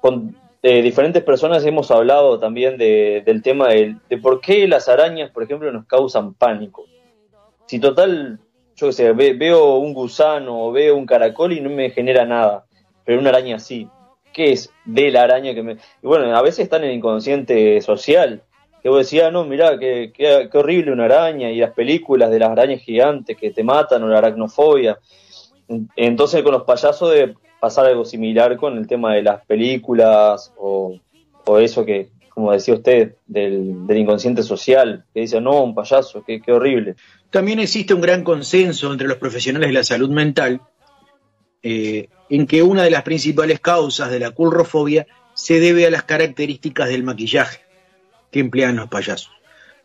con 0.00 0.36
eh, 0.62 0.82
diferentes 0.82 1.22
personas 1.22 1.64
hemos 1.64 1.90
hablado 1.90 2.38
también 2.38 2.78
de, 2.78 3.22
del 3.24 3.42
tema 3.42 3.68
de, 3.68 3.96
por 4.20 4.40
qué 4.40 4.66
las 4.66 4.88
arañas, 4.88 5.30
por 5.30 5.42
ejemplo, 5.42 5.70
nos 5.72 5.86
causan 5.86 6.34
pánico. 6.34 6.84
Si 7.66 7.78
total, 7.78 8.40
yo 8.74 8.88
qué 8.88 8.92
sé, 8.92 9.12
veo 9.12 9.76
un 9.76 9.94
gusano 9.94 10.66
o 10.66 10.72
veo 10.72 10.96
un 10.96 11.06
caracol 11.06 11.52
y 11.52 11.60
no 11.60 11.70
me 11.70 11.90
genera 11.90 12.24
nada, 12.24 12.66
pero 13.04 13.20
una 13.20 13.30
araña 13.30 13.58
sí. 13.58 13.88
¿Qué 14.32 14.52
es 14.52 14.70
de 14.84 15.10
la 15.10 15.22
araña 15.22 15.54
que 15.54 15.62
me.? 15.62 15.72
Y 16.02 16.06
bueno, 16.06 16.34
a 16.36 16.42
veces 16.42 16.60
está 16.60 16.76
en 16.76 16.84
el 16.84 16.92
inconsciente 16.92 17.80
social 17.80 18.42
que 18.82 18.88
vos 18.88 18.98
decías, 18.98 19.32
no, 19.32 19.44
mirá, 19.44 19.78
qué, 19.78 20.48
horrible 20.52 20.92
una 20.92 21.06
araña, 21.06 21.50
y 21.50 21.58
las 21.58 21.72
películas 21.72 22.30
de 22.30 22.38
las 22.38 22.50
arañas 22.50 22.80
gigantes 22.82 23.36
que 23.36 23.50
te 23.50 23.64
matan, 23.64 24.02
o 24.02 24.08
la 24.08 24.18
aracnofobia. 24.18 24.98
Entonces 25.96 26.42
con 26.42 26.52
los 26.52 26.62
payasos 26.62 27.10
debe 27.10 27.34
pasar 27.60 27.86
algo 27.86 28.04
similar 28.04 28.56
con 28.56 28.78
el 28.78 28.86
tema 28.86 29.14
de 29.14 29.22
las 29.22 29.44
películas, 29.44 30.52
o, 30.56 30.98
eso 31.58 31.84
que, 31.84 32.10
como 32.28 32.52
decía 32.52 32.74
usted, 32.74 33.16
del, 33.26 33.86
inconsciente 33.88 34.42
social, 34.42 35.04
que 35.12 35.20
dice, 35.20 35.40
no, 35.40 35.62
un 35.62 35.74
payaso, 35.74 36.22
qué, 36.24 36.40
qué 36.40 36.52
horrible. 36.52 36.94
También 37.30 37.58
existe 37.58 37.94
un 37.94 38.00
gran 38.00 38.22
consenso 38.22 38.92
entre 38.92 39.08
los 39.08 39.16
profesionales 39.16 39.68
de 39.68 39.74
la 39.74 39.84
salud 39.84 40.10
mental 40.10 40.60
eh, 41.62 42.08
en 42.30 42.46
que 42.46 42.62
una 42.62 42.84
de 42.84 42.90
las 42.90 43.02
principales 43.02 43.60
causas 43.60 44.10
de 44.10 44.20
la 44.20 44.30
culrofobia 44.30 45.06
se 45.34 45.58
debe 45.58 45.86
a 45.86 45.90
las 45.90 46.04
características 46.04 46.88
del 46.88 47.02
maquillaje 47.02 47.67
que 48.30 48.40
emplean 48.40 48.76
los 48.76 48.88
payasos. 48.88 49.30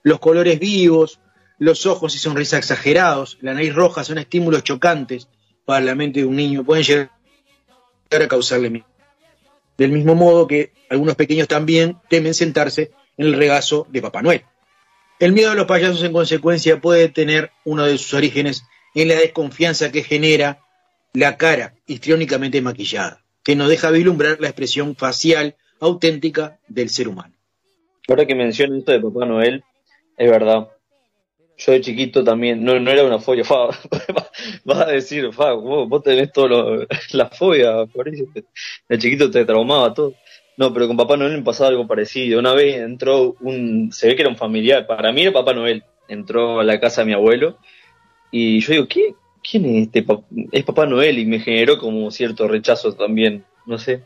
Los 0.03 0.19
colores 0.19 0.59
vivos, 0.59 1.19
los 1.59 1.85
ojos 1.85 2.15
y 2.15 2.19
sonrisas 2.19 2.59
exagerados, 2.59 3.37
la 3.41 3.53
nariz 3.53 3.73
roja 3.73 4.03
son 4.03 4.17
estímulos 4.17 4.63
chocantes 4.63 5.29
para 5.65 5.85
la 5.85 5.95
mente 5.95 6.19
de 6.19 6.25
un 6.25 6.35
niño, 6.35 6.63
pueden 6.63 6.83
llegar 6.83 7.09
a 8.11 8.27
causarle 8.27 8.69
miedo. 8.69 8.85
Del 9.77 9.91
mismo 9.91 10.13
modo 10.15 10.47
que 10.47 10.73
algunos 10.89 11.15
pequeños 11.15 11.47
también 11.47 11.97
temen 12.09 12.33
sentarse 12.33 12.91
en 13.17 13.27
el 13.27 13.33
regazo 13.33 13.87
de 13.89 14.01
Papá 14.01 14.21
Noel. 14.21 14.43
El 15.19 15.31
miedo 15.31 15.51
a 15.51 15.55
los 15.55 15.67
payasos, 15.67 16.03
en 16.03 16.11
consecuencia, 16.11 16.81
puede 16.81 17.09
tener 17.09 17.51
uno 17.63 17.85
de 17.85 17.97
sus 17.97 18.13
orígenes 18.13 18.65
en 18.93 19.07
la 19.07 19.15
desconfianza 19.15 19.91
que 19.91 20.03
genera 20.03 20.59
la 21.13 21.37
cara 21.37 21.75
histriónicamente 21.87 22.61
maquillada, 22.61 23.23
que 23.43 23.55
no 23.55 23.67
deja 23.67 23.89
vislumbrar 23.89 24.37
la 24.41 24.49
expresión 24.49 24.95
facial 24.95 25.55
auténtica 25.79 26.59
del 26.67 26.89
ser 26.89 27.07
humano. 27.07 27.32
Ahora 28.07 28.25
que 28.25 28.35
mencionas 28.35 28.79
esto 28.79 28.91
de 28.91 28.99
Papá 28.99 29.25
Noel, 29.25 29.63
es 30.17 30.29
verdad. 30.29 30.67
Yo 31.57 31.71
de 31.71 31.81
chiquito 31.81 32.23
también, 32.23 32.63
no, 32.63 32.73
era 32.73 33.03
una 33.03 33.19
fobia, 33.19 33.43
fa, 33.45 33.69
vas 34.65 34.81
a 34.81 34.85
decir, 34.87 35.31
fa, 35.31 35.53
vos, 35.53 36.03
tenés 36.03 36.31
todo 36.31 36.85
la 37.11 37.29
fobia, 37.29 37.85
por 37.85 38.09
eso 38.09 38.25
de 38.89 38.97
chiquito 38.97 39.29
te 39.31 39.45
traumaba 39.45 39.93
todo. 39.93 40.13
No, 40.55 40.73
pero 40.73 40.87
con 40.87 40.97
Papá 40.97 41.17
Noel 41.17 41.37
me 41.37 41.43
pasaba 41.43 41.69
algo 41.69 41.87
parecido. 41.87 42.39
Una 42.39 42.53
vez 42.53 42.77
entró 42.77 43.35
un, 43.39 43.91
se 43.91 44.07
ve 44.07 44.15
que 44.15 44.21
era 44.21 44.29
un 44.29 44.37
familiar, 44.37 44.85
para 44.85 45.11
mí 45.11 45.21
era 45.21 45.31
Papá 45.31 45.53
Noel, 45.53 45.83
entró 46.07 46.59
a 46.59 46.63
la 46.63 46.79
casa 46.79 47.01
de 47.01 47.07
mi 47.07 47.13
abuelo 47.13 47.57
y 48.31 48.59
yo 48.61 48.73
digo, 48.73 48.87
¿qué? 48.87 49.15
¿Quién 49.43 49.65
es 49.65 49.87
este? 49.87 50.05
Es 50.51 50.63
Papá 50.63 50.85
Noel 50.85 51.19
y 51.19 51.25
me 51.25 51.39
generó 51.39 51.77
como 51.77 52.09
cierto 52.11 52.47
rechazo 52.47 52.93
también, 52.93 53.45
no 53.65 53.77
sé. 53.77 54.03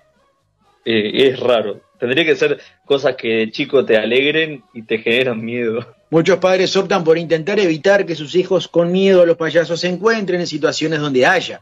Eh, 0.83 1.27
es 1.27 1.39
raro. 1.39 1.81
Tendría 1.99 2.25
que 2.25 2.35
ser 2.35 2.59
cosas 2.85 3.15
que 3.15 3.27
de 3.27 3.51
chico 3.51 3.83
te 3.83 3.97
alegren 3.97 4.63
y 4.73 4.83
te 4.83 4.99
generan 4.99 5.43
miedo. 5.43 5.95
Muchos 6.09 6.37
padres 6.37 6.75
optan 6.75 7.03
por 7.03 7.17
intentar 7.17 7.59
evitar 7.59 8.05
que 8.05 8.15
sus 8.15 8.35
hijos 8.35 8.67
con 8.67 8.91
miedo 8.91 9.21
a 9.21 9.25
los 9.25 9.37
payasos 9.37 9.79
se 9.79 9.89
encuentren 9.89 10.39
en 10.39 10.47
situaciones 10.47 10.99
donde 10.99 11.25
haya 11.25 11.61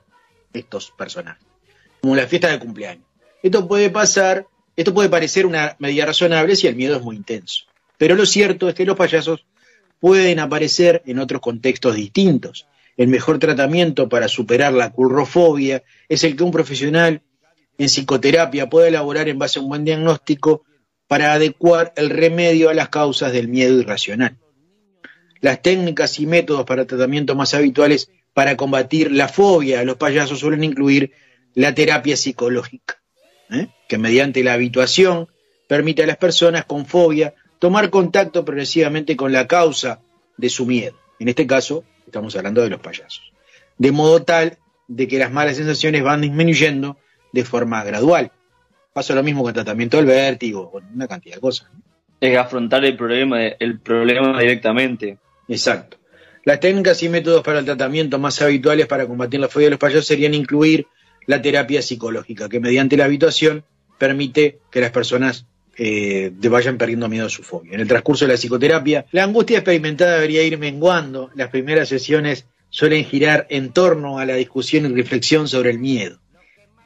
estos 0.54 0.92
personajes, 0.92 1.44
como 2.02 2.16
la 2.16 2.28
fiesta 2.28 2.50
de 2.50 2.60
cumpleaños. 2.60 3.06
Esto 3.42 3.68
puede 3.68 3.90
pasar, 3.90 4.46
esto 4.76 4.94
puede 4.94 5.10
parecer 5.10 5.46
una 5.46 5.76
medida 5.80 6.06
razonable 6.06 6.56
si 6.56 6.68
el 6.68 6.76
miedo 6.76 6.98
es 6.98 7.02
muy 7.02 7.16
intenso. 7.16 7.64
Pero 7.98 8.16
lo 8.16 8.26
cierto 8.26 8.68
es 8.68 8.76
que 8.76 8.86
los 8.86 8.98
payasos 8.98 9.46
pueden 10.00 10.40
aparecer 10.40 11.02
en 11.06 11.20
otros 11.20 11.42
contextos 11.42 11.96
distintos. 11.96 12.68
El 12.98 13.08
mejor 13.08 13.40
tratamiento 13.40 14.08
para 14.10 14.28
superar 14.28 14.74
la 14.74 14.92
currofobia 14.92 15.84
es 16.08 16.24
el 16.24 16.36
que 16.36 16.44
un 16.44 16.52
profesional 16.52 17.22
en 17.78 17.88
psicoterapia 17.88 18.70
puede 18.70 18.90
elaborar 18.90 19.30
en 19.30 19.40
base 19.40 19.60
a 19.60 19.62
un 19.62 19.70
buen 19.70 19.86
diagnóstico 19.86 20.64
para 21.08 21.34
adecuar 21.34 21.94
el 21.96 22.10
remedio 22.10 22.70
a 22.70 22.74
las 22.74 22.90
causas 22.90 23.32
del 23.32 23.48
miedo 23.48 23.80
irracional. 23.80 24.38
Las 25.42 25.62
técnicas 25.62 26.20
y 26.20 26.26
métodos 26.26 26.66
para 26.66 26.86
tratamiento 26.86 27.36
más 27.36 27.54
habituales 27.54 28.10
para 28.34 28.58
combatir 28.58 29.12
la 29.12 29.28
fobia 29.28 29.80
a 29.80 29.84
los 29.84 29.98
payasos 29.98 30.40
suelen 30.40 30.64
incluir 30.64 31.14
la 31.54 31.74
terapia 31.74 32.18
psicológica, 32.18 33.02
¿eh? 33.50 33.68
que 33.88 33.98
mediante 33.98 34.44
la 34.44 34.54
habituación 34.54 35.28
permite 35.68 36.04
a 36.04 36.08
las 36.08 36.18
personas 36.18 36.66
con 36.66 36.86
fobia 36.86 37.34
tomar 37.60 37.90
contacto 37.90 38.44
progresivamente 38.44 39.16
con 39.16 39.32
la 39.32 39.48
causa 39.48 40.02
de 40.38 40.50
su 40.50 40.66
miedo. 40.66 40.98
En 41.20 41.30
este 41.30 41.48
caso, 41.48 41.84
estamos 42.06 42.36
hablando 42.36 42.62
de 42.62 42.70
los 42.70 42.82
payasos. 42.82 43.32
De 43.78 43.92
modo 43.92 44.24
tal 44.24 44.58
de 44.88 45.08
que 45.08 45.18
las 45.18 45.32
malas 45.32 45.58
sensaciones 45.58 46.04
van 46.04 46.22
disminuyendo 46.22 46.98
de 47.36 47.44
forma 47.44 47.84
gradual. 47.84 48.32
Pasa 48.94 49.14
lo 49.14 49.22
mismo 49.22 49.42
con 49.44 49.50
el 49.50 49.54
tratamiento 49.54 49.98
del 49.98 50.06
vértigo, 50.06 50.72
con 50.72 50.86
una 50.94 51.08
cantidad 51.08 51.36
de 51.36 51.42
cosas. 51.42 51.68
Es 52.20 52.38
afrontar 52.38 52.86
el 52.86 52.96
problema, 52.96 53.46
el 53.46 53.80
problema 53.82 54.40
directamente. 54.40 55.18
Exacto. 55.50 55.98
Las 56.46 56.62
técnicas 56.62 57.04
y 57.04 57.10
métodos 57.10 57.44
para 57.44 57.60
el 57.60 57.66
tratamiento 57.66 58.18
más 58.20 58.42
habituales 58.42 58.88
para 58.88 59.06
combatir 59.06 59.40
la 59.42 59.50
fobia 59.50 59.68
de 59.68 59.72
los 59.72 59.80
payasos 59.80 60.08
serían 60.08 60.34
incluir 60.34 60.88
la 61.26 61.42
terapia 61.42 61.82
psicológica, 61.82 62.48
que 62.48 62.60
mediante 62.60 62.96
la 62.96 63.06
habituación 63.06 63.66
permite 63.98 64.60
que 64.72 64.80
las 64.80 64.92
personas 64.92 65.46
eh, 65.78 66.32
vayan 66.50 66.78
perdiendo 66.78 67.10
miedo 67.10 67.26
a 67.26 67.30
su 67.30 67.44
fobia. 67.44 67.74
En 67.74 67.82
el 67.82 67.88
transcurso 67.88 68.26
de 68.26 68.32
la 68.32 68.38
psicoterapia, 68.38 69.06
la 69.12 69.24
angustia 69.26 69.58
experimentada 69.58 70.16
debería 70.16 70.44
ir 70.44 70.58
menguando. 70.58 71.32
Las 71.36 71.50
primeras 71.50 71.90
sesiones 71.90 72.46
suelen 72.70 73.06
girar 73.06 73.48
en 73.50 73.72
torno 73.72 74.20
a 74.20 74.26
la 74.26 74.36
discusión 74.36 74.86
y 74.86 74.96
reflexión 74.96 75.48
sobre 75.48 75.72
el 75.72 75.80
miedo, 75.80 76.20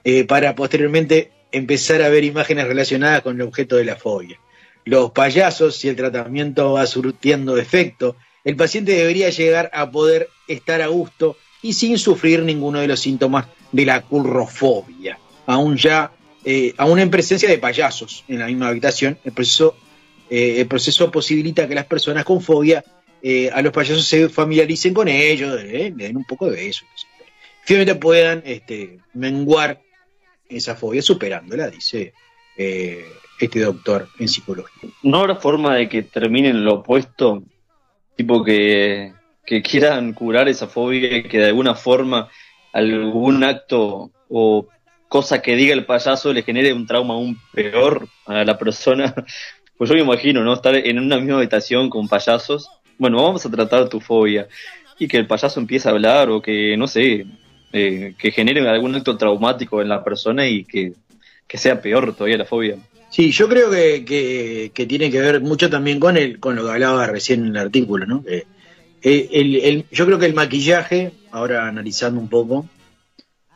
eh, 0.04 0.24
para 0.24 0.56
posteriormente 0.56 1.32
empezar 1.52 2.02
a 2.02 2.10
ver 2.10 2.24
imágenes 2.24 2.68
relacionadas 2.68 3.22
con 3.22 3.36
el 3.36 3.42
objeto 3.42 3.76
de 3.76 3.86
la 3.86 3.96
fobia. 3.96 4.40
Los 4.86 5.12
payasos, 5.12 5.76
si 5.76 5.90
el 5.90 5.96
tratamiento 5.96 6.74
va 6.74 6.86
surtiendo 6.86 7.58
efecto, 7.58 8.16
el 8.44 8.56
paciente 8.56 8.94
debería 8.94 9.30
llegar 9.30 9.70
a 9.74 9.92
poder 9.92 10.30
estar 10.48 10.82
a 10.82 10.88
gusto 10.88 11.38
y 11.62 11.74
sin 11.74 11.98
sufrir 11.98 12.44
ninguno 12.44 12.80
de 12.80 12.88
los 12.88 13.00
síntomas 13.00 13.48
de 13.72 13.86
la 13.86 14.02
currofobia. 14.02 15.20
Aún 15.46 15.76
ya, 15.76 16.12
eh, 16.46 16.74
aún 16.78 17.00
en 17.00 17.10
presencia 17.10 17.50
de 17.50 17.58
payasos 17.58 18.24
en 18.28 18.40
la 18.40 18.48
misma 18.48 18.70
habitación, 18.70 19.18
el 19.26 19.34
proceso, 19.34 19.76
eh, 20.30 20.62
el 20.62 20.68
proceso 20.68 21.12
posibilita 21.12 21.68
que 21.68 21.76
las 21.76 21.86
personas 21.86 22.24
con 22.24 22.42
fobia 22.42 22.84
a 23.52 23.62
los 23.62 23.74
payasos 23.74 24.08
se 24.08 24.30
familiaricen 24.30 24.94
con 24.94 25.10
ellos, 25.10 25.62
le 25.62 25.92
den 25.92 26.16
un 26.16 26.24
poco 26.24 26.50
de 26.50 26.70
eso. 26.70 26.86
Finalmente 27.66 27.96
puedan 27.96 28.42
este, 28.46 29.00
menguar 29.14 29.82
esa 30.50 30.76
fobia 30.76 31.02
superándola, 31.02 31.70
dice 31.70 32.14
este 32.58 33.62
doctor 33.62 34.10
en 34.20 34.28
psicología. 34.28 34.90
¿No 35.02 35.20
habrá 35.20 35.36
forma 35.36 35.76
de 35.76 35.88
que 35.88 36.04
terminen 36.04 36.66
lo 36.66 36.76
opuesto 36.76 37.44
tipo 38.20 38.44
que, 38.44 39.14
quieran 39.64 40.14
curar 40.14 40.50
esa 40.50 40.68
fobia 40.68 41.18
y 41.18 41.24
que 41.24 41.40
de 41.40 41.48
alguna 41.48 41.74
forma 41.74 42.30
algún 42.74 43.44
acto 43.44 44.12
o 44.28 44.68
cosa 45.08 45.42
que 45.42 45.56
diga 45.56 45.74
el 45.74 45.86
payaso 45.86 46.34
le 46.34 46.44
genere 46.44 46.74
un 46.74 46.86
trauma 46.86 47.14
aún 47.14 47.40
peor 47.54 48.08
a 48.26 48.44
la 48.44 48.58
persona. 48.58 49.16
Pues 49.78 49.90
yo 49.90 49.96
me 49.96 50.02
imagino, 50.02 50.44
¿no? 50.44 50.54
Estar 50.54 50.76
en 50.76 51.00
una 51.00 51.16
misma 51.16 51.38
habitación 51.38 51.90
con 51.90 52.10
payasos. 52.10 52.70
Bueno, 52.98 53.24
vamos 53.24 53.46
a 53.46 53.50
tratar 53.50 53.88
tu 53.88 54.02
fobia. 54.02 54.50
Y 54.98 55.08
que 55.08 55.16
el 55.16 55.26
payaso 55.26 55.62
empiece 55.62 55.88
a 55.88 55.94
hablar 55.94 56.30
o 56.30 56.42
que, 56.42 56.76
no 56.76 56.86
sé, 56.86 57.26
eh, 57.74 58.14
que 58.18 58.32
genere 58.32 58.68
algún 58.68 58.96
acto 58.96 59.18
traumático 59.18 59.82
en 59.82 59.90
la 59.90 60.04
persona 60.04 60.48
y 60.48 60.64
que, 60.64 60.94
que 61.48 61.58
sea 61.58 61.82
peor 61.82 62.16
todavía 62.16 62.38
la 62.38 62.46
fobia. 62.46 62.78
Sí, 63.10 63.32
yo 63.32 63.50
creo 63.50 63.72
que, 63.72 64.72
tiene 64.88 65.10
que 65.10 65.20
ver 65.20 65.42
mucho 65.42 65.70
también 65.70 66.00
con 66.00 66.16
el, 66.16 66.40
con 66.40 66.56
lo 66.56 66.64
que 66.66 66.72
hablaba 66.72 67.08
recién 67.08 67.42
en 67.42 67.48
el 67.48 67.58
artículo, 67.58 68.06
¿no? 68.06 68.24
Eh, 68.28 68.46
el, 69.02 69.86
yo 69.92 70.06
creo 70.06 70.20
que 70.20 70.28
el 70.28 70.34
maquillaje, 70.34 71.12
ahora 71.32 71.68
analizando 71.68 72.20
un 72.20 72.30
poco, 72.30 72.68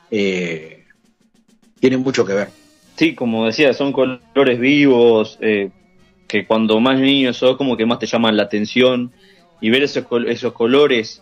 eh, 0.10 0.86
tiene 1.80 1.98
mucho 1.98 2.26
que 2.26 2.34
ver. 2.34 2.50
Sí, 2.96 3.14
como 3.14 3.46
decía, 3.46 3.74
son 3.74 3.92
colores 3.92 4.60
vivos, 4.60 5.38
eh, 5.42 5.70
que 6.28 6.46
cuando 6.46 6.80
más 6.80 7.00
niños 7.00 7.38
sos, 7.38 7.58
como 7.58 7.78
que 7.78 7.86
más 7.86 8.00
te 8.00 8.06
llaman 8.06 8.38
la 8.38 8.44
atención, 8.44 9.12
y 9.62 9.70
ver 9.70 9.84
esos, 9.84 10.06
esos 10.28 10.54
colores, 10.54 11.22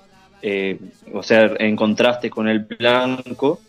o 1.13 1.23
sea, 1.23 1.51
en 1.59 1.75
contraste 1.75 2.29
con 2.29 2.47
el 2.47 2.59
blanco, 2.59 3.59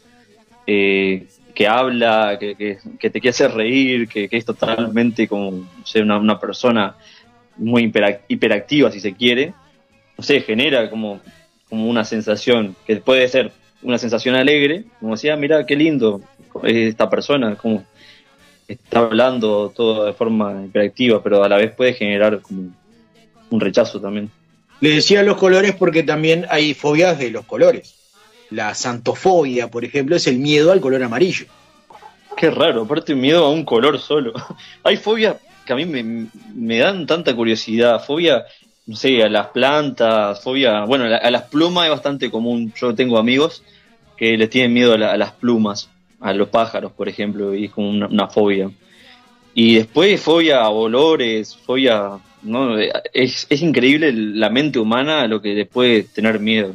eh, 0.67 1.27
que 1.55 1.69
habla, 1.69 2.39
que, 2.39 2.57
que, 2.57 3.11
te 3.11 3.21
quiere 3.21 3.31
hacer 3.31 3.53
reír, 3.53 4.09
que, 4.09 4.29
es 4.31 4.45
totalmente 4.45 5.29
como 5.29 5.69
ser 5.85 6.03
una, 6.03 6.39
persona 6.39 6.95
muy 7.57 7.93
hiperactiva, 8.29 8.91
si 8.91 9.01
se 9.01 9.15
quiere, 9.15 9.53
no 10.17 10.25
sé, 10.25 10.41
genera 10.41 10.89
como, 10.89 11.21
como 11.69 11.89
una 11.89 12.05
sensación 12.05 12.75
que 12.87 12.97
puede 12.97 13.29
ser 13.29 13.53
una 13.83 13.99
sensación 13.99 14.35
alegre, 14.35 14.85
como 15.01 15.15
decía, 15.15 15.37
mira 15.37 15.67
qué 15.67 15.77
lindo 15.77 16.23
esta 16.63 17.11
persona, 17.11 17.57
como 17.57 17.85
está 18.69 19.01
hablando 19.01 19.73
todo 19.75 20.07
de 20.07 20.13
forma 20.13 20.65
hiperactiva, 20.65 21.23
pero 21.23 21.43
a 21.43 21.49
la 21.49 21.57
vez 21.57 21.73
puede 21.73 21.93
generar 21.95 22.41
como 22.41 22.71
un 23.51 23.61
rechazo 23.61 24.01
también. 24.01 24.31
Le 24.83 24.91
decía 24.91 25.23
los 25.23 25.37
colores 25.37 25.77
porque 25.77 26.03
también 26.03 26.45
hay 26.51 26.75
fobias 26.75 27.17
de 27.17 27.31
los 27.31 27.47
colores. 27.47 27.95
La 28.51 28.75
santofobia, 28.75 29.71
por 29.71 29.85
ejemplo, 29.85 30.17
es 30.17 30.27
el 30.27 30.39
miedo 30.41 30.73
al 30.73 30.81
color 30.81 31.05
amarillo. 31.05 31.47
Qué 32.37 32.51
raro, 32.51 32.83
aparte 32.83 33.15
miedo 33.15 33.45
a 33.45 33.51
un 33.51 33.65
color 33.65 34.01
solo. 34.01 34.33
Hay 34.83 34.97
fobia 34.97 35.39
que 35.65 35.73
a 35.73 35.77
mí 35.77 35.87
me, 35.87 36.79
dan 36.79 37.07
tanta 37.07 37.33
curiosidad. 37.37 38.05
Fobia, 38.05 38.45
no 38.87 38.97
sé, 38.97 39.23
a 39.23 39.29
las 39.29 39.47
plantas, 39.51 40.43
fobia, 40.43 40.85
bueno, 40.85 41.05
a 41.05 41.31
las 41.31 41.43
plumas 41.45 41.85
es 41.85 41.91
bastante 41.91 42.29
común. 42.29 42.73
Yo 42.75 42.93
tengo 42.93 43.19
amigos 43.19 43.63
que 44.17 44.37
les 44.37 44.51
tienen 44.51 44.73
miedo 44.73 44.95
a, 44.95 45.17
las 45.17 45.31
plumas, 45.31 45.91
a 46.19 46.33
los 46.33 46.49
pájaros, 46.49 46.91
por 46.91 47.09
ejemplo, 47.09 47.55
y 47.55 47.67
es 47.67 47.71
como 47.71 47.89
una, 47.89 48.27
fobia. 48.27 48.69
Y 49.55 49.77
después 49.77 50.21
fobia 50.21 50.63
a 50.63 50.71
olores, 50.71 51.57
fobia, 51.57 52.19
¿no? 52.43 52.79
Es, 52.79 53.47
es 53.49 53.63
increíble 53.63 54.13
la 54.13 54.51
mente 54.51 54.79
humana 54.79 55.27
lo 55.27 55.41
que 55.41 55.55
le 55.55 55.67
puede 55.67 56.03
tener 56.05 56.41
miedo. 56.41 56.75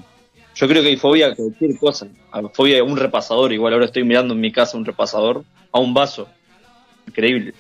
Yo 0.56 0.68
creo 0.68 0.82
que 0.82 0.90
hay 0.90 0.98
fobia 0.98 1.28
a 1.28 1.36
cualquier 1.36 1.78
cosa. 1.78 2.08
Fobia 2.54 2.80
a 2.80 2.84
un 2.84 2.98
repasador, 2.98 3.54
igual 3.54 3.74
ahora 3.74 3.86
estoy 3.86 4.04
mirando 4.04 4.34
en 4.34 4.40
mi 4.40 4.52
casa 4.52 4.78
un 4.78 4.86
repasador, 4.86 5.44
a 5.72 5.80
un 5.80 5.94
vaso. 5.94 6.28
Increíble. 7.08 7.54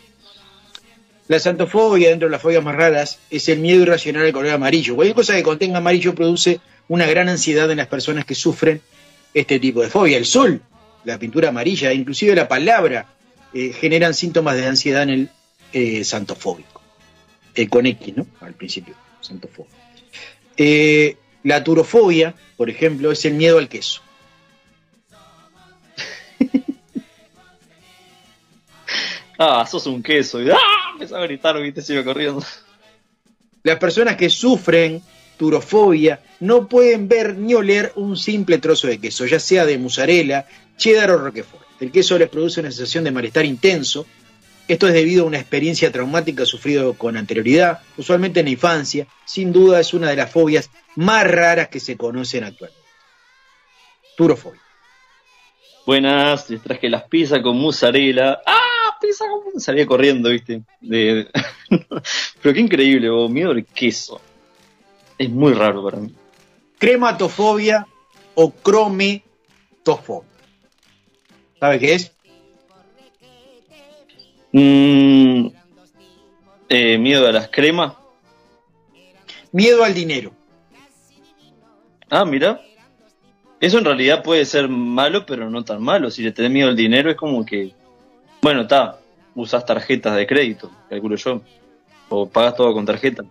La 1.28 1.39
santofobia, 1.39 2.10
dentro 2.10 2.28
de 2.28 2.32
las 2.32 2.41
fobias 2.41 2.64
más 2.64 2.76
raras, 2.76 3.20
es 3.30 3.49
el 3.49 3.60
miedo 3.60 3.84
irracional 3.84 4.26
al 4.26 4.32
color 4.32 4.51
amarillo. 4.51 4.95
Cualquier 4.95 5.16
cosa 5.16 5.36
que 5.36 5.43
contenga 5.43 5.78
amarillo 5.78 6.16
produce 6.16 6.60
una 6.88 7.05
gran 7.05 7.30
ansiedad 7.30 7.70
en 7.70 7.78
las 7.78 7.88
personas 7.88 8.26
que 8.26 8.34
sufren 8.34 8.82
este 9.34 9.60
tipo 9.60 9.82
de 9.82 9.89
fobia. 9.89 10.18
El 10.18 10.26
sol, 10.26 10.62
la 11.03 11.20
pintura 11.20 11.49
amarilla, 11.49 11.93
inclusive 11.93 12.34
la 12.34 12.47
palabra, 12.47 13.05
eh, 13.53 13.74
generan 13.74 14.14
síntomas 14.14 14.55
de 14.55 14.66
ansiedad 14.66 15.03
en 15.03 15.10
el 15.10 15.30
eh, 15.74 16.03
santofóbico. 16.03 16.77
Eh, 17.58 17.68
con 17.68 17.86
X, 17.88 18.16
¿no? 18.16 18.28
Al 18.41 18.53
principio, 18.53 18.93
santofóbico. 19.20 19.76
Eh, 20.55 21.18
la 21.41 21.64
turofobia, 21.64 22.36
por 22.55 22.70
ejemplo, 22.70 23.12
es 23.12 23.26
el 23.26 23.34
miedo 23.34 23.58
al 23.58 23.68
queso. 23.68 24.01
ah, 29.39 29.66
sos 29.66 29.88
un 29.88 30.03
queso. 30.03 30.38
¡Ah! 30.53 30.91
Empezó 30.93 31.18
a 31.18 31.22
gritar, 31.22 31.60
viste, 31.60 31.82
sigo 31.82 32.03
corriendo. 32.03 32.45
Las 33.64 33.80
personas 33.80 34.18
que 34.18 34.30
sufren 34.30 35.01
turofobia 35.36 36.22
no 36.41 36.68
pueden 36.68 37.08
ver 37.08 37.36
ni 37.36 37.55
oler 37.55 37.91
un 37.95 38.16
simple 38.18 38.60
trozo 38.60 38.86
de 38.86 38.99
queso, 38.99 39.26
ya 39.26 39.39
sea 39.39 39.66
de 39.66 39.80
mozzarella, 39.80 40.45
cheddar 40.78 41.10
o 41.10 41.18
roquefort. 41.18 41.66
El 41.80 41.91
queso 41.91 42.20
les 42.20 42.30
produce 42.30 42.60
una 42.60 42.72
sensación 42.72 43.03
de 43.03 43.12
malestar 43.12 43.45
intenso, 43.45 44.05
esto 44.68 44.88
es 44.88 44.93
debido 44.93 45.24
a 45.24 45.28
una 45.28 45.39
experiencia 45.39 45.91
traumática 45.91 46.45
sufrida 46.45 46.84
con 46.93 47.18
anterioridad, 47.18 47.80
usualmente 47.97 48.41
en 48.41 48.47
la 48.47 48.51
infancia. 48.51 49.07
Sin 49.26 49.53
duda 49.53 49.80
es 49.80 49.93
una 49.93 50.09
de 50.09 50.15
las 50.15 50.32
fobias 50.32 50.70
más 50.95 51.26
raras 51.26 51.70
que 51.70 51.80
se 51.80 51.95
conocen 51.95 52.43
actualmente. 52.43 52.86
Turofobia. 54.15 54.61
Buenas, 55.86 56.49
les 56.49 56.61
traje 56.61 56.89
las 56.89 57.03
pizzas 57.03 57.41
con 57.41 57.57
mozzarella. 57.57 58.41
¡Ah! 58.45 58.68
Pizza 58.99 59.26
con 59.28 59.59
Salía 59.61 59.86
corriendo, 59.86 60.30
¿viste? 60.30 60.63
Pero 60.82 62.53
qué 62.53 62.59
increíble, 62.59 63.09
vos. 63.09 63.30
miedo 63.30 63.51
al 63.51 63.63
queso. 63.65 64.20
Es 65.18 65.30
muy 65.30 65.53
raro 65.53 65.84
para 65.84 65.97
mí. 65.97 66.13
Crematofobia 66.78 67.88
o 68.36 68.51
crometofobia. 68.51 70.30
¿Sabe 71.59 71.80
qué 71.80 71.93
es? 71.93 72.11
Mm, 74.60 75.49
eh, 76.68 76.97
miedo 76.97 77.28
a 77.28 77.32
las 77.32 77.47
cremas. 77.49 77.93
Miedo 79.51 79.84
al 79.84 79.93
dinero. 79.93 80.34
Ah, 82.10 82.26
mira. 82.26 82.60
Eso 83.60 83.78
en 83.78 83.86
realidad 83.86 84.24
puede 84.24 84.45
ser 84.45 84.68
malo, 84.68 85.28
pero 85.28 85.51
no 85.51 85.64
tan 85.64 85.84
malo. 85.84 86.10
Si 86.10 86.24
le 86.24 86.32
tenés 86.32 86.49
miedo 86.49 86.70
al 86.70 86.76
dinero, 86.76 87.12
es 87.12 87.16
como 87.16 87.45
que. 87.45 87.74
Bueno, 88.41 88.62
está. 88.62 88.99
Usas 89.36 89.64
tarjetas 89.64 90.16
de 90.16 90.26
crédito, 90.26 90.72
calculo 90.89 91.18
yo. 91.18 91.41
O 92.10 92.28
pagas 92.28 92.55
todo 92.55 92.74
con 92.74 92.86
tarjeta. 92.86 93.26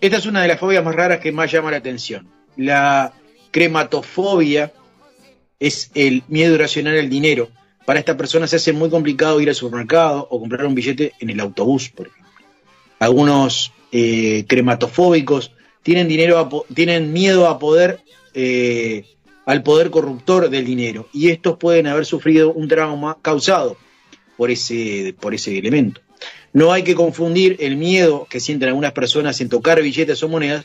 Esta 0.00 0.16
es 0.16 0.24
una 0.24 0.40
de 0.40 0.48
las 0.48 0.58
fobias 0.58 0.82
más 0.82 0.94
raras 0.94 1.20
que 1.20 1.32
más 1.32 1.52
llama 1.52 1.70
la 1.70 1.76
atención. 1.76 2.26
La 2.56 3.12
crematofobia 3.50 4.72
es 5.60 5.90
el 5.94 6.22
miedo 6.28 6.54
irracional 6.54 6.98
al 6.98 7.10
dinero. 7.10 7.50
Para 7.84 7.98
esta 7.98 8.16
persona 8.16 8.46
se 8.46 8.56
hace 8.56 8.72
muy 8.72 8.88
complicado 8.88 9.40
ir 9.40 9.48
al 9.48 9.54
supermercado 9.54 10.26
o 10.30 10.40
comprar 10.40 10.64
un 10.66 10.74
billete 10.74 11.12
en 11.20 11.30
el 11.30 11.40
autobús, 11.40 11.90
por 11.90 12.06
ejemplo. 12.06 12.32
Algunos 12.98 13.72
eh, 13.92 14.44
crematofóbicos 14.48 15.52
tienen, 15.82 16.08
dinero 16.08 16.38
a 16.38 16.74
tienen 16.74 17.12
miedo 17.12 17.46
a 17.46 17.58
poder, 17.58 18.00
eh, 18.32 19.04
al 19.44 19.62
poder 19.62 19.90
corruptor 19.90 20.48
del 20.48 20.64
dinero 20.64 21.08
y 21.12 21.28
estos 21.28 21.58
pueden 21.58 21.86
haber 21.86 22.06
sufrido 22.06 22.52
un 22.52 22.68
trauma 22.68 23.18
causado 23.20 23.76
por 24.36 24.50
ese, 24.50 25.14
por 25.20 25.34
ese 25.34 25.58
elemento. 25.58 26.00
No 26.54 26.72
hay 26.72 26.84
que 26.84 26.94
confundir 26.94 27.56
el 27.60 27.76
miedo 27.76 28.26
que 28.30 28.40
sienten 28.40 28.68
algunas 28.68 28.92
personas 28.92 29.40
en 29.40 29.48
tocar 29.48 29.82
billetes 29.82 30.22
o 30.22 30.28
monedas 30.28 30.64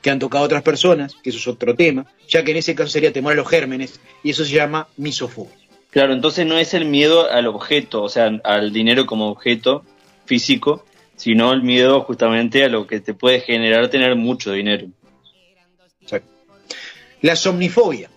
que 0.00 0.08
han 0.08 0.18
tocado 0.18 0.44
otras 0.44 0.62
personas, 0.62 1.14
que 1.22 1.30
eso 1.30 1.38
es 1.38 1.48
otro 1.48 1.74
tema, 1.74 2.06
ya 2.26 2.42
que 2.42 2.52
en 2.52 2.56
ese 2.56 2.74
caso 2.74 2.90
sería 2.90 3.12
temor 3.12 3.34
a 3.34 3.36
los 3.36 3.48
gérmenes 3.48 4.00
y 4.22 4.30
eso 4.30 4.44
se 4.44 4.54
llama 4.54 4.88
misofobia. 4.96 5.59
Claro, 5.90 6.12
entonces 6.12 6.46
no 6.46 6.56
es 6.56 6.72
el 6.74 6.84
miedo 6.84 7.30
al 7.30 7.46
objeto, 7.48 8.02
o 8.02 8.08
sea, 8.08 8.30
al 8.44 8.72
dinero 8.72 9.06
como 9.06 9.28
objeto 9.28 9.84
físico, 10.24 10.84
sino 11.16 11.52
el 11.52 11.62
miedo 11.62 12.02
justamente 12.02 12.64
a 12.64 12.68
lo 12.68 12.86
que 12.86 13.00
te 13.00 13.12
puede 13.12 13.40
generar 13.40 13.88
tener 13.88 14.14
mucho 14.14 14.52
dinero. 14.52 14.86
La 17.22 17.36
somnifobia. 17.36 18.08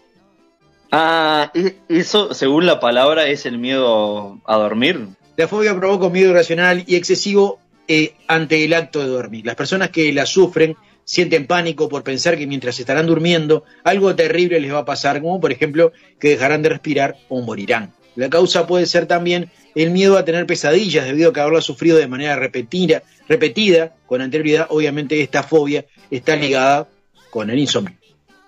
Ah, 0.91 1.51
e- 1.53 1.75
eso, 1.89 2.33
según 2.33 2.65
la 2.65 2.79
palabra, 2.79 3.27
es 3.27 3.45
el 3.45 3.57
miedo 3.57 4.39
a 4.45 4.57
dormir. 4.57 5.07
La 5.35 5.47
fobia 5.47 5.75
provoca 5.75 6.05
un 6.05 6.13
miedo 6.13 6.29
irracional 6.29 6.83
y 6.85 6.95
excesivo 6.95 7.59
eh, 7.87 8.13
ante 8.27 8.63
el 8.63 8.73
acto 8.73 8.99
de 8.99 9.07
dormir. 9.07 9.45
Las 9.45 9.55
personas 9.55 9.89
que 9.89 10.13
la 10.13 10.25
sufren 10.25 10.77
sienten 11.05 11.47
pánico 11.47 11.89
por 11.89 12.03
pensar 12.03 12.37
que 12.37 12.47
mientras 12.47 12.79
estarán 12.79 13.07
durmiendo 13.07 13.63
algo 13.83 14.15
terrible 14.15 14.59
les 14.59 14.73
va 14.73 14.79
a 14.79 14.85
pasar, 14.85 15.21
como 15.21 15.39
por 15.39 15.51
ejemplo 15.51 15.91
que 16.19 16.29
dejarán 16.29 16.61
de 16.61 16.69
respirar 16.69 17.17
o 17.29 17.41
morirán. 17.41 17.93
La 18.15 18.29
causa 18.29 18.67
puede 18.67 18.85
ser 18.85 19.07
también 19.07 19.49
el 19.75 19.89
miedo 19.89 20.17
a 20.17 20.25
tener 20.25 20.45
pesadillas 20.45 21.05
debido 21.05 21.29
a 21.29 21.33
que 21.33 21.39
haberla 21.39 21.61
sufrido 21.61 21.97
de 21.97 22.07
manera 22.07 22.35
repetida, 22.35 23.03
repetida 23.27 23.95
con 24.05 24.21
anterioridad. 24.21 24.67
Obviamente 24.69 25.19
esta 25.21 25.41
fobia 25.41 25.85
está 26.11 26.35
ligada 26.35 26.87
con 27.31 27.49
el 27.49 27.57
insomnio. 27.57 27.97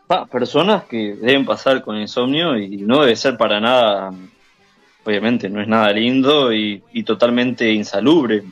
Ah, 0.08 0.28
personas 0.28 0.84
que 0.84 1.16
deben 1.16 1.46
pasar 1.46 1.82
con 1.82 1.98
insomnio 1.98 2.58
y 2.60 2.78
no 2.78 3.02
debe 3.02 3.16
ser 3.16 3.38
para 3.38 3.60
nada, 3.60 4.14
obviamente, 5.04 5.50
no 5.50 5.60
es 5.60 5.68
nada 5.68 5.92
lindo 5.92 6.54
y, 6.54 6.84
y 6.94 7.02
totalmente 7.02 7.72
insalubre 7.74 8.44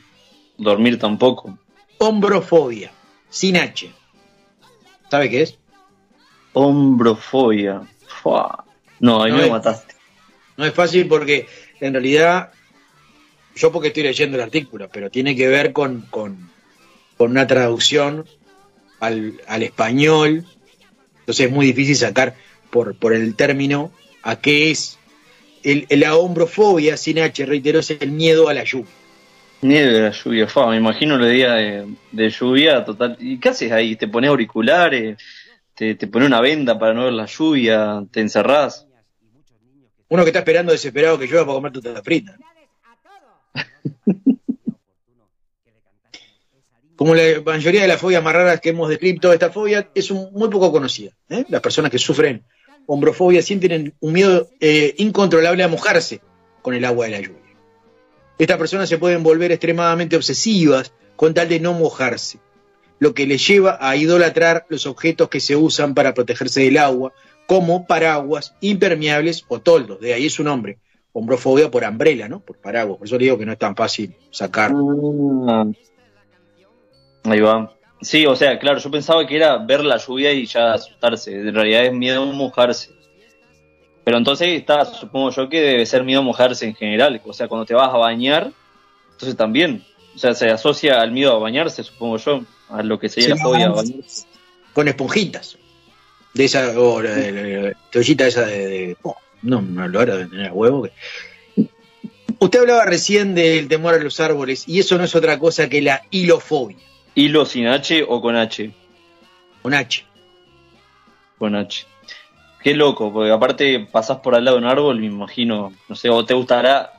dormir 0.58 0.98
tampoco. 0.98 1.56
Hombrofobia, 1.98 2.90
sin 3.34 3.56
H. 3.56 3.90
¿Sabe 5.10 5.28
qué 5.28 5.42
es? 5.42 5.58
Hombrofobia. 6.52 7.82
Fua. 8.22 8.64
No, 9.00 9.22
ahí 9.22 9.32
No 9.32 9.38
me 9.38 9.44
es- 9.46 9.50
mataste. 9.50 9.94
No 10.56 10.64
es 10.64 10.72
fácil 10.72 11.08
porque 11.08 11.48
en 11.80 11.92
realidad, 11.94 12.52
yo 13.56 13.72
porque 13.72 13.88
estoy 13.88 14.04
leyendo 14.04 14.36
el 14.36 14.42
artículo, 14.44 14.88
pero 14.92 15.10
tiene 15.10 15.34
que 15.34 15.48
ver 15.48 15.72
con, 15.72 16.02
con, 16.10 16.48
con 17.16 17.32
una 17.32 17.44
traducción 17.46 18.24
al, 19.00 19.40
al 19.48 19.62
español, 19.64 20.46
entonces 21.20 21.46
es 21.46 21.52
muy 21.52 21.66
difícil 21.66 21.96
sacar 21.96 22.36
por, 22.70 22.94
por 22.96 23.12
el 23.14 23.34
término 23.34 23.90
a 24.22 24.36
qué 24.40 24.70
es. 24.70 24.96
El, 25.64 25.86
la 25.90 26.14
hombrofobia, 26.16 26.96
sin 26.96 27.18
H, 27.18 27.44
reitero, 27.46 27.80
es 27.80 27.90
el 27.90 28.12
miedo 28.12 28.48
a 28.48 28.54
la 28.54 28.62
lluvia. 28.62 28.92
Nieve 29.64 29.92
de 29.92 30.00
la 30.02 30.10
lluvia, 30.10 30.46
fa, 30.46 30.66
me 30.68 30.76
imagino 30.76 31.16
los 31.16 31.30
días 31.30 31.86
de, 32.12 32.28
lluvia 32.30 32.84
total. 32.84 33.16
¿Y 33.18 33.40
qué 33.40 33.48
haces 33.48 33.72
ahí? 33.72 33.96
¿Te 33.96 34.08
pones 34.08 34.28
auriculares? 34.28 35.16
¿Te, 35.74 35.96
pones 36.06 36.28
una 36.28 36.42
venda 36.42 36.78
para 36.78 36.92
no 36.92 37.04
ver 37.04 37.14
la 37.14 37.24
lluvia? 37.24 38.04
¿Te 38.10 38.20
encerrás? 38.20 38.86
Uno 40.08 40.22
que 40.22 40.28
está 40.28 40.40
esperando 40.40 40.70
desesperado 40.70 41.18
que 41.18 41.26
llueva 41.26 41.46
para 41.46 41.54
comer 41.54 41.72
torta 41.72 42.02
frita. 42.02 42.36
Como 46.94 47.14
la 47.14 47.40
mayoría 47.42 47.80
de 47.82 47.88
las 47.88 47.98
fobias 48.00 48.22
más 48.22 48.34
raras 48.34 48.60
que 48.60 48.68
hemos 48.68 48.90
descrito, 48.90 49.32
esta 49.32 49.50
fobia 49.50 49.88
es 49.94 50.10
un- 50.10 50.30
muy 50.32 50.50
poco 50.50 50.70
conocida. 50.70 51.12
¿eh? 51.30 51.46
Las 51.48 51.62
personas 51.62 51.90
que 51.90 51.98
sufren 51.98 52.44
hombrofobia 52.86 53.40
sienten 53.40 53.94
un 53.98 54.12
miedo 54.12 54.46
eh, 54.60 54.94
incontrolable 54.98 55.62
a 55.62 55.68
mojarse 55.68 56.20
con 56.60 56.74
el 56.74 56.84
agua 56.84 57.06
de 57.06 57.12
la 57.12 57.20
lluvia. 57.20 57.43
Estas 58.38 58.58
personas 58.58 58.88
se 58.88 58.98
pueden 58.98 59.22
volver 59.22 59.52
extremadamente 59.52 60.16
obsesivas 60.16 60.92
con 61.16 61.34
tal 61.34 61.48
de 61.48 61.60
no 61.60 61.72
mojarse, 61.72 62.40
lo 62.98 63.14
que 63.14 63.26
les 63.26 63.46
lleva 63.46 63.78
a 63.80 63.96
idolatrar 63.96 64.66
los 64.68 64.86
objetos 64.86 65.28
que 65.28 65.40
se 65.40 65.56
usan 65.56 65.94
para 65.94 66.14
protegerse 66.14 66.62
del 66.62 66.78
agua, 66.78 67.12
como 67.46 67.86
paraguas, 67.86 68.54
impermeables 68.60 69.44
o 69.48 69.60
toldos. 69.60 70.00
De 70.00 70.14
ahí 70.14 70.28
su 70.30 70.42
nombre, 70.42 70.78
hombrofobia 71.12 71.70
por 71.70 71.84
umbrella, 71.84 72.28
¿no? 72.28 72.40
Por 72.40 72.56
paraguas. 72.58 72.98
Por 72.98 73.06
eso 73.06 73.18
le 73.18 73.24
digo 73.24 73.38
que 73.38 73.46
no 73.46 73.52
es 73.52 73.58
tan 73.58 73.76
fácil 73.76 74.16
sacar. 74.30 74.72
Ah. 75.46 75.66
Ahí 77.24 77.40
va. 77.40 77.72
Sí, 78.00 78.26
o 78.26 78.36
sea, 78.36 78.58
claro, 78.58 78.78
yo 78.78 78.90
pensaba 78.90 79.26
que 79.26 79.36
era 79.36 79.56
ver 79.58 79.84
la 79.84 79.96
lluvia 79.96 80.32
y 80.32 80.44
ya 80.46 80.74
asustarse. 80.74 81.32
En 81.32 81.54
realidad 81.54 81.86
es 81.86 81.92
miedo 81.92 82.22
a 82.22 82.26
mojarse. 82.26 82.90
Pero 84.04 84.18
entonces 84.18 84.48
está, 84.48 84.84
supongo 84.84 85.30
yo 85.30 85.48
que 85.48 85.60
debe 85.60 85.86
ser 85.86 86.04
miedo 86.04 86.20
a 86.20 86.24
mojarse 86.24 86.66
en 86.66 86.74
general. 86.74 87.20
O 87.24 87.32
sea, 87.32 87.48
cuando 87.48 87.64
te 87.64 87.74
vas 87.74 87.88
a 87.88 87.96
bañar, 87.96 88.52
entonces 89.12 89.36
también. 89.36 89.82
O 90.14 90.18
sea, 90.18 90.34
se 90.34 90.50
asocia 90.50 91.00
al 91.00 91.10
miedo 91.10 91.34
a 91.34 91.38
bañarse, 91.38 91.82
supongo 91.82 92.18
yo, 92.18 92.42
a 92.68 92.82
lo 92.82 92.98
que 92.98 93.08
sería 93.08 93.30
Sí, 93.30 93.38
la 93.38 93.42
fobia 93.42 93.66
a 93.66 93.70
bañarse. 93.70 94.26
Con 94.72 94.88
esponjitas. 94.88 95.56
De 96.34 96.44
esa, 96.44 96.78
o 96.78 97.00
la, 97.00 97.16
la- 97.16 97.30
la- 97.30 97.62
la 97.68 97.72
toallita 97.90 98.26
esa 98.26 98.44
de. 98.44 98.66
de- 98.66 98.96
oh, 99.02 99.16
no, 99.42 99.62
no 99.62 99.86
lo 99.88 100.00
hará 100.00 100.16
de 100.16 100.26
tener 100.26 100.52
huevo. 100.52 100.82
que- 100.82 100.92
Usted 102.40 102.58
hablaba 102.60 102.84
recién 102.84 103.34
del 103.34 103.68
temor 103.68 103.94
a 103.94 103.98
los 103.98 104.20
árboles, 104.20 104.64
y 104.68 104.80
eso 104.80 104.98
no 104.98 105.04
es 105.04 105.14
otra 105.14 105.38
cosa 105.38 105.68
que 105.68 105.80
la 105.80 106.02
hilofobia. 106.10 106.76
¿Hilo 107.14 107.46
sin 107.46 107.68
H 107.68 108.04
o 108.06 108.20
con 108.20 108.36
H? 108.36 108.70
Con 109.62 109.72
H. 109.72 110.04
Con 111.38 111.54
H. 111.54 111.86
Qué 112.64 112.74
loco, 112.74 113.12
porque 113.12 113.30
aparte 113.30 113.86
pasás 113.92 114.20
por 114.20 114.34
al 114.34 114.46
lado 114.46 114.56
de 114.56 114.62
un 114.62 114.70
árbol, 114.70 114.98
me 114.98 115.04
imagino, 115.04 115.74
no 115.86 115.94
sé, 115.94 116.08
o 116.08 116.24
te 116.24 116.32
gustará, 116.32 116.94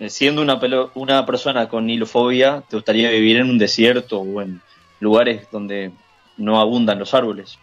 eh, 0.00 0.10
siendo 0.10 0.42
una, 0.42 0.58
una 0.94 1.24
persona 1.24 1.68
con 1.68 1.88
hilofobia, 1.88 2.64
te 2.68 2.74
gustaría 2.74 3.08
vivir 3.10 3.36
en 3.36 3.48
un 3.48 3.56
desierto 3.56 4.18
o 4.18 4.42
en 4.42 4.60
lugares 4.98 5.46
donde 5.52 5.92
no 6.36 6.58
abundan 6.60 6.98
los 6.98 7.14
árboles. 7.14 7.56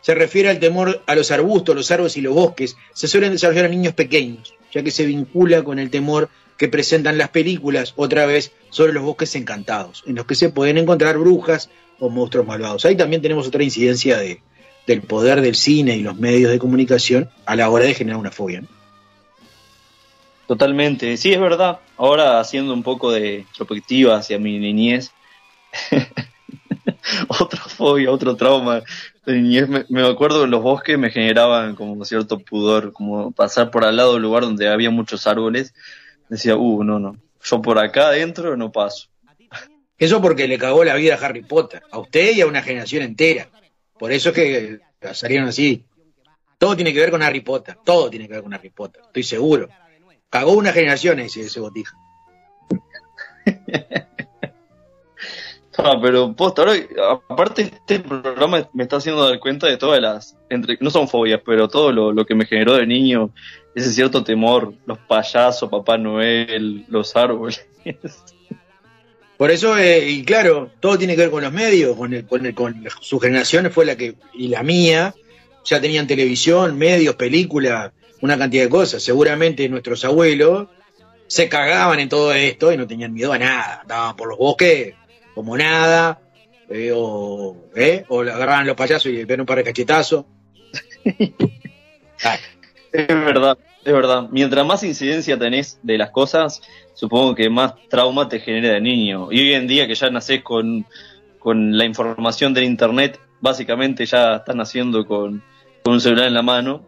Se 0.00 0.12
refiere 0.16 0.48
al 0.48 0.58
temor 0.58 1.04
a 1.06 1.14
los 1.14 1.30
arbustos, 1.30 1.76
los 1.76 1.90
árboles 1.92 2.16
y 2.16 2.20
los 2.20 2.34
bosques. 2.34 2.76
Se 2.94 3.06
suelen 3.06 3.30
desarrollar 3.30 3.66
en 3.66 3.70
niños 3.70 3.94
pequeños, 3.94 4.54
ya 4.72 4.82
que 4.82 4.90
se 4.90 5.06
vincula 5.06 5.62
con 5.62 5.78
el 5.78 5.88
temor 5.88 6.30
que 6.56 6.66
presentan 6.66 7.16
las 7.16 7.28
películas, 7.28 7.94
otra 7.94 8.26
vez, 8.26 8.50
sobre 8.70 8.92
los 8.92 9.04
bosques 9.04 9.36
encantados, 9.36 10.02
en 10.04 10.16
los 10.16 10.26
que 10.26 10.34
se 10.34 10.48
pueden 10.48 10.78
encontrar 10.78 11.16
brujas 11.16 11.70
o 12.00 12.10
monstruos 12.10 12.44
malvados. 12.44 12.84
Ahí 12.86 12.96
también 12.96 13.22
tenemos 13.22 13.46
otra 13.46 13.62
incidencia 13.62 14.18
de, 14.18 14.42
del 14.88 15.02
poder 15.02 15.42
del 15.42 15.54
cine 15.54 15.98
y 15.98 16.02
los 16.02 16.16
medios 16.16 16.50
de 16.50 16.58
comunicación 16.58 17.28
a 17.44 17.54
la 17.54 17.68
hora 17.68 17.84
de 17.84 17.92
generar 17.92 18.18
una 18.18 18.30
fobia. 18.30 18.62
¿no? 18.62 18.68
Totalmente, 20.46 21.18
sí, 21.18 21.30
es 21.30 21.38
verdad. 21.38 21.80
Ahora 21.98 22.40
haciendo 22.40 22.72
un 22.72 22.82
poco 22.82 23.12
de 23.12 23.44
perspectiva 23.56 24.16
hacia 24.16 24.38
mi 24.38 24.58
niñez, 24.58 25.12
otra 27.28 27.60
fobia, 27.60 28.10
otro 28.10 28.34
trauma 28.34 28.80
de 29.26 29.34
niñez, 29.34 29.68
me, 29.68 29.84
me 29.90 30.08
acuerdo 30.08 30.40
que 30.40 30.48
los 30.48 30.62
bosques 30.62 30.98
me 30.98 31.10
generaban 31.10 31.74
como 31.74 32.02
cierto 32.06 32.38
pudor, 32.38 32.94
como 32.94 33.30
pasar 33.32 33.70
por 33.70 33.84
al 33.84 33.94
lado 33.94 34.14
del 34.14 34.22
lugar 34.22 34.44
donde 34.44 34.68
había 34.68 34.88
muchos 34.88 35.26
árboles, 35.26 35.74
decía, 36.30 36.56
uh, 36.56 36.82
no, 36.82 36.98
no, 36.98 37.18
yo 37.44 37.60
por 37.60 37.78
acá 37.78 38.08
adentro 38.08 38.56
no 38.56 38.72
paso. 38.72 39.08
Eso 39.98 40.22
porque 40.22 40.48
le 40.48 40.56
cagó 40.56 40.82
la 40.82 40.94
vida 40.94 41.16
a 41.16 41.18
Harry 41.18 41.42
Potter, 41.42 41.82
a 41.90 41.98
usted 41.98 42.34
y 42.34 42.40
a 42.40 42.46
una 42.46 42.62
generación 42.62 43.02
entera. 43.02 43.48
Por 43.98 44.12
eso 44.12 44.30
es 44.30 44.34
que 44.34 44.78
salieron 45.12 45.48
así. 45.48 45.84
Todo 46.58 46.74
tiene 46.74 46.92
que 46.92 47.00
ver 47.00 47.10
con 47.10 47.22
Harry 47.22 47.40
Potter, 47.40 47.76
todo 47.84 48.10
tiene 48.10 48.26
que 48.26 48.34
ver 48.34 48.42
con 48.42 48.54
Harry 48.54 48.70
Potter, 48.70 49.02
estoy 49.06 49.22
seguro. 49.22 49.68
Cagó 50.28 50.52
una 50.52 50.72
generación 50.72 51.20
ese, 51.20 51.60
botija. 51.60 51.96
Ah, 55.80 55.96
pero 56.02 56.34
posta, 56.34 56.62
ahora, 56.62 56.74
aparte 57.30 57.62
este 57.62 58.00
programa 58.00 58.68
me 58.72 58.82
está 58.82 58.96
haciendo 58.96 59.28
dar 59.28 59.38
cuenta 59.38 59.68
de 59.68 59.76
todas 59.76 60.00
las, 60.00 60.36
entre, 60.50 60.76
no 60.80 60.90
son 60.90 61.06
fobias, 61.06 61.40
pero 61.46 61.68
todo 61.68 61.92
lo, 61.92 62.12
lo 62.12 62.26
que 62.26 62.34
me 62.34 62.46
generó 62.46 62.74
de 62.74 62.84
niño, 62.84 63.30
ese 63.76 63.92
cierto 63.92 64.24
temor, 64.24 64.74
los 64.86 64.98
payasos, 64.98 65.70
Papá 65.70 65.96
Noel, 65.96 66.84
los 66.88 67.14
árboles. 67.14 67.64
Por 69.38 69.52
eso, 69.52 69.78
eh, 69.78 70.10
y 70.10 70.24
claro, 70.24 70.72
todo 70.80 70.98
tiene 70.98 71.14
que 71.14 71.22
ver 71.22 71.30
con 71.30 71.44
los 71.44 71.52
medios, 71.52 71.96
con, 71.96 72.12
el, 72.12 72.26
con, 72.26 72.44
el, 72.44 72.54
con 72.54 72.84
su 73.00 73.20
generación 73.20 73.70
fue 73.70 73.86
la 73.86 73.96
que, 73.96 74.16
y 74.34 74.48
la 74.48 74.64
mía, 74.64 75.14
ya 75.64 75.80
tenían 75.80 76.08
televisión, 76.08 76.76
medios, 76.76 77.14
películas, 77.14 77.92
una 78.20 78.36
cantidad 78.36 78.64
de 78.64 78.68
cosas. 78.68 79.00
Seguramente 79.00 79.68
nuestros 79.68 80.04
abuelos 80.04 80.66
se 81.28 81.48
cagaban 81.48 82.00
en 82.00 82.08
todo 82.08 82.32
esto 82.32 82.72
y 82.72 82.76
no 82.76 82.88
tenían 82.88 83.14
miedo 83.14 83.32
a 83.32 83.38
nada. 83.38 83.82
Andaban 83.82 84.16
por 84.16 84.28
los 84.28 84.38
bosques 84.38 84.94
como 85.36 85.56
nada, 85.56 86.20
eh, 86.68 86.90
o, 86.92 87.56
eh, 87.76 88.04
o 88.08 88.22
agarraban 88.22 88.66
los 88.66 88.76
payasos 88.76 89.06
y 89.06 89.12
le 89.12 89.24
pegaban 89.24 89.42
un 89.42 89.46
par 89.46 89.58
de 89.58 89.64
cachetazos, 89.64 90.24
Es 92.92 93.06
verdad, 93.06 93.58
es 93.84 93.92
verdad. 93.92 94.28
Mientras 94.30 94.66
más 94.66 94.82
incidencia 94.82 95.38
tenés 95.38 95.78
de 95.82 95.98
las 95.98 96.10
cosas, 96.10 96.62
supongo 96.94 97.34
que 97.34 97.50
más 97.50 97.74
trauma 97.88 98.28
te 98.28 98.40
genera 98.40 98.74
de 98.74 98.80
niño. 98.80 99.28
Y 99.30 99.40
hoy 99.40 99.54
en 99.54 99.66
día 99.66 99.86
que 99.86 99.94
ya 99.94 100.10
nacés 100.10 100.42
con, 100.42 100.86
con 101.38 101.76
la 101.76 101.84
información 101.84 102.54
del 102.54 102.64
internet, 102.64 103.20
básicamente 103.40 104.06
ya 104.06 104.36
estás 104.36 104.56
naciendo 104.56 105.06
con, 105.06 105.42
un 105.84 106.00
celular 106.00 106.26
en 106.26 106.34
la 106.34 106.42
mano, 106.42 106.82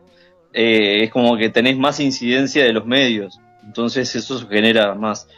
eh, 0.53 1.05
es 1.05 1.11
como 1.11 1.37
que 1.37 1.49
tenés 1.49 1.79
más 1.79 2.01
incidencia 2.01 2.65
de 2.65 2.73
los 2.73 2.85
medios. 2.85 3.41
Entonces 3.65 4.15
eso 4.15 4.47
genera 4.49 4.95
más, 4.95 5.29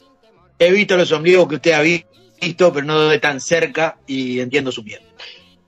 He 0.59 0.71
visto 0.73 0.97
los 0.97 1.13
ombligos 1.13 1.49
que 1.49 1.57
usted 1.57 1.73
ha 1.73 1.83
vi- 1.83 2.05
visto, 2.41 2.73
pero 2.73 2.87
no 2.87 3.09
de 3.09 3.19
tan 3.19 3.41
cerca 3.41 3.99
y 4.07 4.41
entiendo 4.41 4.73
su 4.73 4.83
miedo. 4.83 5.03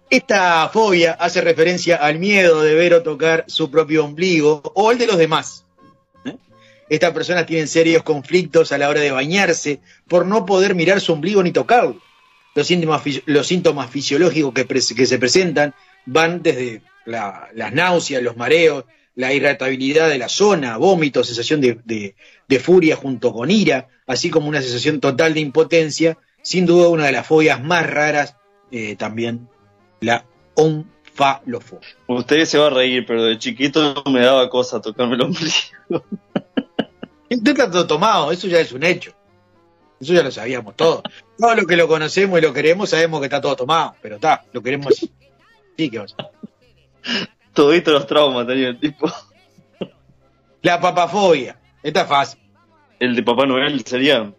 Esta 0.09 0.69
fobia 0.73 1.13
hace 1.13 1.41
referencia 1.41 1.97
al 1.97 2.19
miedo 2.19 2.63
de 2.63 2.75
ver 2.75 2.95
o 2.95 3.03
tocar 3.03 3.45
su 3.49 3.71
propio 3.71 4.05
ombligo 4.05 4.63
o 4.75 4.93
el 4.93 4.99
de 4.99 5.07
los 5.07 5.19
demás. 5.19 5.67
¿eh? 6.25 6.37
Estas 6.89 7.13
personas 7.13 7.47
tienen 7.47 7.69
serios 7.69 8.03
conflictos 8.03 8.73
a 8.73 8.79
la 8.79 8.89
hora 8.89 9.01
de 9.01 9.11
bañarse 9.11 9.81
por 10.09 10.25
no 10.25 10.47
poder 10.47 10.75
mirar 10.75 11.01
su 11.01 11.13
ombligo 11.13 11.43
ni 11.43 11.53
tocarlo. 11.53 12.01
Los 12.55 12.67
síntomas, 12.69 13.03
los 13.27 13.47
síntomas 13.47 13.91
fisiológicos 13.91 14.55
que, 14.55 14.65
que 14.67 15.07
se 15.07 15.19
presentan 15.19 15.75
van 16.07 16.43
desde 16.43 16.83
la- 17.07 17.49
las 17.55 17.73
náuseas, 17.73 18.23
los 18.23 18.37
mareos, 18.37 18.85
la 19.15 19.33
irritabilidad 19.33 20.09
de 20.09 20.19
la 20.19 20.29
zona, 20.29 20.77
vómito, 20.77 21.23
sensación 21.23 21.61
de, 21.61 21.79
de- 21.85 22.17
de 22.49 22.59
furia 22.61 22.97
junto 22.97 23.33
con 23.33 23.51
ira, 23.51 23.89
así 24.07 24.29
como 24.31 24.49
una 24.49 24.61
sensación 24.63 25.01
total 25.01 25.35
de 25.35 25.41
impotencia, 25.41 26.19
sin 26.43 26.67
duda 26.67 26.89
una 26.89 27.07
de 27.07 27.13
las 27.13 27.27
fobias 27.27 27.63
más 27.63 27.89
raras 27.89 28.37
eh, 28.73 28.97
también, 28.97 29.49
la 30.01 30.25
onfalofobia. 30.55 31.89
Usted 32.09 32.45
se 32.45 32.59
va 32.59 32.67
a 32.67 32.71
reír, 32.71 33.05
pero 33.07 33.23
de 33.25 33.39
chiquito 33.39 34.03
me 34.11 34.21
daba 34.21 34.51
cosa 34.51 34.81
tocarme 34.81 35.15
el 35.15 35.23
ombligo. 35.23 35.53
Usted 37.31 37.51
está 37.53 37.71
todo 37.71 37.87
tomado, 37.87 38.31
eso 38.33 38.47
ya 38.49 38.61
es 38.61 38.73
un 38.73 38.83
hecho. 38.85 39.13
Eso 40.01 40.13
ya 40.13 40.23
lo 40.23 40.31
sabíamos 40.31 40.77
todos. 40.77 41.03
Todo 41.39 41.55
lo 41.55 41.67
que 41.67 41.77
lo 41.77 41.89
conocemos 41.89 42.39
y 42.39 42.43
lo 42.43 42.53
queremos 42.53 42.91
sabemos 42.91 43.21
que 43.21 43.27
está 43.27 43.41
todo 43.41 43.57
tomado, 43.57 43.95
pero 44.03 44.17
está, 44.17 44.45
lo 44.53 44.63
queremos 44.63 44.89
así. 44.89 45.11
Sí, 45.77 45.91
que 45.91 45.99
vamos. 45.99 46.17
Todito 47.53 47.93
los 47.93 48.07
traumas 48.07 48.47
tenía 48.47 48.69
el 48.69 48.81
tipo. 48.81 49.11
La 50.63 50.81
papafobia, 50.81 51.59
esta 51.83 52.03
es 52.03 52.09
fácil. 52.09 52.41
El 52.99 53.15
de 53.15 53.23
Papá 53.23 53.47
Noel 53.47 53.85
sería. 53.85 54.33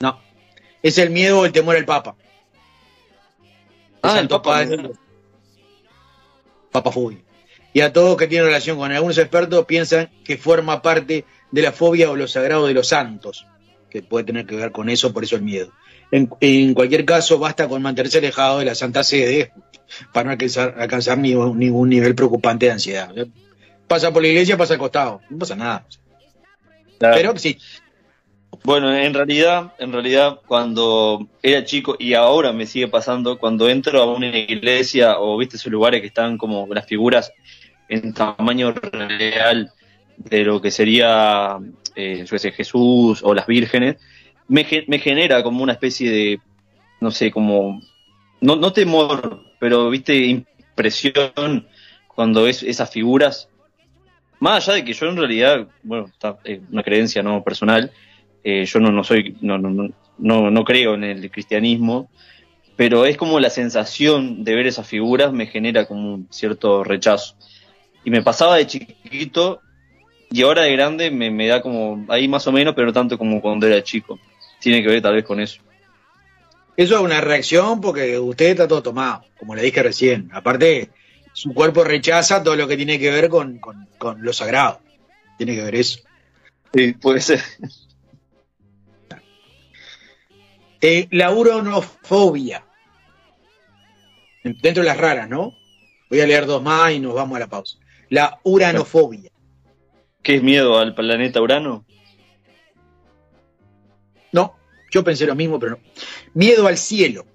No, 0.00 0.20
es 0.82 0.98
el 0.98 1.10
miedo 1.10 1.40
o 1.40 1.46
el 1.46 1.52
temor 1.52 1.76
al 1.76 1.84
papa. 1.84 2.16
Ah, 4.02 4.18
el 4.18 4.28
Papa. 4.28 4.64
Noel. 4.64 4.92
Papafobia. 6.70 7.18
Y 7.72 7.80
a 7.80 7.92
todos 7.92 8.16
que 8.16 8.26
tienen 8.26 8.46
relación 8.46 8.78
con 8.78 8.90
algunos 8.92 9.18
expertos 9.18 9.64
piensan 9.64 10.10
que 10.24 10.36
forma 10.36 10.82
parte 10.82 11.24
de 11.50 11.62
la 11.62 11.72
fobia 11.72 12.10
o 12.10 12.16
lo 12.16 12.26
sagrado 12.26 12.66
de 12.66 12.74
los 12.74 12.88
santos, 12.88 13.46
que 13.88 14.02
puede 14.02 14.24
tener 14.24 14.46
que 14.46 14.56
ver 14.56 14.72
con 14.72 14.88
eso, 14.88 15.12
por 15.12 15.24
eso 15.24 15.36
el 15.36 15.42
miedo. 15.42 15.72
En, 16.10 16.28
en 16.40 16.74
cualquier 16.74 17.04
caso, 17.04 17.38
basta 17.38 17.68
con 17.68 17.82
mantenerse 17.82 18.18
alejado 18.18 18.58
de 18.58 18.64
la 18.64 18.74
Santa 18.74 19.04
Sede 19.04 19.52
para 20.12 20.24
no 20.24 20.30
alcanzar, 20.32 20.74
alcanzar 20.78 21.18
ningún, 21.18 21.58
ningún 21.58 21.88
nivel 21.88 22.14
preocupante 22.14 22.66
de 22.66 22.72
ansiedad. 22.72 23.12
Pasa 23.86 24.12
por 24.12 24.22
la 24.22 24.28
iglesia, 24.28 24.56
pasa 24.56 24.74
al 24.74 24.78
costado, 24.78 25.20
no 25.30 25.38
pasa 25.38 25.56
nada. 25.56 25.86
Claro. 26.98 27.16
Pero 27.16 27.38
sí, 27.38 27.58
Bueno, 28.62 28.94
en 28.94 29.14
realidad, 29.14 29.72
en 29.78 29.92
realidad, 29.92 30.40
cuando 30.46 31.26
era 31.42 31.64
chico 31.64 31.96
y 31.98 32.14
ahora 32.14 32.52
me 32.52 32.66
sigue 32.66 32.88
pasando, 32.88 33.38
cuando 33.38 33.68
entro 33.68 34.02
a 34.02 34.12
una 34.12 34.26
iglesia 34.26 35.18
o 35.18 35.38
viste 35.38 35.56
esos 35.56 35.72
lugares 35.72 36.00
que 36.00 36.08
están 36.08 36.36
como 36.36 36.66
las 36.70 36.86
figuras 36.86 37.32
en 37.88 38.12
tamaño 38.12 38.72
real 38.72 39.72
de 40.16 40.44
lo 40.44 40.60
que 40.60 40.70
sería, 40.70 41.58
eh, 41.96 42.18
yo 42.18 42.26
qué 42.26 42.38
sé, 42.38 42.52
Jesús 42.52 43.20
o 43.22 43.34
las 43.34 43.46
vírgenes, 43.46 43.96
me, 44.46 44.66
me 44.86 44.98
genera 44.98 45.42
como 45.42 45.62
una 45.62 45.72
especie 45.72 46.10
de, 46.10 46.40
no 47.00 47.10
sé, 47.10 47.30
como, 47.30 47.80
no, 48.40 48.56
no 48.56 48.72
temor, 48.72 49.42
pero 49.60 49.90
viste, 49.90 50.16
impresión 50.16 51.68
cuando 52.08 52.42
ves 52.44 52.64
esas 52.64 52.90
figuras. 52.90 53.48
Más 54.40 54.66
allá 54.66 54.76
de 54.76 54.84
que 54.84 54.94
yo 54.94 55.06
en 55.06 55.18
realidad, 55.18 55.68
bueno, 55.82 56.06
está, 56.06 56.38
eh, 56.44 56.60
una 56.72 56.82
creencia 56.82 57.22
no 57.22 57.44
personal, 57.44 57.92
eh, 58.42 58.64
yo 58.64 58.80
no, 58.80 58.90
no 58.90 59.04
soy, 59.04 59.36
no, 59.42 59.58
no, 59.58 59.90
no, 60.18 60.50
no, 60.50 60.64
creo 60.64 60.94
en 60.94 61.04
el 61.04 61.30
cristianismo, 61.30 62.10
pero 62.74 63.04
es 63.04 63.18
como 63.18 63.38
la 63.38 63.50
sensación 63.50 64.42
de 64.42 64.54
ver 64.54 64.66
esas 64.66 64.88
figuras 64.88 65.32
me 65.32 65.46
genera 65.46 65.86
como 65.86 66.14
un 66.14 66.28
cierto 66.30 66.82
rechazo. 66.82 67.36
Y 68.02 68.10
me 68.10 68.22
pasaba 68.22 68.56
de 68.56 68.66
chiquito 68.66 69.60
y 70.30 70.40
ahora 70.42 70.62
de 70.62 70.72
grande 70.72 71.10
me, 71.10 71.30
me 71.30 71.46
da 71.48 71.60
como 71.60 72.06
ahí 72.08 72.26
más 72.28 72.46
o 72.46 72.52
menos, 72.52 72.74
pero 72.74 72.94
tanto 72.94 73.18
como 73.18 73.42
cuando 73.42 73.66
era 73.66 73.82
chico. 73.82 74.18
Tiene 74.58 74.82
que 74.82 74.88
ver 74.88 75.02
tal 75.02 75.14
vez 75.14 75.24
con 75.24 75.38
eso. 75.38 75.60
Eso 76.82 76.94
es 76.96 77.00
una 77.00 77.20
reacción 77.20 77.80
porque 77.80 78.18
usted 78.18 78.46
está 78.50 78.66
todo 78.68 78.82
tomado, 78.82 79.24
como 79.38 79.54
le 79.54 79.62
dije 79.62 79.82
recién. 79.82 80.30
Aparte, 80.32 80.90
su 81.32 81.52
cuerpo 81.52 81.84
rechaza 81.84 82.42
todo 82.42 82.56
lo 82.56 82.66
que 82.66 82.76
tiene 82.76 82.98
que 82.98 83.10
ver 83.10 83.28
con, 83.28 83.58
con- 83.58 83.86
con 83.98 84.22
lo 84.22 84.32
sagrado. 84.32 84.80
Tiene 85.36 85.54
que 85.56 85.62
ver 85.62 85.74
eso. 85.74 86.00
Sí, 86.72 86.92
puede 86.94 87.20
ser. 87.20 87.40
Eh, 90.80 91.08
la 91.10 91.30
uronofobia. 91.32 92.64
Dentro 94.42 94.82
de 94.82 94.88
las 94.88 94.96
raras, 94.96 95.28
¿no? 95.28 95.52
Voy 96.08 96.20
a 96.20 96.26
leer 96.26 96.46
dos 96.46 96.62
más 96.62 96.92
y 96.92 97.00
nos 97.00 97.14
vamos 97.14 97.36
a 97.36 97.40
la 97.40 97.46
pausa. 97.48 97.76
La 98.08 98.40
uranofobia. 98.42 99.30
¿Qué 100.22 100.36
es 100.36 100.42
miedo 100.42 100.78
al 100.78 100.94
planeta 100.94 101.40
Urano? 101.40 101.84
No, 104.32 104.56
yo 104.90 105.04
pensé 105.04 105.26
lo 105.26 105.34
mismo, 105.34 105.58
pero 105.58 105.72
no. 105.72 105.78
Miedo 106.34 106.66
al 106.66 106.76
cielo. 106.76 107.26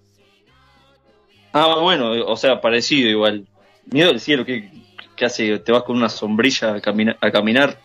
Ah, 1.53 1.77
bueno, 1.81 2.11
o 2.25 2.35
sea, 2.37 2.59
parecido 2.61 3.09
igual. 3.09 3.47
Miedo 3.85 4.09
al 4.11 4.19
cielo, 4.19 4.45
¿qué, 4.45 4.69
qué 5.15 5.25
hace? 5.25 5.59
¿Te 5.59 5.71
vas 5.71 5.83
con 5.83 5.95
una 5.95 6.09
sombrilla 6.09 6.73
a, 6.75 6.81
camina- 6.81 7.17
a 7.21 7.31
caminar? 7.31 7.79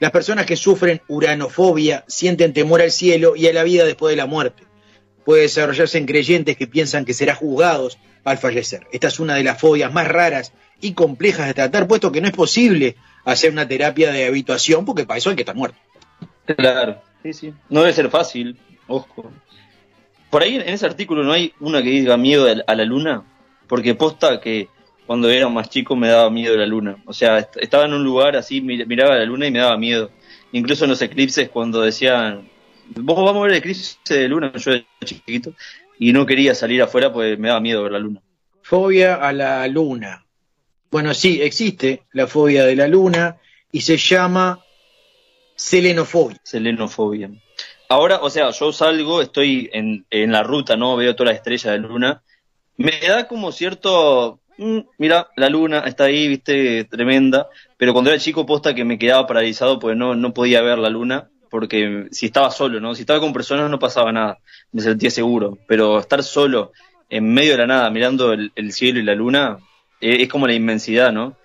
Las 0.00 0.10
personas 0.10 0.46
que 0.46 0.56
sufren 0.56 1.02
uranofobia 1.08 2.04
sienten 2.08 2.52
temor 2.52 2.80
al 2.80 2.90
cielo 2.90 3.36
y 3.36 3.46
a 3.46 3.52
la 3.52 3.62
vida 3.62 3.84
después 3.84 4.10
de 4.12 4.16
la 4.16 4.26
muerte. 4.26 4.64
Puede 5.24 5.42
desarrollarse 5.42 5.98
en 5.98 6.06
creyentes 6.06 6.56
que 6.56 6.66
piensan 6.66 7.04
que 7.04 7.12
serán 7.12 7.36
juzgados 7.36 7.98
al 8.24 8.38
fallecer. 8.38 8.86
Esta 8.92 9.08
es 9.08 9.20
una 9.20 9.34
de 9.34 9.44
las 9.44 9.60
fobias 9.60 9.92
más 9.92 10.08
raras 10.08 10.52
y 10.80 10.94
complejas 10.94 11.46
de 11.46 11.54
tratar, 11.54 11.86
puesto 11.86 12.10
que 12.10 12.22
no 12.22 12.28
es 12.28 12.34
posible 12.34 12.96
hacer 13.26 13.52
una 13.52 13.68
terapia 13.68 14.10
de 14.10 14.24
habituación 14.26 14.86
porque 14.86 15.04
para 15.04 15.18
eso 15.18 15.28
hay 15.28 15.36
que 15.36 15.42
estar 15.42 15.54
muerto. 15.54 15.78
Claro, 16.56 17.02
sí, 17.22 17.32
sí. 17.32 17.54
No 17.68 17.80
debe 17.80 17.92
ser 17.92 18.10
fácil, 18.10 18.56
ojo. 18.86 19.30
Por 20.30 20.42
ahí 20.42 20.56
en 20.56 20.62
ese 20.62 20.86
artículo 20.86 21.24
no 21.24 21.32
hay 21.32 21.52
una 21.60 21.82
que 21.82 21.90
diga 21.90 22.16
miedo 22.16 22.46
a 22.66 22.74
la- 22.74 22.84
luna, 22.84 23.24
porque 23.66 23.94
posta 23.94 24.40
que 24.40 24.68
cuando 25.06 25.28
era 25.28 25.48
más 25.48 25.68
chico 25.68 25.96
me 25.96 26.08
daba 26.08 26.30
miedo 26.30 26.56
la 26.56 26.66
luna. 26.66 26.96
O 27.04 27.12
sea, 27.12 27.38
est- 27.38 27.56
estaba 27.56 27.84
en 27.86 27.94
un 27.94 28.04
lugar 28.04 28.36
así, 28.36 28.60
mir- 28.62 28.86
miraba 28.86 29.16
la 29.16 29.24
luna 29.24 29.46
y 29.46 29.50
me 29.50 29.58
daba 29.58 29.76
miedo. 29.76 30.10
Incluso 30.52 30.84
en 30.84 30.90
los 30.90 31.02
eclipses 31.02 31.48
cuando 31.48 31.80
decían, 31.80 32.48
vos 32.96 33.16
vamos 33.16 33.36
a 33.36 33.42
ver 33.42 33.50
el 33.52 33.58
eclipse 33.58 33.96
de 34.08 34.28
luna, 34.28 34.52
yo 34.56 34.72
era 34.72 34.84
chiquito, 35.04 35.52
y 35.98 36.12
no 36.12 36.26
quería 36.26 36.54
salir 36.54 36.80
afuera 36.82 37.12
porque 37.12 37.36
me 37.36 37.48
daba 37.48 37.60
miedo 37.60 37.82
ver 37.82 37.92
la 37.92 37.98
luna. 37.98 38.22
Fobia 38.62 39.16
a 39.16 39.32
la 39.32 39.66
luna. 39.66 40.24
Bueno, 40.92 41.12
sí, 41.14 41.40
existe 41.42 42.02
la 42.12 42.26
fobia 42.26 42.64
de 42.64 42.76
la 42.76 42.86
luna 42.88 43.36
y 43.72 43.80
se 43.80 43.96
llama 43.96 44.60
selenofobia. 45.60 46.38
Selenofobia. 46.42 47.30
Ahora, 47.88 48.20
o 48.22 48.30
sea, 48.30 48.50
yo 48.50 48.72
salgo, 48.72 49.20
estoy 49.20 49.68
en, 49.72 50.06
en 50.10 50.32
la 50.32 50.42
ruta, 50.42 50.76
¿no? 50.76 50.96
Veo 50.96 51.14
todas 51.14 51.32
las 51.32 51.38
estrellas 51.38 51.72
de 51.72 51.78
luna. 51.78 52.22
Me 52.76 52.92
da 53.06 53.28
como 53.28 53.52
cierto 53.52 54.40
"Mm, 54.56 54.80
mira, 54.98 55.28
la 55.36 55.48
luna 55.48 55.80
está 55.80 56.04
ahí, 56.04 56.28
viste, 56.28 56.84
tremenda. 56.84 57.48
Pero 57.76 57.92
cuando 57.92 58.10
era 58.10 58.18
chico, 58.18 58.46
posta 58.46 58.74
que 58.74 58.84
me 58.84 58.98
quedaba 58.98 59.26
paralizado 59.26 59.78
porque 59.78 59.96
no, 59.96 60.14
no 60.14 60.32
podía 60.32 60.62
ver 60.62 60.78
la 60.78 60.88
luna. 60.88 61.28
Porque 61.50 62.06
si 62.12 62.26
estaba 62.26 62.50
solo, 62.50 62.80
¿no? 62.80 62.94
Si 62.94 63.02
estaba 63.02 63.20
con 63.20 63.32
personas 63.32 63.68
no 63.70 63.78
pasaba 63.78 64.12
nada. 64.12 64.38
Me 64.72 64.80
sentía 64.82 65.10
seguro. 65.10 65.58
Pero 65.66 65.98
estar 65.98 66.22
solo, 66.22 66.72
en 67.10 67.34
medio 67.34 67.52
de 67.52 67.58
la 67.58 67.66
nada, 67.66 67.90
mirando 67.90 68.32
el, 68.32 68.52
el 68.54 68.72
cielo 68.72 69.00
y 69.00 69.02
la 69.02 69.14
luna, 69.14 69.58
eh, 70.00 70.18
es 70.22 70.28
como 70.28 70.46
la 70.46 70.54
inmensidad, 70.54 71.12
¿no? 71.12 71.36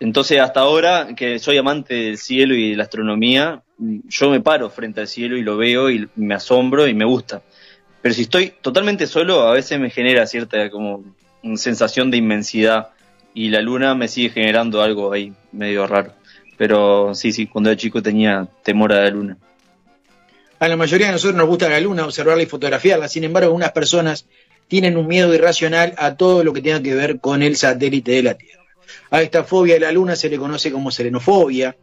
Entonces, 0.00 0.40
hasta 0.40 0.60
ahora 0.60 1.08
que 1.14 1.38
soy 1.38 1.58
amante 1.58 1.94
del 1.94 2.18
cielo 2.18 2.54
y 2.54 2.70
de 2.70 2.76
la 2.76 2.84
astronomía, 2.84 3.62
yo 3.78 4.30
me 4.30 4.40
paro 4.40 4.70
frente 4.70 5.02
al 5.02 5.08
cielo 5.08 5.36
y 5.36 5.42
lo 5.42 5.58
veo 5.58 5.90
y 5.90 6.08
me 6.16 6.34
asombro 6.34 6.88
y 6.88 6.94
me 6.94 7.04
gusta. 7.04 7.42
Pero 8.00 8.14
si 8.14 8.22
estoy 8.22 8.54
totalmente 8.62 9.06
solo, 9.06 9.42
a 9.42 9.52
veces 9.52 9.78
me 9.78 9.90
genera 9.90 10.26
cierta 10.26 10.70
como 10.70 11.04
sensación 11.54 12.10
de 12.10 12.16
inmensidad 12.16 12.88
y 13.34 13.50
la 13.50 13.60
luna 13.60 13.94
me 13.94 14.08
sigue 14.08 14.30
generando 14.30 14.82
algo 14.82 15.12
ahí 15.12 15.34
medio 15.52 15.86
raro. 15.86 16.14
Pero 16.56 17.14
sí, 17.14 17.32
sí, 17.32 17.46
cuando 17.46 17.70
era 17.70 17.76
chico 17.76 18.02
tenía 18.02 18.48
temor 18.62 18.94
a 18.94 19.02
la 19.02 19.10
luna. 19.10 19.36
A 20.58 20.68
la 20.68 20.76
mayoría 20.76 21.06
de 21.08 21.12
nosotros 21.12 21.36
nos 21.36 21.46
gusta 21.46 21.68
la 21.68 21.80
luna, 21.80 22.04
observarla 22.04 22.42
y 22.42 22.46
fotografiarla. 22.46 23.08
Sin 23.08 23.24
embargo, 23.24 23.48
algunas 23.48 23.72
personas 23.72 24.26
tienen 24.66 24.96
un 24.96 25.06
miedo 25.06 25.34
irracional 25.34 25.94
a 25.98 26.16
todo 26.16 26.42
lo 26.42 26.54
que 26.54 26.62
tenga 26.62 26.82
que 26.82 26.94
ver 26.94 27.20
con 27.20 27.42
el 27.42 27.56
satélite 27.56 28.12
de 28.12 28.22
la 28.22 28.34
Tierra. 28.34 28.59
A 29.10 29.22
esta 29.22 29.44
fobia 29.44 29.74
de 29.74 29.80
la 29.80 29.92
luna 29.92 30.14
se 30.16 30.28
le 30.28 30.38
conoce 30.38 30.70
como 30.70 30.90
serenofobia. 30.90 31.76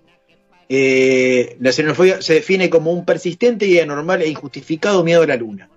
Eh, 0.69 1.57
la 1.59 1.71
serenofobia 1.71 2.21
se 2.21 2.36
define 2.36 2.69
como 2.69 2.91
un 2.91 3.05
persistente 3.05 3.65
y 3.65 3.80
anormal 3.80 4.21
e 4.21 4.30
injustificado 4.30 5.03
miedo 5.03 5.23
a 5.23 5.28
la 5.28 5.36
luna, 5.36 5.69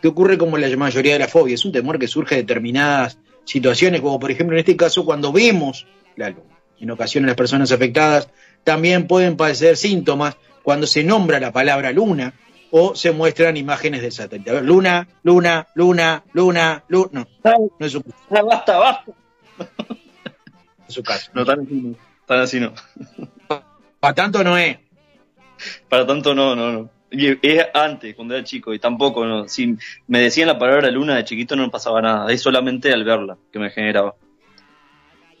que 0.00 0.08
ocurre 0.08 0.38
como 0.38 0.58
la 0.58 0.74
mayoría 0.76 1.14
de 1.14 1.18
las 1.18 1.30
fobias. 1.30 1.60
Es 1.60 1.64
un 1.66 1.72
temor 1.72 1.98
que 1.98 2.08
surge 2.08 2.36
de 2.36 2.42
determinadas 2.42 3.18
situaciones, 3.44 4.00
como 4.00 4.20
por 4.20 4.30
ejemplo 4.30 4.56
en 4.56 4.60
este 4.60 4.76
caso 4.76 5.04
cuando 5.04 5.32
vemos 5.32 5.86
la 6.16 6.30
luna. 6.30 6.58
En 6.80 6.90
ocasiones 6.90 7.28
las 7.28 7.36
personas 7.36 7.72
afectadas 7.72 8.28
también 8.64 9.06
pueden 9.06 9.36
padecer 9.36 9.76
síntomas 9.76 10.36
cuando 10.62 10.86
se 10.86 11.02
nombra 11.02 11.40
la 11.40 11.52
palabra 11.52 11.92
luna 11.92 12.34
o 12.70 12.94
se 12.94 13.12
muestran 13.12 13.56
imágenes 13.56 14.02
del 14.02 14.12
satélite. 14.12 14.50
A 14.50 14.54
ver, 14.54 14.64
luna, 14.64 15.08
luna, 15.22 15.66
luna, 15.74 16.22
luna, 16.32 16.84
luna. 16.88 17.26
No, 17.44 17.70
no 17.78 17.86
es 17.86 17.92
su, 17.92 18.04
Ah, 18.30 18.42
basta, 18.42 18.76
basta. 18.76 19.12
Es 20.88 20.94
su 20.94 21.02
caso. 21.02 21.30
No, 21.34 21.44
tan 21.44 21.60
así 21.60 21.74
no. 21.74 21.96
Tan 22.26 22.40
así 22.40 22.60
no. 22.60 22.72
Para 24.00 24.14
tanto 24.14 24.42
no 24.42 24.56
es. 24.56 24.78
Para 25.88 26.06
tanto 26.06 26.34
no, 26.34 26.54
no, 26.56 26.72
no. 26.72 26.90
Y 27.10 27.38
es 27.46 27.66
antes, 27.72 28.14
cuando 28.14 28.34
era 28.34 28.44
chico, 28.44 28.74
y 28.74 28.78
tampoco, 28.78 29.24
no. 29.24 29.48
Si 29.48 29.76
me 30.06 30.20
decían 30.20 30.46
la 30.48 30.58
palabra 30.58 30.90
luna 30.90 31.16
de 31.16 31.24
chiquito 31.24 31.56
no 31.56 31.62
me 31.62 31.70
pasaba 31.70 32.02
nada. 32.02 32.30
Es 32.32 32.42
solamente 32.42 32.92
al 32.92 33.04
verla 33.04 33.38
que 33.50 33.58
me 33.58 33.70
generaba. 33.70 34.14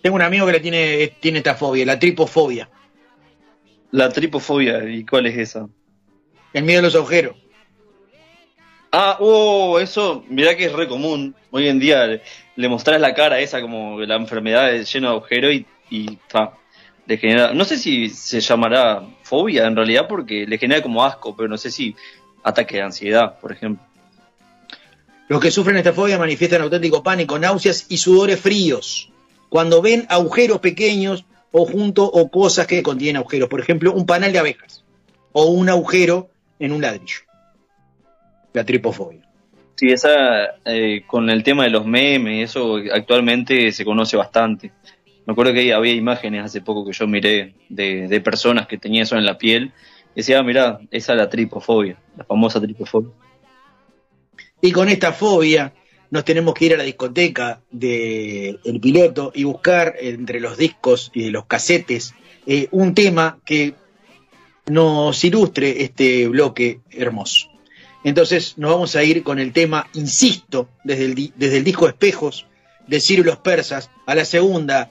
Tengo 0.02 0.16
un 0.16 0.22
amigo 0.22 0.46
que 0.46 0.52
le 0.52 0.60
tiene, 0.60 1.12
tiene 1.20 1.38
esta 1.38 1.54
fobia, 1.54 1.84
la 1.84 1.98
tripofobia, 1.98 2.70
La 3.90 4.08
tripofobia, 4.08 4.88
¿y 4.88 5.04
cuál 5.04 5.26
es 5.26 5.36
esa? 5.36 5.68
el 6.54 6.64
miedo 6.64 6.80
a 6.80 6.82
los 6.82 6.94
agujeros. 6.94 7.36
Ah, 8.90 9.18
oh, 9.20 9.78
eso, 9.78 10.24
mirá 10.28 10.56
que 10.56 10.64
es 10.64 10.72
re 10.72 10.88
común. 10.88 11.34
Hoy 11.50 11.68
en 11.68 11.78
día 11.78 12.20
le, 12.58 12.68
mostrás 12.68 13.00
la 13.00 13.14
cara 13.14 13.40
esa 13.40 13.60
como 13.60 14.00
la 14.00 14.16
enfermedad 14.16 14.72
lleno 14.82 15.08
de 15.08 15.14
agujeros 15.14 15.52
y, 15.52 15.66
y 15.90 16.16
ta, 16.28 16.54
le 17.06 17.16
genera, 17.16 17.54
no 17.54 17.64
sé 17.64 17.78
si 17.78 18.10
se 18.10 18.40
llamará 18.40 19.02
fobia 19.22 19.66
en 19.66 19.76
realidad 19.76 20.06
porque 20.08 20.46
le 20.46 20.58
genera 20.58 20.82
como 20.82 21.04
asco, 21.04 21.34
pero 21.36 21.48
no 21.48 21.56
sé 21.56 21.70
si 21.70 21.94
ataque 22.42 22.76
de 22.76 22.82
ansiedad, 22.82 23.38
por 23.38 23.52
ejemplo. 23.52 23.84
Los 25.28 25.40
que 25.40 25.50
sufren 25.50 25.76
esta 25.76 25.92
fobia 25.92 26.18
manifiestan 26.18 26.62
auténtico 26.62 27.02
pánico, 27.02 27.38
náuseas 27.38 27.86
y 27.88 27.98
sudores 27.98 28.40
fríos 28.40 29.12
cuando 29.48 29.80
ven 29.82 30.06
agujeros 30.08 30.60
pequeños 30.60 31.24
o 31.52 31.66
junto 31.66 32.04
o 32.04 32.30
cosas 32.30 32.66
que 32.66 32.82
contienen 32.82 33.20
agujeros. 33.20 33.48
Por 33.48 33.60
ejemplo, 33.60 33.92
un 33.92 34.06
panal 34.06 34.32
de 34.32 34.38
abejas 34.38 34.84
o 35.32 35.46
un 35.46 35.68
agujero 35.68 36.30
en 36.58 36.72
un 36.72 36.82
ladrillo. 36.82 37.20
La 38.52 38.64
tripofobia. 38.64 39.27
Sí, 39.78 39.92
esa 39.92 40.56
eh, 40.64 41.04
con 41.06 41.30
el 41.30 41.44
tema 41.44 41.62
de 41.62 41.70
los 41.70 41.86
memes, 41.86 42.50
eso 42.50 42.80
actualmente 42.92 43.70
se 43.70 43.84
conoce 43.84 44.16
bastante. 44.16 44.72
Me 45.24 45.32
acuerdo 45.32 45.52
que 45.52 45.72
había 45.72 45.92
imágenes 45.92 46.44
hace 46.44 46.62
poco 46.62 46.84
que 46.84 46.92
yo 46.92 47.06
miré 47.06 47.54
de, 47.68 48.08
de 48.08 48.20
personas 48.20 48.66
que 48.66 48.76
tenían 48.76 49.04
eso 49.04 49.16
en 49.16 49.24
la 49.24 49.38
piel. 49.38 49.72
Y 50.16 50.16
decía, 50.16 50.40
ah, 50.40 50.42
mirá, 50.42 50.80
esa 50.90 51.12
es 51.12 51.18
la 51.18 51.30
tripofobia, 51.30 51.96
la 52.16 52.24
famosa 52.24 52.60
tripofobia. 52.60 53.12
Y 54.60 54.72
con 54.72 54.88
esta 54.88 55.12
fobia 55.12 55.72
nos 56.10 56.24
tenemos 56.24 56.54
que 56.54 56.64
ir 56.64 56.74
a 56.74 56.78
la 56.78 56.82
discoteca 56.82 57.60
del 57.70 58.58
el 58.64 58.80
piloto 58.80 59.30
y 59.32 59.44
buscar 59.44 59.94
entre 60.00 60.40
los 60.40 60.58
discos 60.58 61.12
y 61.14 61.30
los 61.30 61.46
casetes 61.46 62.16
eh, 62.48 62.66
un 62.72 62.94
tema 62.94 63.38
que 63.44 63.74
nos 64.66 65.22
ilustre 65.22 65.84
este 65.84 66.26
bloque 66.26 66.80
hermoso. 66.90 67.57
Entonces 68.04 68.54
nos 68.56 68.72
vamos 68.72 68.96
a 68.96 69.02
ir 69.02 69.22
con 69.22 69.38
el 69.38 69.52
tema 69.52 69.88
Insisto, 69.94 70.68
desde 70.84 71.04
el, 71.06 71.32
desde 71.36 71.56
el 71.58 71.64
disco 71.64 71.88
Espejos 71.88 72.46
de 72.86 73.00
Ciro 73.00 73.22
los 73.24 73.38
Persas 73.38 73.90
a 74.06 74.14
la 74.14 74.24
segunda 74.24 74.90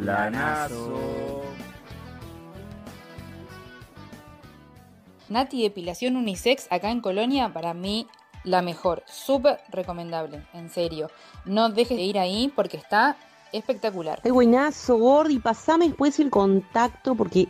Planazo. 0.00 1.42
Nati 5.28 5.62
Depilación 5.62 6.16
Unisex 6.16 6.66
acá 6.70 6.90
en 6.90 7.00
Colonia, 7.00 7.52
para 7.52 7.74
mí 7.74 8.06
la 8.42 8.62
mejor. 8.62 9.04
Súper 9.06 9.60
recomendable, 9.70 10.42
en 10.54 10.70
serio. 10.70 11.10
No 11.44 11.68
dejes 11.68 11.98
de 11.98 12.02
ir 12.02 12.18
ahí 12.18 12.52
porque 12.56 12.76
está 12.76 13.16
espectacular. 13.52 14.20
Qué 14.22 14.30
buenazo, 14.30 14.96
Gordi. 14.96 15.38
Pasame 15.38 15.88
después 15.88 16.18
el 16.18 16.30
contacto 16.30 17.14
porque 17.14 17.48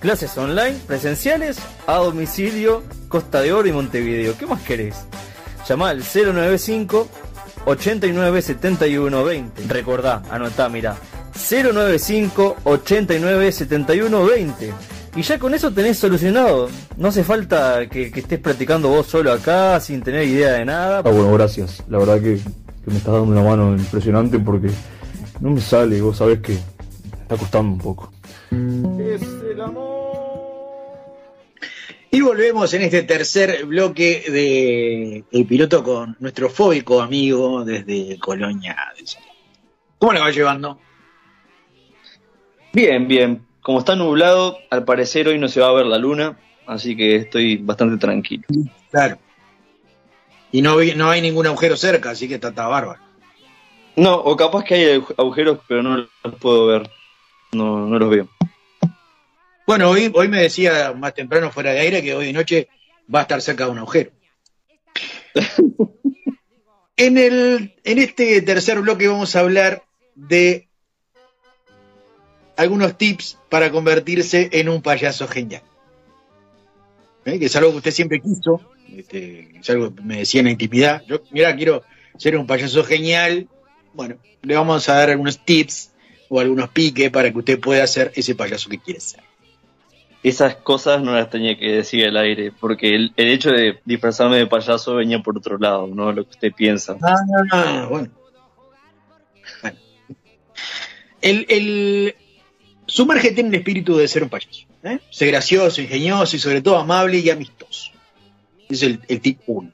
Clases 0.00 0.36
online, 0.38 0.76
presenciales, 0.86 1.58
a 1.86 1.96
domicilio, 1.96 2.82
Costa 3.08 3.42
de 3.42 3.52
Oro 3.52 3.68
y 3.68 3.72
Montevideo. 3.72 4.36
¿Qué 4.38 4.46
más 4.46 4.62
querés? 4.62 4.96
Llama 5.68 5.90
al 5.90 6.02
095 6.02 7.08
89 7.66 8.42
71 8.42 9.24
20. 9.24 9.62
Recordá, 9.68 10.22
anotá, 10.30 10.68
mirá. 10.68 10.96
095 11.36 12.56
89 12.64 13.52
71 13.52 14.26
20. 14.26 14.72
Y 15.16 15.22
ya 15.22 15.38
con 15.38 15.54
eso 15.54 15.72
tenés 15.72 15.98
solucionado. 15.98 16.68
No 16.96 17.08
hace 17.08 17.24
falta 17.24 17.88
que, 17.88 18.10
que 18.10 18.20
estés 18.20 18.38
practicando 18.38 18.88
vos 18.88 19.06
solo 19.06 19.32
acá 19.32 19.80
sin 19.80 20.02
tener 20.02 20.24
idea 20.24 20.52
de 20.52 20.64
nada. 20.64 20.98
Ah, 20.98 21.10
bueno, 21.10 21.32
gracias. 21.32 21.82
La 21.88 21.98
verdad 21.98 22.20
que, 22.20 22.36
que 22.36 22.90
me 22.90 22.98
estás 22.98 23.14
dando 23.14 23.32
una 23.32 23.42
mano 23.42 23.76
impresionante 23.76 24.38
porque 24.38 24.68
no 25.40 25.50
me 25.50 25.60
sale, 25.60 26.00
vos 26.00 26.18
sabés 26.18 26.40
que 26.40 26.52
me 26.52 27.22
está 27.22 27.36
costando 27.36 27.72
un 27.72 27.78
poco. 27.78 28.12
Es 28.50 29.22
el 29.50 29.60
amor. 29.60 29.96
Y 32.10 32.20
volvemos 32.20 32.72
en 32.72 32.82
este 32.82 33.02
tercer 33.02 33.66
bloque 33.66 34.24
de 34.28 35.24
El 35.30 35.46
Piloto 35.46 35.82
con 35.82 36.16
nuestro 36.20 36.48
fóbico 36.48 37.02
amigo 37.02 37.64
desde 37.64 38.18
Colonia. 38.18 38.76
¿Cómo 39.98 40.12
le 40.12 40.20
va 40.20 40.30
llevando? 40.30 40.78
Bien, 42.76 43.08
bien. 43.08 43.46
Como 43.62 43.78
está 43.78 43.96
nublado, 43.96 44.58
al 44.68 44.84
parecer 44.84 45.28
hoy 45.28 45.38
no 45.38 45.48
se 45.48 45.60
va 45.60 45.68
a 45.68 45.72
ver 45.72 45.86
la 45.86 45.96
luna, 45.96 46.38
así 46.66 46.94
que 46.94 47.16
estoy 47.16 47.56
bastante 47.56 47.96
tranquilo. 47.96 48.42
Claro. 48.90 49.16
Y 50.52 50.60
no, 50.60 50.76
vi- 50.76 50.94
no 50.94 51.08
hay 51.08 51.22
ningún 51.22 51.46
agujero 51.46 51.74
cerca, 51.74 52.10
así 52.10 52.28
que 52.28 52.34
está, 52.34 52.48
está 52.48 52.66
bárbaro. 52.66 53.00
No, 53.96 54.14
o 54.16 54.36
capaz 54.36 54.62
que 54.62 54.74
hay 54.74 55.02
agujeros, 55.16 55.60
pero 55.66 55.82
no 55.82 55.96
los 55.96 56.34
puedo 56.38 56.66
ver. 56.66 56.90
No, 57.52 57.86
no 57.86 57.98
los 57.98 58.10
veo. 58.10 58.28
Bueno, 59.66 59.88
hoy, 59.88 60.12
hoy 60.14 60.28
me 60.28 60.42
decía 60.42 60.92
más 60.92 61.14
temprano 61.14 61.50
fuera 61.50 61.72
de 61.72 61.80
aire 61.80 62.02
que 62.02 62.14
hoy 62.14 62.26
de 62.26 62.32
noche 62.34 62.68
va 63.12 63.20
a 63.20 63.22
estar 63.22 63.40
cerca 63.40 63.64
de 63.64 63.70
un 63.70 63.78
agujero. 63.78 64.10
en, 66.98 67.16
el, 67.16 67.74
en 67.84 67.98
este 67.98 68.42
tercer 68.42 68.80
bloque 68.82 69.08
vamos 69.08 69.34
a 69.34 69.40
hablar 69.40 69.82
de 70.14 70.68
algunos 72.56 72.96
tips 72.96 73.38
para 73.48 73.70
convertirse 73.70 74.48
en 74.52 74.68
un 74.68 74.82
payaso 74.82 75.28
genial. 75.28 75.62
¿Eh? 77.24 77.38
Que 77.38 77.46
es 77.46 77.56
algo 77.56 77.72
que 77.72 77.78
usted 77.78 77.90
siempre 77.90 78.20
quiso, 78.20 78.60
este, 78.94 79.58
es 79.58 79.70
algo 79.70 79.94
que 79.94 80.02
me 80.02 80.18
decía 80.18 80.40
en 80.40 80.46
la 80.46 80.52
intimidad. 80.52 81.02
Yo, 81.06 81.22
mira, 81.30 81.54
quiero 81.56 81.82
ser 82.16 82.36
un 82.36 82.46
payaso 82.46 82.84
genial. 82.84 83.48
Bueno, 83.92 84.16
le 84.42 84.54
vamos 84.54 84.88
a 84.88 84.94
dar 84.94 85.10
algunos 85.10 85.44
tips 85.44 85.92
o 86.28 86.40
algunos 86.40 86.68
piques 86.70 87.10
para 87.10 87.30
que 87.30 87.38
usted 87.38 87.60
pueda 87.60 87.86
ser 87.86 88.12
ese 88.14 88.34
payaso 88.34 88.68
que 88.68 88.78
quiere 88.78 89.00
ser. 89.00 89.22
Esas 90.22 90.56
cosas 90.56 91.02
no 91.02 91.12
las 91.12 91.30
tenía 91.30 91.56
que 91.56 91.70
decir 91.70 92.04
al 92.04 92.16
aire, 92.16 92.52
porque 92.58 92.94
el, 92.94 93.12
el 93.16 93.28
hecho 93.28 93.50
de 93.50 93.78
disfrazarme 93.84 94.38
de 94.38 94.46
payaso 94.46 94.96
venía 94.96 95.20
por 95.20 95.36
otro 95.36 95.56
lado, 95.58 95.86
no 95.86 96.10
lo 96.10 96.24
que 96.24 96.30
usted 96.30 96.52
piensa. 96.52 96.96
Ah, 97.52 97.86
bueno. 97.88 98.10
Bueno. 99.62 99.76
El, 101.20 101.46
el, 101.48 102.16
sumérgete 102.86 103.40
en 103.40 103.48
el 103.48 103.54
espíritu 103.56 103.96
de 103.96 104.08
ser 104.08 104.22
un 104.22 104.28
payaso. 104.28 104.66
¿eh? 104.84 104.98
Sé 105.10 105.26
gracioso, 105.26 105.80
ingenioso 105.82 106.36
y 106.36 106.38
sobre 106.38 106.62
todo 106.62 106.78
amable 106.78 107.18
y 107.18 107.30
amistoso. 107.30 107.90
Es 108.68 108.82
el, 108.82 109.00
el 109.08 109.20
tip 109.20 109.40
1. 109.46 109.70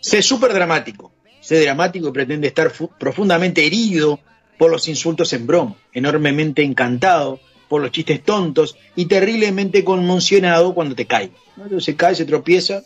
Sé 0.00 0.22
súper 0.22 0.52
dramático. 0.52 1.12
Sé 1.40 1.60
dramático 1.60 2.08
y 2.08 2.12
pretende 2.12 2.48
estar 2.48 2.70
fu- 2.70 2.90
profundamente 2.98 3.64
herido 3.66 4.20
por 4.58 4.70
los 4.70 4.86
insultos 4.88 5.32
en 5.32 5.46
broma, 5.46 5.76
enormemente 5.92 6.62
encantado 6.62 7.40
por 7.68 7.80
los 7.82 7.90
chistes 7.92 8.22
tontos 8.24 8.76
y 8.96 9.06
terriblemente 9.06 9.84
conmocionado 9.84 10.74
cuando 10.74 10.94
te 10.94 11.06
cae. 11.06 11.30
¿no? 11.56 11.80
Se 11.80 11.96
cae, 11.96 12.14
se 12.14 12.24
tropieza. 12.24 12.82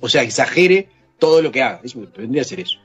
O 0.00 0.08
sea, 0.08 0.22
exagere 0.22 0.88
todo 1.18 1.42
lo 1.42 1.50
que 1.52 1.62
haga. 1.62 1.80
Eso 1.84 2.00
a 2.40 2.44
ser 2.44 2.60
eso. 2.60 2.78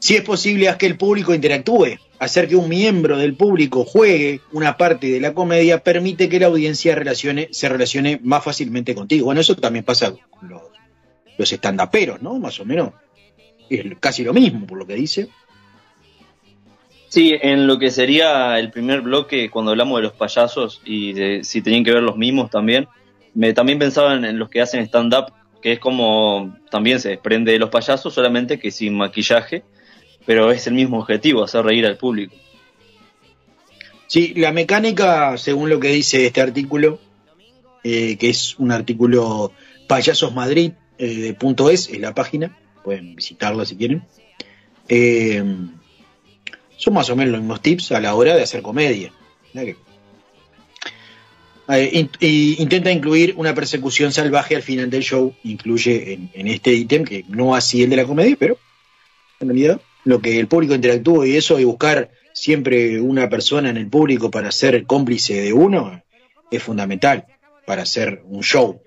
Si 0.00 0.16
es 0.16 0.22
posible, 0.22 0.68
haz 0.68 0.76
que 0.76 0.86
el 0.86 0.96
público 0.96 1.34
interactúe. 1.34 1.98
Hacer 2.18 2.48
que 2.48 2.56
un 2.56 2.68
miembro 2.68 3.18
del 3.18 3.34
público 3.34 3.84
juegue 3.84 4.40
una 4.52 4.76
parte 4.76 5.08
de 5.08 5.20
la 5.20 5.34
comedia 5.34 5.82
permite 5.82 6.28
que 6.28 6.40
la 6.40 6.46
audiencia 6.46 6.94
relacione, 6.94 7.48
se 7.52 7.68
relacione 7.68 8.18
más 8.22 8.42
fácilmente 8.42 8.94
contigo. 8.94 9.26
Bueno, 9.26 9.42
eso 9.42 9.54
también 9.56 9.84
pasa 9.84 10.12
con 10.30 10.48
los, 10.48 10.62
los 11.36 11.52
estandaperos, 11.52 12.20
¿no? 12.22 12.38
Más 12.38 12.58
o 12.60 12.64
menos. 12.64 12.92
Es 13.68 13.84
casi 14.00 14.24
lo 14.24 14.32
mismo, 14.32 14.66
por 14.66 14.78
lo 14.78 14.86
que 14.86 14.94
dice. 14.94 15.28
Sí, 17.08 17.34
en 17.40 17.66
lo 17.66 17.78
que 17.78 17.90
sería 17.90 18.58
el 18.58 18.70
primer 18.70 19.02
bloque, 19.02 19.50
cuando 19.50 19.72
hablamos 19.72 19.98
de 19.98 20.02
los 20.04 20.12
payasos 20.12 20.80
y 20.84 21.12
de 21.12 21.44
si 21.44 21.60
tenían 21.60 21.84
que 21.84 21.92
ver 21.92 22.02
los 22.02 22.16
mimos 22.16 22.50
también, 22.50 22.88
me 23.34 23.52
también 23.52 23.78
pensaba 23.78 24.14
en, 24.14 24.24
en 24.24 24.38
los 24.38 24.48
que 24.48 24.62
hacen 24.62 24.82
stand-up, 24.86 25.32
que 25.60 25.72
es 25.72 25.78
como 25.78 26.56
también 26.70 27.00
se 27.00 27.10
desprende 27.10 27.52
de 27.52 27.58
los 27.58 27.68
payasos, 27.68 28.14
solamente 28.14 28.58
que 28.58 28.70
sin 28.70 28.96
maquillaje, 28.96 29.62
pero 30.30 30.52
es 30.52 30.64
el 30.68 30.74
mismo 30.74 31.00
objetivo, 31.00 31.42
hacer 31.42 31.64
reír 31.64 31.84
al 31.86 31.96
público. 31.96 32.36
Sí, 34.06 34.32
la 34.36 34.52
mecánica, 34.52 35.36
según 35.36 35.68
lo 35.68 35.80
que 35.80 35.88
dice 35.88 36.24
este 36.24 36.40
artículo, 36.40 37.00
eh, 37.82 38.16
que 38.16 38.30
es 38.30 38.56
un 38.56 38.70
artículo 38.70 39.50
Payasos 39.88 40.32
Madrid 40.32 40.70
eh, 40.98 41.16
de 41.16 41.34
punto 41.34 41.68
es, 41.68 41.88
es 41.88 41.98
la 41.98 42.14
página, 42.14 42.56
pueden 42.84 43.16
visitarla 43.16 43.66
si 43.66 43.74
quieren. 43.74 44.04
Eh, 44.88 45.42
son 46.76 46.94
más 46.94 47.10
o 47.10 47.16
menos 47.16 47.32
los 47.32 47.40
mismos 47.40 47.60
tips 47.60 47.90
a 47.90 47.98
la 47.98 48.14
hora 48.14 48.36
de 48.36 48.44
hacer 48.44 48.62
comedia. 48.62 49.12
Eh, 49.52 49.74
y 52.20 52.62
intenta 52.62 52.92
incluir 52.92 53.34
una 53.36 53.52
persecución 53.52 54.12
salvaje 54.12 54.54
al 54.54 54.62
final 54.62 54.90
del 54.90 55.02
show, 55.02 55.34
incluye 55.42 56.12
en, 56.12 56.30
en 56.34 56.46
este 56.46 56.72
ítem, 56.72 57.02
que 57.02 57.24
no 57.26 57.56
así 57.56 57.82
el 57.82 57.90
de 57.90 57.96
la 57.96 58.04
comedia, 58.04 58.36
pero 58.38 58.58
en 59.40 59.48
realidad 59.48 59.80
lo 60.04 60.20
que 60.20 60.38
el 60.38 60.48
público 60.48 60.74
interactúa 60.74 61.26
y 61.26 61.36
eso, 61.36 61.58
y 61.58 61.64
buscar 61.64 62.10
siempre 62.32 63.00
una 63.00 63.28
persona 63.28 63.70
en 63.70 63.76
el 63.76 63.88
público 63.88 64.30
para 64.30 64.50
ser 64.52 64.86
cómplice 64.86 65.40
de 65.40 65.52
uno 65.52 66.02
es 66.50 66.62
fundamental 66.62 67.26
para 67.66 67.82
hacer 67.82 68.22
un 68.24 68.42
show. 68.42 68.82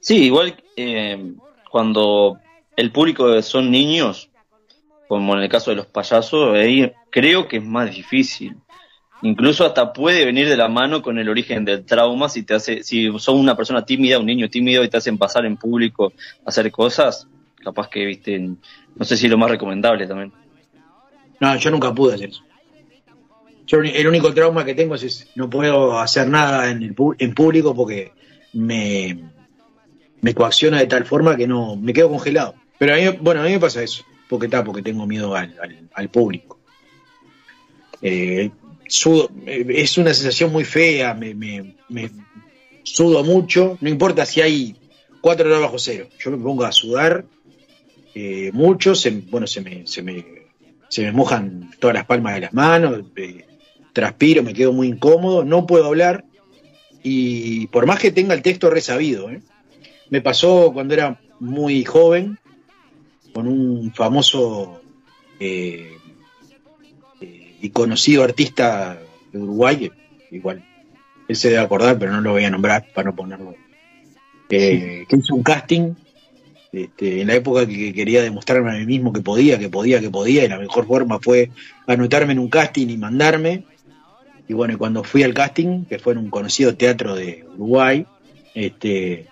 Sí, 0.00 0.24
igual 0.24 0.62
eh, 0.76 1.34
cuando 1.70 2.38
el 2.76 2.92
público 2.92 3.42
son 3.42 3.70
niños, 3.70 4.30
como 5.08 5.34
en 5.34 5.42
el 5.42 5.48
caso 5.48 5.70
de 5.70 5.76
los 5.76 5.86
payasos, 5.86 6.54
ahí 6.54 6.92
creo 7.10 7.48
que 7.48 7.56
es 7.56 7.64
más 7.64 7.90
difícil. 7.90 8.56
Incluso 9.22 9.64
hasta 9.64 9.92
puede 9.92 10.24
venir 10.24 10.48
de 10.48 10.56
la 10.56 10.68
mano 10.68 11.00
con 11.00 11.18
el 11.18 11.28
origen 11.28 11.64
del 11.64 11.84
trauma 11.84 12.28
si 12.28 12.44
te 12.44 12.54
hace, 12.54 12.82
si 12.82 13.06
sos 13.18 13.34
una 13.34 13.56
persona 13.56 13.84
tímida, 13.84 14.18
un 14.18 14.26
niño 14.26 14.48
tímido 14.50 14.84
y 14.84 14.88
te 14.88 14.98
hacen 14.98 15.16
pasar 15.16 15.46
en 15.46 15.56
público 15.56 16.12
hacer 16.44 16.70
cosas, 16.70 17.26
capaz 17.66 17.88
que 17.88 18.06
viste, 18.06 18.38
no 18.38 19.04
sé 19.04 19.16
si 19.16 19.26
es 19.26 19.30
lo 19.30 19.38
más 19.38 19.50
recomendable 19.50 20.06
también. 20.06 20.32
No, 21.40 21.56
yo 21.56 21.70
nunca 21.72 21.92
pude 21.92 22.14
hacer 22.14 22.28
eso. 22.28 22.42
Yo 23.66 23.80
el 23.80 24.06
único 24.06 24.32
trauma 24.32 24.64
que 24.64 24.76
tengo 24.76 24.94
es 24.94 25.02
ese. 25.02 25.26
no 25.34 25.50
puedo 25.50 25.98
hacer 25.98 26.28
nada 26.28 26.70
en, 26.70 26.82
el, 26.84 26.94
en 27.18 27.34
público 27.34 27.74
porque 27.74 28.12
me, 28.52 29.18
me 30.20 30.32
coacciona 30.32 30.78
de 30.78 30.86
tal 30.86 31.04
forma 31.04 31.36
que 31.36 31.48
no 31.48 31.74
me 31.74 31.92
quedo 31.92 32.08
congelado. 32.08 32.54
Pero 32.78 32.94
a 32.94 32.96
mí, 32.98 33.18
bueno, 33.20 33.40
a 33.40 33.44
mí 33.44 33.50
me 33.50 33.58
pasa 33.58 33.82
eso, 33.82 34.04
porque 34.28 34.46
está, 34.46 34.62
porque 34.62 34.82
tengo 34.82 35.04
miedo 35.04 35.34
al, 35.34 35.56
al, 35.92 36.08
público. 36.08 36.60
Eh, 38.00 38.50
sudo, 38.86 39.28
eh, 39.44 39.66
es 39.68 39.98
una 39.98 40.14
sensación 40.14 40.52
muy 40.52 40.64
fea, 40.64 41.14
me, 41.14 41.34
me, 41.34 41.74
me, 41.88 42.10
sudo 42.84 43.24
mucho, 43.24 43.76
no 43.80 43.88
importa 43.88 44.24
si 44.24 44.40
hay 44.40 44.76
4 45.20 45.44
grados 45.44 45.64
bajo 45.64 45.78
cero, 45.80 46.06
yo 46.20 46.30
me 46.30 46.36
pongo 46.36 46.64
a 46.64 46.70
sudar 46.70 47.24
eh, 48.18 48.50
mucho, 48.54 48.94
se, 48.94 49.10
bueno, 49.10 49.46
se 49.46 49.60
me, 49.60 49.86
se 49.86 50.02
me 50.02 50.46
se 50.88 51.02
me 51.02 51.12
mojan 51.12 51.70
todas 51.78 51.94
las 51.94 52.06
palmas 52.06 52.34
de 52.34 52.40
las 52.40 52.54
manos, 52.54 53.04
eh, 53.16 53.44
transpiro, 53.92 54.42
me 54.42 54.54
quedo 54.54 54.72
muy 54.72 54.88
incómodo, 54.88 55.44
no 55.44 55.66
puedo 55.66 55.84
hablar 55.84 56.24
y 57.02 57.66
por 57.66 57.84
más 57.84 57.98
que 57.98 58.10
tenga 58.10 58.32
el 58.32 58.40
texto 58.40 58.70
resabido, 58.70 59.30
¿eh? 59.30 59.42
me 60.08 60.22
pasó 60.22 60.72
cuando 60.72 60.94
era 60.94 61.20
muy 61.40 61.84
joven 61.84 62.38
con 63.34 63.46
un 63.46 63.92
famoso 63.92 64.80
eh, 65.38 65.98
y 67.60 67.68
conocido 67.68 68.24
artista 68.24 68.98
de 69.32 69.38
Uruguay, 69.38 69.92
igual 70.30 70.64
él 71.28 71.36
se 71.36 71.50
debe 71.50 71.60
acordar, 71.60 71.98
pero 71.98 72.12
no 72.12 72.22
lo 72.22 72.32
voy 72.32 72.44
a 72.44 72.50
nombrar 72.50 72.86
para 72.94 73.10
no 73.10 73.16
ponerlo, 73.16 73.54
que 74.48 75.06
hizo 75.10 75.34
un 75.34 75.42
casting 75.42 75.92
este, 76.72 77.20
en 77.20 77.28
la 77.28 77.34
época 77.34 77.66
que 77.66 77.92
quería 77.92 78.22
demostrarme 78.22 78.70
a 78.70 78.78
mí 78.78 78.86
mismo 78.86 79.12
que 79.12 79.20
podía, 79.20 79.58
que 79.58 79.68
podía, 79.68 80.00
que 80.00 80.10
podía, 80.10 80.44
y 80.44 80.48
la 80.48 80.58
mejor 80.58 80.86
forma 80.86 81.18
fue 81.20 81.50
anotarme 81.86 82.32
en 82.32 82.38
un 82.38 82.48
casting 82.48 82.88
y 82.88 82.96
mandarme. 82.96 83.64
Y 84.48 84.54
bueno, 84.54 84.76
cuando 84.78 85.02
fui 85.02 85.22
al 85.22 85.34
casting, 85.34 85.84
que 85.84 85.98
fue 85.98 86.12
en 86.12 86.20
un 86.20 86.30
conocido 86.30 86.76
teatro 86.76 87.14
de 87.14 87.44
Uruguay, 87.54 88.06
este, 88.54 89.26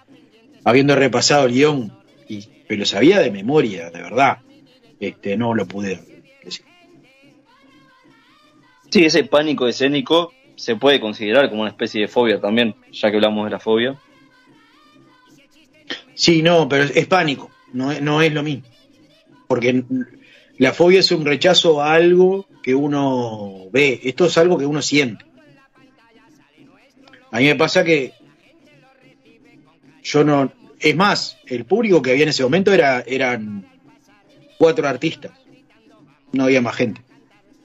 habiendo 0.64 0.96
repasado 0.96 1.46
el 1.46 1.52
guion, 1.52 1.92
y, 2.28 2.48
pero 2.66 2.84
sabía 2.84 3.20
de 3.20 3.30
memoria, 3.30 3.90
de 3.90 4.02
verdad, 4.02 4.38
este, 4.98 5.36
no 5.36 5.54
lo 5.54 5.66
pude 5.66 6.00
decir. 6.42 6.64
Sí, 8.90 9.04
ese 9.04 9.24
pánico 9.24 9.66
escénico 9.66 10.32
se 10.56 10.76
puede 10.76 11.00
considerar 11.00 11.48
como 11.48 11.62
una 11.62 11.70
especie 11.70 12.02
de 12.02 12.08
fobia 12.08 12.40
también, 12.40 12.74
ya 12.92 13.10
que 13.10 13.16
hablamos 13.16 13.44
de 13.44 13.50
la 13.50 13.58
fobia. 13.58 13.98
Sí, 16.14 16.42
no, 16.42 16.68
pero 16.68 16.84
es, 16.84 17.06
pánico, 17.06 17.50
no, 17.72 17.98
no 18.00 18.22
es 18.22 18.32
lo 18.32 18.42
mismo. 18.42 18.64
Porque 19.48 19.84
la 20.58 20.72
fobia 20.72 21.00
es 21.00 21.10
un 21.10 21.24
rechazo 21.24 21.82
a 21.82 21.94
algo 21.94 22.46
que 22.62 22.74
uno 22.74 23.68
ve, 23.72 24.00
esto 24.04 24.26
es 24.26 24.38
algo 24.38 24.56
que 24.56 24.66
uno 24.66 24.80
siente. 24.80 25.24
A 27.30 27.38
mí 27.38 27.46
me 27.46 27.56
pasa 27.56 27.84
que 27.84 28.12
yo 30.02 30.22
no, 30.22 30.52
es 30.78 30.94
más, 30.94 31.38
el 31.46 31.64
público 31.64 32.00
que 32.00 32.12
había 32.12 32.22
en 32.22 32.28
ese 32.28 32.44
momento 32.44 32.72
era, 32.72 33.02
eran 33.06 33.66
cuatro 34.56 34.86
artistas, 34.86 35.32
no 36.32 36.44
había 36.44 36.62
más 36.62 36.76
gente, 36.76 37.00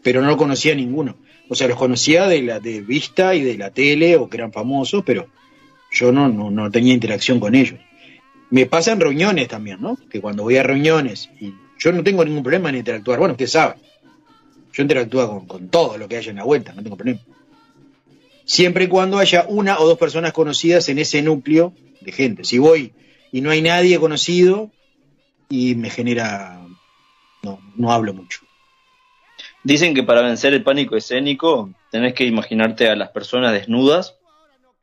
pero 0.01 0.21
no 0.21 0.37
conocía 0.37 0.73
ninguno. 0.73 1.17
O 1.49 1.55
sea, 1.55 1.67
los 1.67 1.77
conocía 1.77 2.27
de 2.27 2.41
la 2.43 2.59
de 2.59 2.81
vista 2.81 3.35
y 3.35 3.41
de 3.41 3.57
la 3.57 3.71
tele 3.71 4.17
o 4.17 4.29
que 4.29 4.37
eran 4.37 4.51
famosos, 4.51 5.03
pero 5.05 5.27
yo 5.91 6.11
no, 6.11 6.29
no, 6.29 6.51
no 6.51 6.71
tenía 6.71 6.93
interacción 6.93 7.39
con 7.39 7.55
ellos. 7.55 7.79
Me 8.51 8.65
pasa 8.65 8.91
en 8.91 8.99
reuniones 8.99 9.47
también, 9.47 9.81
¿no? 9.81 9.97
Que 10.09 10.21
cuando 10.21 10.43
voy 10.43 10.57
a 10.57 10.63
reuniones 10.63 11.29
y 11.39 11.53
yo 11.77 11.91
no 11.91 12.03
tengo 12.03 12.25
ningún 12.25 12.43
problema 12.43 12.69
en 12.69 12.77
interactuar. 12.77 13.19
Bueno, 13.19 13.33
usted 13.33 13.47
sabe, 13.47 13.75
yo 14.73 14.81
interactúo 14.81 15.45
con, 15.47 15.69
todo 15.69 15.97
lo 15.97 16.07
que 16.07 16.17
haya 16.17 16.31
en 16.31 16.37
la 16.37 16.43
vuelta, 16.43 16.73
no 16.73 16.83
tengo 16.83 16.97
problema. 16.97 17.19
Siempre 18.45 18.85
y 18.85 18.87
cuando 18.87 19.19
haya 19.19 19.45
una 19.47 19.79
o 19.79 19.87
dos 19.87 19.97
personas 19.97 20.33
conocidas 20.33 20.89
en 20.89 20.99
ese 20.99 21.21
núcleo 21.21 21.73
de 22.01 22.11
gente. 22.11 22.43
Si 22.43 22.57
voy 22.57 22.93
y 23.31 23.41
no 23.41 23.51
hay 23.51 23.61
nadie 23.61 23.99
conocido 23.99 24.71
y 25.49 25.75
me 25.75 25.89
genera... 25.89 26.59
No, 27.43 27.59
no 27.75 27.91
hablo 27.91 28.13
mucho. 28.13 28.41
Dicen 29.63 29.93
que 29.93 30.03
para 30.03 30.21
vencer 30.21 30.53
el 30.53 30.63
pánico 30.63 30.97
escénico 30.97 31.69
tenés 31.91 32.13
que 32.13 32.25
imaginarte 32.25 32.89
a 32.89 32.95
las 32.95 33.09
personas 33.09 33.53
desnudas 33.53 34.15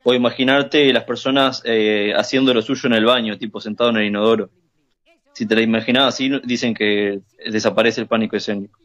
o 0.08 0.14
imaginarte 0.14 0.92
las 0.92 1.02
personas 1.02 1.62
eh, 1.64 2.12
haciendo 2.14 2.54
lo 2.54 2.62
suyo 2.62 2.86
en 2.86 2.92
el 2.92 3.04
baño, 3.04 3.36
tipo 3.38 3.60
sentado 3.60 3.90
en 3.90 3.96
el 3.96 4.04
inodoro. 4.04 4.50
Si 5.34 5.46
te 5.46 5.56
la 5.56 5.62
imaginas 5.62 6.14
así, 6.14 6.30
dicen 6.44 6.74
que 6.74 7.22
desaparece 7.44 8.02
el 8.02 8.06
pánico 8.06 8.36
escénico. 8.36 8.78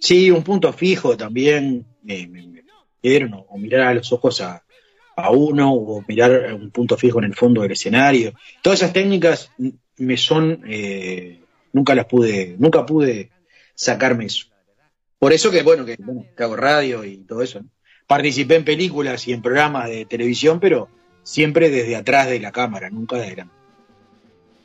Sí, 0.00 0.30
un 0.30 0.44
punto 0.44 0.72
fijo 0.72 1.16
también, 1.16 1.84
o 3.48 3.58
mirar 3.58 3.88
a 3.88 3.94
los 3.94 4.12
ojos 4.12 4.40
a, 4.40 4.62
uno, 5.32 5.74
o 5.74 6.04
mirar 6.06 6.54
un 6.54 6.70
punto 6.70 6.96
fijo 6.96 7.18
en 7.18 7.24
el 7.24 7.34
fondo 7.34 7.62
del 7.62 7.72
escenario. 7.72 8.32
Todas 8.62 8.78
esas 8.78 8.92
técnicas 8.92 9.50
me 9.96 10.16
son, 10.16 10.62
eh, 10.68 11.40
nunca 11.72 11.96
las 11.96 12.06
pude, 12.06 12.54
nunca 12.60 12.86
pude 12.86 13.32
sacarme 13.74 14.26
eso. 14.26 14.46
Por 15.18 15.32
eso 15.32 15.50
que, 15.50 15.64
bueno, 15.64 15.84
que, 15.84 15.96
bueno, 15.98 16.26
que 16.36 16.44
hago 16.44 16.54
radio 16.54 17.04
y 17.04 17.16
todo 17.24 17.42
eso. 17.42 17.58
¿no? 17.58 17.70
Participé 18.08 18.56
en 18.56 18.64
películas 18.64 19.28
y 19.28 19.32
en 19.32 19.42
programas 19.42 19.88
de 19.88 20.06
televisión, 20.06 20.58
pero 20.58 20.88
siempre 21.22 21.70
desde 21.70 21.94
atrás 21.94 22.28
de 22.28 22.40
la 22.40 22.50
cámara, 22.50 22.90
nunca 22.90 23.16
de 23.16 23.26
adelante. 23.26 23.54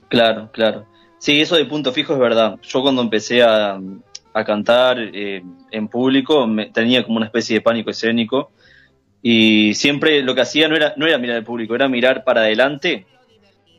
Claro, 0.07 0.49
claro. 0.51 0.85
Sí, 1.19 1.39
eso 1.39 1.55
de 1.55 1.65
punto 1.65 1.91
fijo 1.91 2.13
es 2.13 2.19
verdad. 2.19 2.57
Yo 2.63 2.81
cuando 2.81 3.01
empecé 3.01 3.43
a, 3.43 3.79
cantar 4.45 4.97
eh, 4.99 5.43
en 5.69 5.87
público 5.87 6.47
me, 6.47 6.65
tenía 6.67 7.03
como 7.03 7.17
una 7.17 7.27
especie 7.27 7.57
de 7.57 7.61
pánico 7.61 7.91
escénico 7.91 8.51
y 9.21 9.75
siempre 9.75 10.23
lo 10.23 10.33
que 10.33 10.41
hacía 10.41 10.67
no 10.67 10.75
era, 10.75 10.95
no 10.97 11.05
era 11.05 11.19
mirar 11.19 11.37
al 11.37 11.43
público, 11.43 11.75
era 11.75 11.87
mirar 11.87 12.23
para 12.23 12.41
adelante 12.41 13.05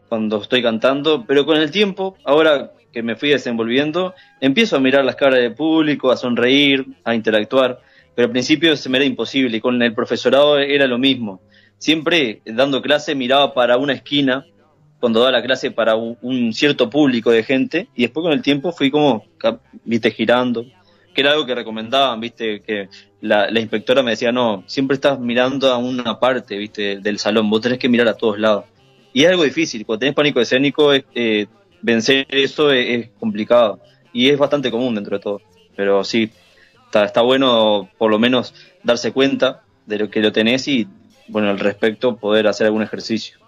cuando 0.08 0.40
estoy 0.40 0.62
cantando, 0.62 1.24
pero 1.26 1.44
con 1.44 1.56
el 1.56 1.72
tiempo, 1.72 2.16
ahora 2.24 2.70
que 2.92 3.02
me 3.02 3.16
fui 3.16 3.30
desenvolviendo, 3.30 4.14
empiezo 4.40 4.76
a 4.76 4.80
mirar 4.80 5.04
las 5.04 5.16
caras 5.16 5.40
del 5.40 5.54
público, 5.54 6.12
a 6.12 6.16
sonreír, 6.16 6.86
a 7.02 7.14
interactuar 7.14 7.80
pero 8.14 8.26
al 8.26 8.32
principio 8.32 8.76
se 8.76 8.88
me 8.88 8.98
era 8.98 9.04
imposible 9.04 9.56
y 9.56 9.60
con 9.60 9.80
el 9.82 9.94
profesorado 9.94 10.58
era 10.58 10.86
lo 10.86 10.98
mismo. 10.98 11.40
Siempre 11.78 12.40
dando 12.44 12.80
clase 12.80 13.14
miraba 13.14 13.52
para 13.52 13.76
una 13.76 13.92
esquina 13.92 14.46
cuando 15.00 15.20
daba 15.20 15.32
la 15.32 15.42
clase 15.42 15.70
para 15.70 15.96
un, 15.96 16.54
cierto 16.54 16.88
público 16.88 17.30
de 17.30 17.42
gente 17.42 17.88
y 17.94 18.02
después 18.02 18.24
con 18.24 18.32
el 18.32 18.40
tiempo 18.40 18.72
fui 18.72 18.90
como, 18.90 19.24
viste, 19.84 20.10
girando, 20.10 20.64
que 21.12 21.20
era 21.20 21.32
algo 21.32 21.44
que 21.44 21.54
recomendaban, 21.54 22.20
viste, 22.20 22.62
que 22.62 22.88
la, 23.20 23.50
inspectora 23.60 24.02
me 24.02 24.12
decía, 24.12 24.32
no, 24.32 24.64
siempre 24.66 24.94
estás 24.94 25.20
mirando 25.20 25.70
a 25.70 25.76
una 25.76 26.18
parte, 26.18 26.56
viste, 26.56 27.00
del 27.00 27.18
salón, 27.18 27.50
vos 27.50 27.60
tenés 27.60 27.78
que 27.78 27.88
mirar 27.90 28.08
a 28.08 28.16
todos 28.16 28.38
lados. 28.38 28.64
Y 29.12 29.24
es 29.24 29.30
algo 29.30 29.44
difícil, 29.44 29.84
cuando 29.84 30.00
tenés 30.00 30.14
pánico 30.14 30.40
escénico, 30.40 30.92
eh, 30.94 31.46
vencer 31.82 32.26
eso 32.30 32.70
es 32.70 33.10
complicado 33.20 33.80
y 34.10 34.30
es 34.30 34.38
bastante 34.38 34.70
común 34.70 34.94
dentro 34.94 35.18
de 35.18 35.22
todo, 35.22 35.42
pero 35.76 36.02
sí, 36.02 36.30
está, 37.02 37.22
bueno 37.22 37.88
por 37.98 38.10
lo 38.10 38.18
menos 38.18 38.54
darse 38.82 39.12
cuenta 39.12 39.62
de 39.86 39.98
lo 39.98 40.10
que 40.10 40.20
lo 40.20 40.32
tenés 40.32 40.68
y, 40.68 40.86
bueno, 41.28 41.50
al 41.50 41.58
respecto 41.58 42.16
poder 42.16 42.46
hacer 42.46 42.66
algún 42.66 42.82
ejercicio. 42.82 43.38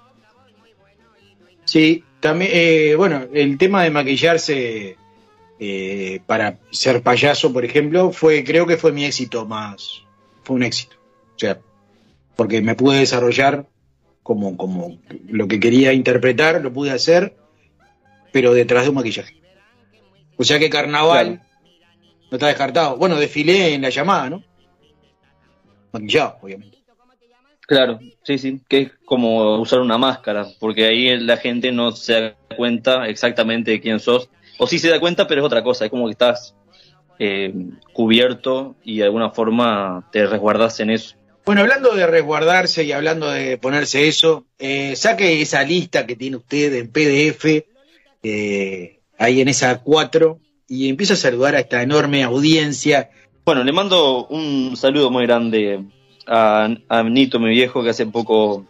Sí, 1.65 2.05
también, 2.21 2.51
eh, 2.55 2.95
bueno, 2.97 3.27
el 3.33 3.59
tema 3.59 3.83
de 3.83 3.91
maquillarse 3.91 4.97
eh, 5.59 6.21
para 6.27 6.59
ser 6.71 7.03
payaso, 7.03 7.53
por 7.53 7.65
ejemplo, 7.65 8.13
fue, 8.13 8.45
creo 8.45 8.67
que 8.67 8.77
fue 8.77 8.93
mi 8.93 9.05
éxito 9.05 9.47
más, 9.47 10.03
fue 10.43 10.57
un 10.57 10.63
éxito. 10.63 10.97
O 11.35 11.39
sea, 11.39 11.59
porque 12.37 12.61
me 12.63 12.75
pude 12.75 12.99
desarrollar 12.99 13.67
como, 14.23 14.57
como 14.57 14.99
lo 15.29 15.49
que 15.49 15.61
quería 15.61 15.93
interpretar, 15.93 16.61
lo 16.61 16.73
pude 16.73 16.91
hacer, 16.91 17.37
pero 18.33 18.53
detrás 18.53 18.85
de 18.85 18.91
un 18.91 18.97
maquillaje. 18.97 19.37
O 20.37 20.45
sea 20.45 20.59
que 20.59 20.69
carnaval 20.69 21.43
no 22.31 22.37
está 22.37 22.49
descartado. 22.49 22.97
Bueno, 22.97 23.17
desfilé 23.17 23.75
en 23.75 23.83
la 23.83 23.91
llamada, 23.91 24.31
¿no? 24.31 24.45
Maquillado, 25.93 26.39
obviamente. 26.43 26.79
Claro, 27.67 27.99
sí, 28.23 28.39
sí, 28.39 28.61
que 28.69 28.81
es 28.83 28.91
como 29.05 29.61
usar 29.61 29.81
una 29.81 29.99
máscara, 29.99 30.47
porque 30.61 30.87
ahí 30.87 31.19
la 31.19 31.37
gente 31.37 31.73
no 31.73 31.91
se 31.91 32.13
da 32.13 32.37
cuenta 32.57 33.09
exactamente 33.09 33.73
de 33.73 33.81
quién 33.81 33.99
sos. 33.99 34.31
O 34.59 34.67
sí 34.67 34.79
se 34.79 34.89
da 34.89 35.01
cuenta, 35.01 35.27
pero 35.27 35.41
es 35.41 35.47
otra 35.47 35.65
cosa, 35.65 35.85
es 35.85 35.91
como 35.91 36.07
que 36.07 36.13
estás 36.13 36.55
eh, 37.19 37.53
cubierto 37.93 38.77
y 38.85 38.99
de 38.99 39.05
alguna 39.05 39.31
forma 39.31 40.09
te 40.13 40.27
resguardas 40.27 40.79
en 40.81 40.91
eso. 40.91 41.17
Bueno, 41.45 41.61
hablando 41.63 41.95
de 41.95 42.07
resguardarse 42.07 42.85
y 42.85 42.93
hablando 42.93 43.31
de 43.31 43.59
ponerse 43.59 44.07
eso, 44.07 44.47
eh, 44.59 44.97
saque 44.97 45.41
esa 45.41 45.63
lista 45.63 46.07
que 46.07 46.17
tiene 46.17 46.37
usted 46.37 46.75
en 46.75 46.91
PDF, 46.91 47.67
eh, 48.23 49.01
ahí 49.19 49.41
en 49.41 49.49
esa 49.49 49.81
4, 49.81 50.41
y 50.69 50.89
empieza 50.89 51.15
a 51.15 51.17
saludar 51.17 51.55
a 51.55 51.61
esta 51.61 51.83
enorme 51.83 52.23
audiencia. 52.23 53.11
Bueno, 53.45 53.63
le 53.65 53.73
mando 53.73 54.27
un 54.27 54.77
saludo 54.77 55.11
muy 55.11 55.27
grande 55.27 55.85
a, 56.27 56.69
a 56.89 57.03
Nito, 57.05 57.39
mi 57.39 57.51
viejo, 57.51 57.83
que 57.83 57.91
hace 57.91 58.07
poco 58.07 58.67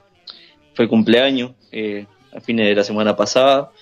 fue 0.74 0.88
cumpleaños, 0.88 1.52
eh, 1.72 2.06
a 2.34 2.40
fines 2.40 2.66
de 2.66 2.74
la 2.74 2.84
semana 2.84 3.16
pasada. 3.16 3.72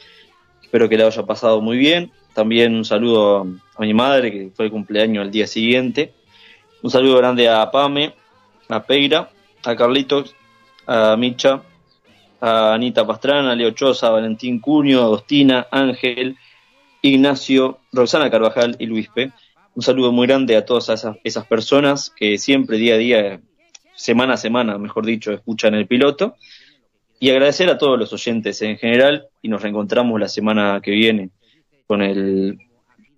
Espero 0.63 0.89
que 0.89 0.97
le 0.97 1.05
haya 1.05 1.25
pasado 1.25 1.61
muy 1.61 1.77
bien. 1.77 2.13
También 2.35 2.75
un 2.75 2.85
saludo 2.85 3.47
a, 3.77 3.81
mi 3.83 3.95
madre, 3.95 4.31
que 4.31 4.51
fue 4.55 4.71
cumpleaños 4.71 5.23
al 5.23 5.31
día 5.31 5.47
siguiente. 5.47 6.15
Un 6.83 6.91
saludo 6.91 7.17
grande 7.19 7.49
a 7.49 7.71
Pame, 7.71 8.15
a 8.69 8.83
Peira, 8.85 9.31
a 9.65 9.77
Carlitos, 9.77 10.35
a 10.87 11.17
Micha, 11.17 11.63
a 12.41 12.75
Anita 12.75 13.07
Pastrana, 13.07 13.53
a 13.53 13.55
Leo 13.57 13.71
Choza, 13.71 14.09
a 14.09 14.11
Valentín 14.11 14.61
Cuño, 14.61 15.01
a 15.01 15.05
Agostina, 15.05 15.67
Ángel, 15.71 16.37
Ignacio, 17.05 17.81
Rosana 17.93 18.31
Carvajal 18.31 18.77
y 18.79 18.87
Luispe. 18.87 19.31
Un 19.75 19.83
saludo 19.83 20.11
muy 20.11 20.27
grande 20.27 20.57
a 20.57 20.65
todas 20.65 20.89
esas, 20.89 21.19
esas 21.23 21.47
personas 21.47 22.11
que 22.17 22.39
siempre 22.39 22.79
día 22.79 22.95
a 22.95 22.99
día, 22.99 23.41
semana 23.95 24.35
a 24.35 24.37
semana, 24.39 24.79
mejor 24.79 25.05
dicho, 25.05 25.31
escuchan 25.31 25.75
el 25.75 25.87
piloto. 25.87 26.37
Y 27.21 27.29
agradecer 27.29 27.69
a 27.69 27.77
todos 27.77 27.99
los 27.99 28.11
oyentes 28.15 28.63
en 28.63 28.79
general 28.79 29.29
y 29.43 29.49
nos 29.49 29.61
reencontramos 29.61 30.19
la 30.19 30.29
semana 30.29 30.81
que 30.83 30.93
viene 30.93 31.29
con 31.87 32.01
el 32.01 32.59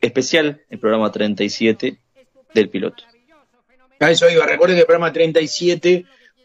especial, 0.01 0.63
el 0.69 0.81
programa 0.81 1.13
37 1.13 1.97
del 2.55 2.69
piloto. 2.69 3.05
A 4.01 4.11
eso 4.11 4.29
iba, 4.29 4.47
recuerden 4.47 4.77
que 4.77 4.81
el 4.81 4.87
programa 4.87 5.13
37 5.13 6.05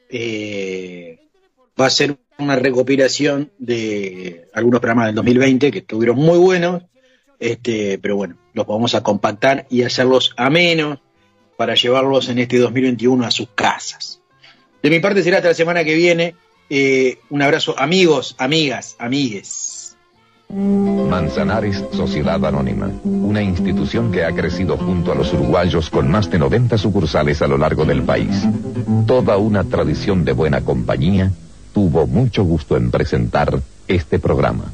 eh, 0.09 1.19
va 1.79 1.87
a 1.87 1.89
ser 1.89 2.17
una 2.37 2.55
recopilación 2.55 3.51
de 3.57 4.47
algunos 4.53 4.79
programas 4.79 5.07
del 5.07 5.15
2020 5.15 5.71
que 5.71 5.79
estuvieron 5.79 6.17
muy 6.17 6.37
buenos, 6.37 6.83
este, 7.41 7.97
pero 7.97 8.15
bueno, 8.15 8.35
los 8.53 8.67
vamos 8.67 8.93
a 8.93 9.01
compactar 9.01 9.65
y 9.69 9.81
hacerlos 9.81 10.33
a 10.37 10.49
menos 10.51 10.99
para 11.57 11.73
llevarlos 11.73 12.29
en 12.29 12.39
este 12.39 12.59
2021 12.59 13.25
a 13.25 13.31
sus 13.31 13.49
casas. 13.49 14.21
De 14.81 14.89
mi 14.89 14.99
parte 14.99 15.23
será 15.23 15.37
hasta 15.37 15.49
la 15.49 15.55
semana 15.55 15.83
que 15.83 15.95
viene. 15.95 16.35
Eh, 16.69 17.17
un 17.29 17.41
abrazo, 17.41 17.75
amigos, 17.77 18.35
amigas, 18.37 18.95
amigues. 18.99 19.97
Manzanares 20.49 21.83
Sociedad 21.93 22.45
Anónima, 22.45 22.91
una 23.03 23.41
institución 23.41 24.11
que 24.11 24.23
ha 24.23 24.33
crecido 24.33 24.77
junto 24.77 25.11
a 25.11 25.15
los 25.15 25.33
uruguayos 25.33 25.89
con 25.89 26.11
más 26.11 26.29
de 26.29 26.39
90 26.39 26.77
sucursales 26.77 27.41
a 27.41 27.47
lo 27.47 27.57
largo 27.57 27.85
del 27.85 28.03
país. 28.03 28.43
Toda 29.07 29.37
una 29.37 29.63
tradición 29.63 30.25
de 30.25 30.33
buena 30.33 30.61
compañía 30.61 31.31
tuvo 31.73 32.05
mucho 32.05 32.43
gusto 32.43 32.77
en 32.77 32.91
presentar 32.91 33.59
este 33.87 34.19
programa. 34.19 34.71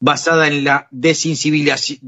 Basada 0.00 0.48
en 0.48 0.64
la 0.64 0.88
desensibilización, 0.90 1.98